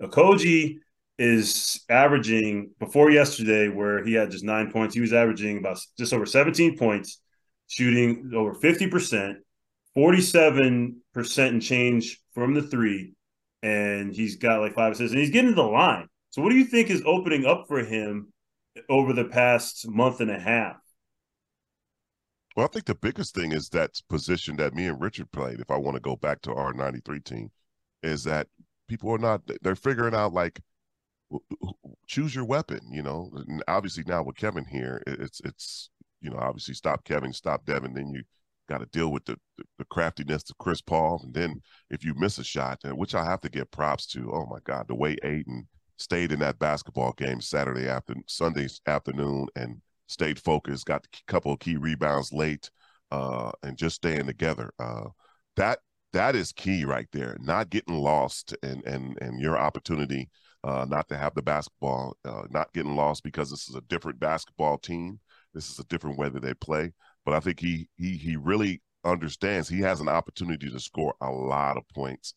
Okogie 0.00 0.78
is 1.18 1.84
averaging 1.88 2.70
before 2.78 3.10
yesterday, 3.10 3.68
where 3.68 4.04
he 4.04 4.14
had 4.14 4.30
just 4.30 4.44
nine 4.44 4.70
points. 4.72 4.94
He 4.94 5.00
was 5.00 5.12
averaging 5.12 5.58
about 5.58 5.78
just 5.98 6.12
over 6.12 6.26
17 6.26 6.76
points, 6.76 7.20
shooting 7.72 8.30
over 8.34 8.54
50%, 8.54 9.36
47% 9.96 11.48
and 11.48 11.62
change 11.62 12.20
from 12.34 12.52
the 12.52 12.62
three, 12.62 13.14
and 13.62 14.14
he's 14.14 14.36
got 14.36 14.60
like 14.60 14.74
five 14.74 14.92
assists, 14.92 15.12
and 15.12 15.20
he's 15.20 15.30
getting 15.30 15.50
to 15.50 15.56
the 15.56 15.62
line. 15.62 16.06
So, 16.30 16.42
what 16.42 16.50
do 16.50 16.56
you 16.56 16.64
think 16.64 16.90
is 16.90 17.02
opening 17.06 17.46
up 17.46 17.64
for 17.68 17.82
him 17.82 18.30
over 18.90 19.14
the 19.14 19.24
past 19.24 19.88
month 19.88 20.20
and 20.20 20.30
a 20.30 20.38
half? 20.38 20.76
Well, 22.56 22.66
I 22.66 22.68
think 22.68 22.84
the 22.84 22.94
biggest 22.94 23.34
thing 23.34 23.52
is 23.52 23.70
that 23.70 23.98
position 24.10 24.56
that 24.56 24.74
me 24.74 24.86
and 24.86 25.00
Richard 25.00 25.30
played. 25.32 25.60
If 25.60 25.70
I 25.70 25.78
want 25.78 25.94
to 25.94 26.00
go 26.00 26.16
back 26.16 26.42
to 26.42 26.52
our 26.52 26.74
'93 26.74 27.20
team, 27.20 27.50
is 28.02 28.24
that 28.24 28.48
people 28.86 29.10
are 29.10 29.18
not 29.18 29.40
they're 29.62 29.74
figuring 29.74 30.14
out 30.14 30.34
like 30.34 30.60
choose 32.06 32.34
your 32.34 32.44
weapon. 32.44 32.80
You 32.90 33.02
know, 33.02 33.30
and 33.34 33.64
obviously 33.66 34.04
now 34.06 34.22
with 34.22 34.36
Kevin 34.36 34.66
here, 34.66 35.02
it's 35.06 35.40
it's 35.40 35.88
you 36.22 36.30
know 36.30 36.38
obviously 36.38 36.74
stop 36.74 37.04
Kevin, 37.04 37.32
stop 37.32 37.64
Devin, 37.66 37.94
then 37.94 38.08
you 38.08 38.22
got 38.68 38.78
to 38.78 38.86
deal 38.86 39.10
with 39.10 39.24
the, 39.24 39.36
the, 39.58 39.64
the 39.78 39.84
craftiness 39.86 40.48
of 40.48 40.58
Chris 40.58 40.80
Paul, 40.80 41.20
and 41.24 41.34
then 41.34 41.60
if 41.90 42.04
you 42.04 42.14
miss 42.14 42.38
a 42.38 42.44
shot, 42.44 42.78
which 42.84 43.14
I 43.14 43.24
have 43.24 43.40
to 43.42 43.48
give 43.48 43.70
props 43.70 44.06
to, 44.08 44.32
oh 44.32 44.46
my 44.50 44.58
God, 44.64 44.88
the 44.88 44.94
way 44.94 45.16
Ayton 45.22 45.68
stayed 45.98 46.32
in 46.32 46.38
that 46.40 46.58
basketball 46.58 47.12
game 47.12 47.40
Saturday 47.40 47.88
after 47.88 48.14
Sunday 48.26 48.68
afternoon 48.86 49.46
and 49.56 49.80
stayed 50.06 50.38
focused, 50.38 50.86
got 50.86 51.04
a 51.04 51.18
couple 51.26 51.52
of 51.52 51.60
key 51.60 51.76
rebounds 51.76 52.32
late, 52.32 52.70
uh, 53.10 53.52
and 53.62 53.76
just 53.76 53.96
staying 53.96 54.26
together. 54.26 54.72
Uh, 54.78 55.06
that 55.56 55.80
that 56.12 56.36
is 56.36 56.52
key 56.52 56.84
right 56.84 57.08
there. 57.12 57.36
Not 57.40 57.70
getting 57.70 57.96
lost 57.96 58.54
and 58.62 58.84
and 58.84 59.18
and 59.20 59.40
your 59.40 59.58
opportunity 59.58 60.30
uh, 60.64 60.86
not 60.88 61.08
to 61.08 61.16
have 61.16 61.34
the 61.34 61.42
basketball, 61.42 62.16
uh, 62.24 62.44
not 62.50 62.72
getting 62.72 62.94
lost 62.94 63.22
because 63.24 63.50
this 63.50 63.68
is 63.68 63.74
a 63.74 63.80
different 63.82 64.20
basketball 64.20 64.78
team. 64.78 65.18
This 65.54 65.70
is 65.70 65.78
a 65.78 65.84
different 65.84 66.18
way 66.18 66.28
that 66.28 66.42
they 66.42 66.54
play. 66.54 66.92
But 67.24 67.34
I 67.34 67.40
think 67.40 67.60
he 67.60 67.88
he 67.96 68.16
he 68.16 68.36
really 68.36 68.82
understands 69.04 69.68
he 69.68 69.80
has 69.80 70.00
an 70.00 70.08
opportunity 70.08 70.70
to 70.70 70.80
score 70.80 71.14
a 71.20 71.30
lot 71.30 71.76
of 71.76 71.88
points. 71.94 72.34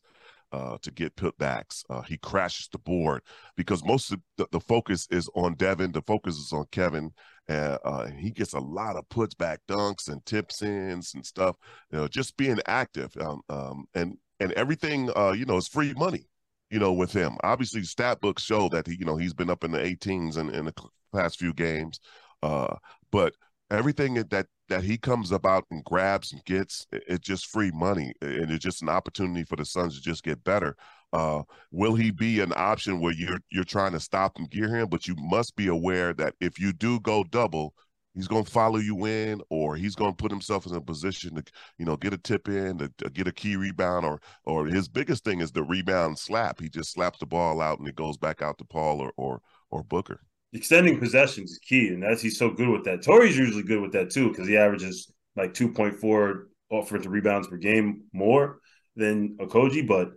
Uh, 0.52 0.78
to 0.80 0.92
get 0.92 1.14
putbacks. 1.16 1.82
Uh, 1.90 2.02
he 2.02 2.16
crashes 2.18 2.68
the 2.70 2.78
board 2.78 3.20
because 3.56 3.84
most 3.84 4.12
of 4.12 4.20
the, 4.36 4.46
the, 4.52 4.60
focus 4.60 5.08
is 5.10 5.28
on 5.34 5.54
Devin. 5.54 5.90
The 5.90 6.00
focus 6.02 6.36
is 6.36 6.52
on 6.52 6.64
Kevin. 6.70 7.10
Uh, 7.48 7.78
and 7.84 8.18
he 8.18 8.30
gets 8.30 8.54
a 8.54 8.60
lot 8.60 8.94
of 8.94 9.06
puts 9.08 9.34
back 9.34 9.58
dunks 9.68 10.08
and 10.08 10.24
tips 10.24 10.62
ins 10.62 11.14
and 11.14 11.26
stuff. 11.26 11.56
You 11.90 11.98
know, 11.98 12.08
just 12.08 12.36
being 12.36 12.60
active. 12.66 13.14
Um, 13.20 13.40
um, 13.48 13.86
and 13.94 14.16
and 14.38 14.52
everything, 14.52 15.10
uh, 15.16 15.32
you 15.32 15.46
know, 15.46 15.56
is 15.56 15.66
free 15.66 15.92
money 15.94 16.28
you 16.70 16.78
know, 16.78 16.92
with 16.92 17.12
him. 17.12 17.36
Obviously, 17.42 17.82
stat 17.82 18.20
books 18.20 18.42
show 18.42 18.68
that 18.70 18.86
he, 18.86 18.96
you 18.98 19.04
know, 19.04 19.16
he's 19.16 19.34
been 19.34 19.50
up 19.50 19.64
in 19.64 19.70
the 19.70 19.78
18s 19.78 20.36
in, 20.36 20.50
in 20.50 20.64
the 20.64 20.74
past 21.14 21.38
few 21.38 21.52
games. 21.52 22.00
Uh, 22.46 22.76
but 23.10 23.34
everything 23.72 24.14
that 24.14 24.46
that 24.68 24.84
he 24.84 24.96
comes 24.96 25.32
about 25.32 25.64
and 25.70 25.82
grabs 25.84 26.32
and 26.32 26.44
gets, 26.44 26.86
it, 26.92 27.02
it's 27.08 27.26
just 27.26 27.46
free 27.46 27.72
money, 27.72 28.12
and 28.20 28.50
it's 28.52 28.64
just 28.64 28.82
an 28.82 28.88
opportunity 28.88 29.42
for 29.42 29.56
the 29.56 29.64
Suns 29.64 29.96
to 29.96 30.00
just 30.00 30.22
get 30.22 30.44
better. 30.44 30.76
Uh, 31.12 31.42
will 31.72 31.94
he 31.94 32.10
be 32.12 32.40
an 32.40 32.52
option 32.54 33.00
where 33.00 33.12
you're 33.14 33.40
you're 33.50 33.64
trying 33.64 33.92
to 33.92 34.00
stop 34.00 34.36
and 34.36 34.48
gear 34.50 34.68
him? 34.68 34.88
But 34.88 35.08
you 35.08 35.16
must 35.18 35.56
be 35.56 35.66
aware 35.66 36.12
that 36.14 36.34
if 36.40 36.60
you 36.60 36.72
do 36.72 37.00
go 37.00 37.24
double, 37.24 37.74
he's 38.14 38.28
going 38.28 38.44
to 38.44 38.50
follow 38.50 38.78
you 38.78 39.06
in 39.06 39.42
or 39.50 39.74
he's 39.74 39.96
going 39.96 40.12
to 40.12 40.16
put 40.16 40.30
himself 40.30 40.66
in 40.66 40.74
a 40.76 40.80
position 40.80 41.34
to 41.34 41.42
you 41.78 41.84
know 41.84 41.96
get 41.96 42.14
a 42.14 42.18
tip 42.18 42.48
in 42.48 42.78
to, 42.78 42.92
to, 42.98 43.10
get 43.10 43.26
a 43.26 43.32
key 43.32 43.56
rebound 43.56 44.06
or 44.06 44.20
or 44.44 44.66
his 44.66 44.88
biggest 44.88 45.24
thing 45.24 45.40
is 45.40 45.50
the 45.50 45.64
rebound 45.64 46.16
slap 46.16 46.60
he 46.60 46.68
just 46.68 46.92
slaps 46.92 47.18
the 47.18 47.26
ball 47.26 47.60
out 47.60 47.80
and 47.80 47.88
it 47.88 47.96
goes 47.96 48.16
back 48.16 48.40
out 48.40 48.56
to 48.58 48.64
paul 48.64 49.00
or 49.00 49.12
or, 49.16 49.40
or 49.70 49.82
booker 49.82 50.20
extending 50.56 50.98
possessions 50.98 51.52
is 51.52 51.58
key 51.58 51.88
and 51.88 52.02
that's 52.02 52.22
he's 52.22 52.38
so 52.38 52.50
good 52.50 52.68
with 52.68 52.84
that 52.84 53.02
Torrey's 53.02 53.36
usually 53.36 53.62
good 53.62 53.80
with 53.80 53.92
that 53.92 54.10
too 54.10 54.28
because 54.28 54.48
he 54.48 54.56
averages 54.56 55.12
like 55.36 55.54
2.4 55.54 56.44
offensive 56.72 57.12
rebounds 57.12 57.48
per 57.48 57.56
game 57.56 58.02
more 58.12 58.58
than 58.96 59.36
okogie 59.38 59.86
but 59.86 60.12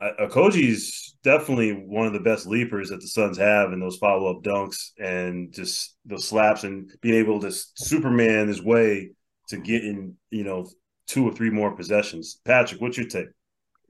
uh, 0.00 0.10
Okogie's 0.20 1.16
definitely 1.22 1.72
one 1.72 2.06
of 2.06 2.12
the 2.12 2.20
best 2.20 2.46
leapers 2.46 2.90
that 2.90 3.00
the 3.00 3.06
Suns 3.06 3.38
have, 3.38 3.72
and 3.72 3.80
those 3.80 3.96
follow 3.96 4.30
up 4.30 4.42
dunks 4.42 4.90
and 4.98 5.52
just 5.52 5.96
those 6.04 6.28
slaps 6.28 6.64
and 6.64 6.90
being 7.00 7.14
able 7.14 7.40
to 7.40 7.50
Superman 7.50 8.48
his 8.48 8.62
way 8.62 9.12
to 9.48 9.56
get 9.56 9.84
in, 9.84 10.14
you 10.30 10.44
know, 10.44 10.68
two 11.06 11.26
or 11.26 11.32
three 11.32 11.50
more 11.50 11.74
possessions. 11.74 12.40
Patrick, 12.44 12.80
what's 12.80 12.98
your 12.98 13.06
take? 13.06 13.28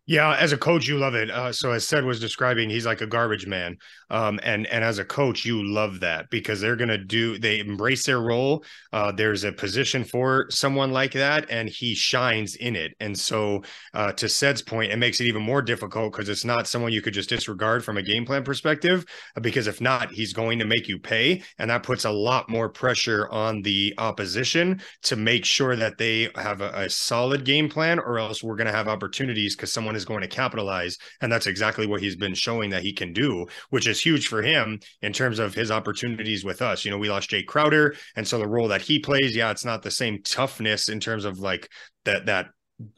Yeah, 0.09 0.37
as 0.37 0.53
a 0.53 0.57
coach, 0.57 0.87
you 0.87 0.99
love 0.99 1.17
it. 1.17 1.33
Uh, 1.33 1.53
so 1.53 1.73
as 1.73 1.85
Ced 1.85 2.05
was 2.05 2.21
describing, 2.21 2.71
he's 2.71 2.87
like 2.87 3.01
a 3.01 3.09
garbage 3.09 3.45
man, 3.45 3.77
um, 4.09 4.39
and 4.45 4.65
and 4.69 4.85
as 4.85 5.01
a 5.01 5.05
coach, 5.05 5.45
you 5.45 5.65
love 5.67 5.99
that 5.99 6.31
because 6.31 6.61
they're 6.61 6.77
gonna 6.77 6.97
do 6.97 7.39
they 7.39 7.59
embrace 7.59 8.07
their 8.07 8.21
role. 8.21 8.65
Uh, 8.93 9.11
there's 9.11 9.43
a 9.43 9.51
position 9.51 10.05
for 10.05 10.47
someone 10.49 10.93
like 10.93 11.11
that, 11.15 11.51
and 11.51 11.69
he 11.69 11.93
shines 11.93 12.55
in 12.55 12.77
it. 12.77 12.93
And 13.01 13.19
so, 13.19 13.65
uh, 13.95 14.13
to 14.13 14.27
Ced's 14.27 14.63
point, 14.63 14.93
it 14.93 14.97
makes 14.97 15.21
it 15.21 15.25
even 15.27 15.43
more 15.43 15.61
difficult 15.61 16.13
because 16.13 16.29
it's 16.29 16.45
not 16.45 16.69
someone 16.69 16.93
you 16.93 17.03
could 17.03 17.15
just 17.15 17.29
disregard 17.29 17.85
from 17.85 17.97
a 17.97 18.03
game 18.03 18.25
plan 18.25 18.45
perspective. 18.45 19.05
Uh, 19.37 19.41
because 19.41 19.67
if 19.67 19.81
not, 19.81 20.13
he's 20.13 20.33
going 20.33 20.61
to 20.61 20.65
make 20.65 20.87
you 20.87 21.01
pay, 21.01 21.43
and 21.59 21.69
that 21.69 21.83
puts 21.83 22.05
a 22.05 22.11
lot 22.13 22.49
more 22.49 22.69
pressure 22.69 23.29
on 23.33 23.61
the 23.63 23.93
opposition 23.99 24.81
to 25.03 25.17
make 25.17 25.45
sure 25.45 25.75
that 25.75 25.99
they 25.99 26.29
have 26.37 26.61
a, 26.61 26.71
a 26.83 26.91
solid 26.91 27.45
game 27.45 27.69
plan, 27.69 27.99
or 27.99 28.21
else 28.21 28.41
we're 28.41 28.55
gonna 28.55 28.71
have 28.71 28.87
opportunities 28.87 29.57
because 29.57 29.73
someone 29.73 29.96
is 29.97 30.05
going 30.05 30.21
to 30.21 30.29
capitalize. 30.29 30.97
And 31.21 31.33
that's 31.33 31.49
exactly 31.49 31.87
what 31.87 32.01
he's 32.01 32.17
been 32.17 32.35
showing 32.35 32.71
that 32.71 32.83
he 32.83 32.93
can 32.93 33.13
do, 33.13 33.47
which 33.71 33.89
is 33.89 34.01
huge 34.01 34.29
for 34.29 34.43
him 34.43 34.79
in 35.03 35.13
terms 35.13 35.39
of 35.41 35.55
his 35.55 35.71
opportunities 35.71 36.45
with 36.45 36.63
us. 36.63 36.85
You 36.85 36.93
know, 36.93 36.99
we 36.99 37.11
lost 37.11 37.31
Jae 37.31 37.45
Crowder. 37.45 37.97
And 38.15 38.27
so 38.27 38.39
the 38.39 38.47
role 38.47 38.69
that 38.69 38.83
he 38.83 39.01
plays, 39.01 39.35
yeah, 39.35 39.51
it's 39.51 39.65
not 39.65 39.83
the 39.83 39.91
same 39.91 40.23
toughness 40.23 40.89
in 40.89 41.01
terms 41.01 41.25
of 41.25 41.41
like 41.41 41.69
that, 42.05 42.27
that 42.27 42.47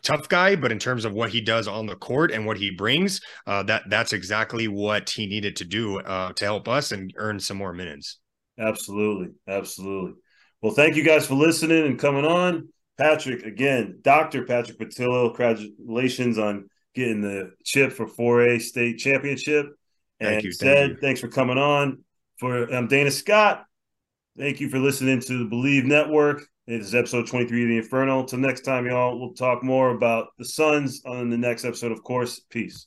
tough 0.02 0.28
guy, 0.28 0.56
but 0.56 0.72
in 0.72 0.78
terms 0.78 1.04
of 1.04 1.12
what 1.12 1.30
he 1.30 1.40
does 1.40 1.68
on 1.68 1.86
the 1.86 1.96
court 1.96 2.32
and 2.32 2.44
what 2.46 2.58
he 2.58 2.70
brings, 2.70 3.20
uh, 3.46 3.62
that 3.64 3.84
that's 3.88 4.12
exactly 4.12 4.68
what 4.68 5.08
he 5.10 5.26
needed 5.26 5.56
to 5.56 5.64
do 5.64 6.00
uh, 6.00 6.32
to 6.34 6.44
help 6.44 6.68
us 6.68 6.92
and 6.92 7.12
earn 7.16 7.38
some 7.38 7.56
more 7.56 7.72
minutes. 7.72 8.18
Absolutely, 8.58 9.28
absolutely. 9.46 10.14
Well, 10.60 10.74
thank 10.74 10.96
you 10.96 11.04
guys 11.04 11.26
for 11.26 11.34
listening 11.34 11.86
and 11.86 11.98
coming 11.98 12.24
on. 12.24 12.68
Patrick, 12.96 13.44
again, 13.44 14.00
Dr. 14.02 14.44
Patrick 14.44 14.78
Battillo, 14.78 15.28
congratulations 15.28 16.36
on 16.36 16.68
getting 16.98 17.20
the 17.20 17.52
chip 17.64 17.92
for 17.92 18.06
4A 18.06 18.60
state 18.60 18.98
championship. 18.98 19.66
And 20.20 20.30
thank 20.30 20.44
you, 20.44 20.52
thank 20.52 20.90
you. 20.90 20.96
thanks 21.00 21.20
for 21.20 21.28
coming 21.28 21.58
on. 21.58 22.02
For 22.38 22.72
I'm 22.72 22.88
Dana 22.88 23.10
Scott. 23.10 23.64
Thank 24.36 24.60
you 24.60 24.68
for 24.68 24.78
listening 24.78 25.20
to 25.20 25.38
the 25.38 25.44
Bleav 25.44 25.84
Network. 25.84 26.42
It 26.66 26.80
is 26.80 26.94
episode 26.94 27.26
23 27.26 27.62
of 27.62 27.68
the 27.68 27.76
Inferno. 27.78 28.20
Until 28.20 28.38
next 28.40 28.60
time, 28.62 28.86
y'all, 28.86 29.18
we'll 29.18 29.32
talk 29.32 29.62
more 29.62 29.90
about 29.90 30.28
the 30.38 30.44
Suns 30.44 31.02
on 31.06 31.30
the 31.30 31.38
next 31.38 31.64
episode, 31.64 31.92
of 31.92 32.02
course. 32.02 32.40
Peace. 32.50 32.86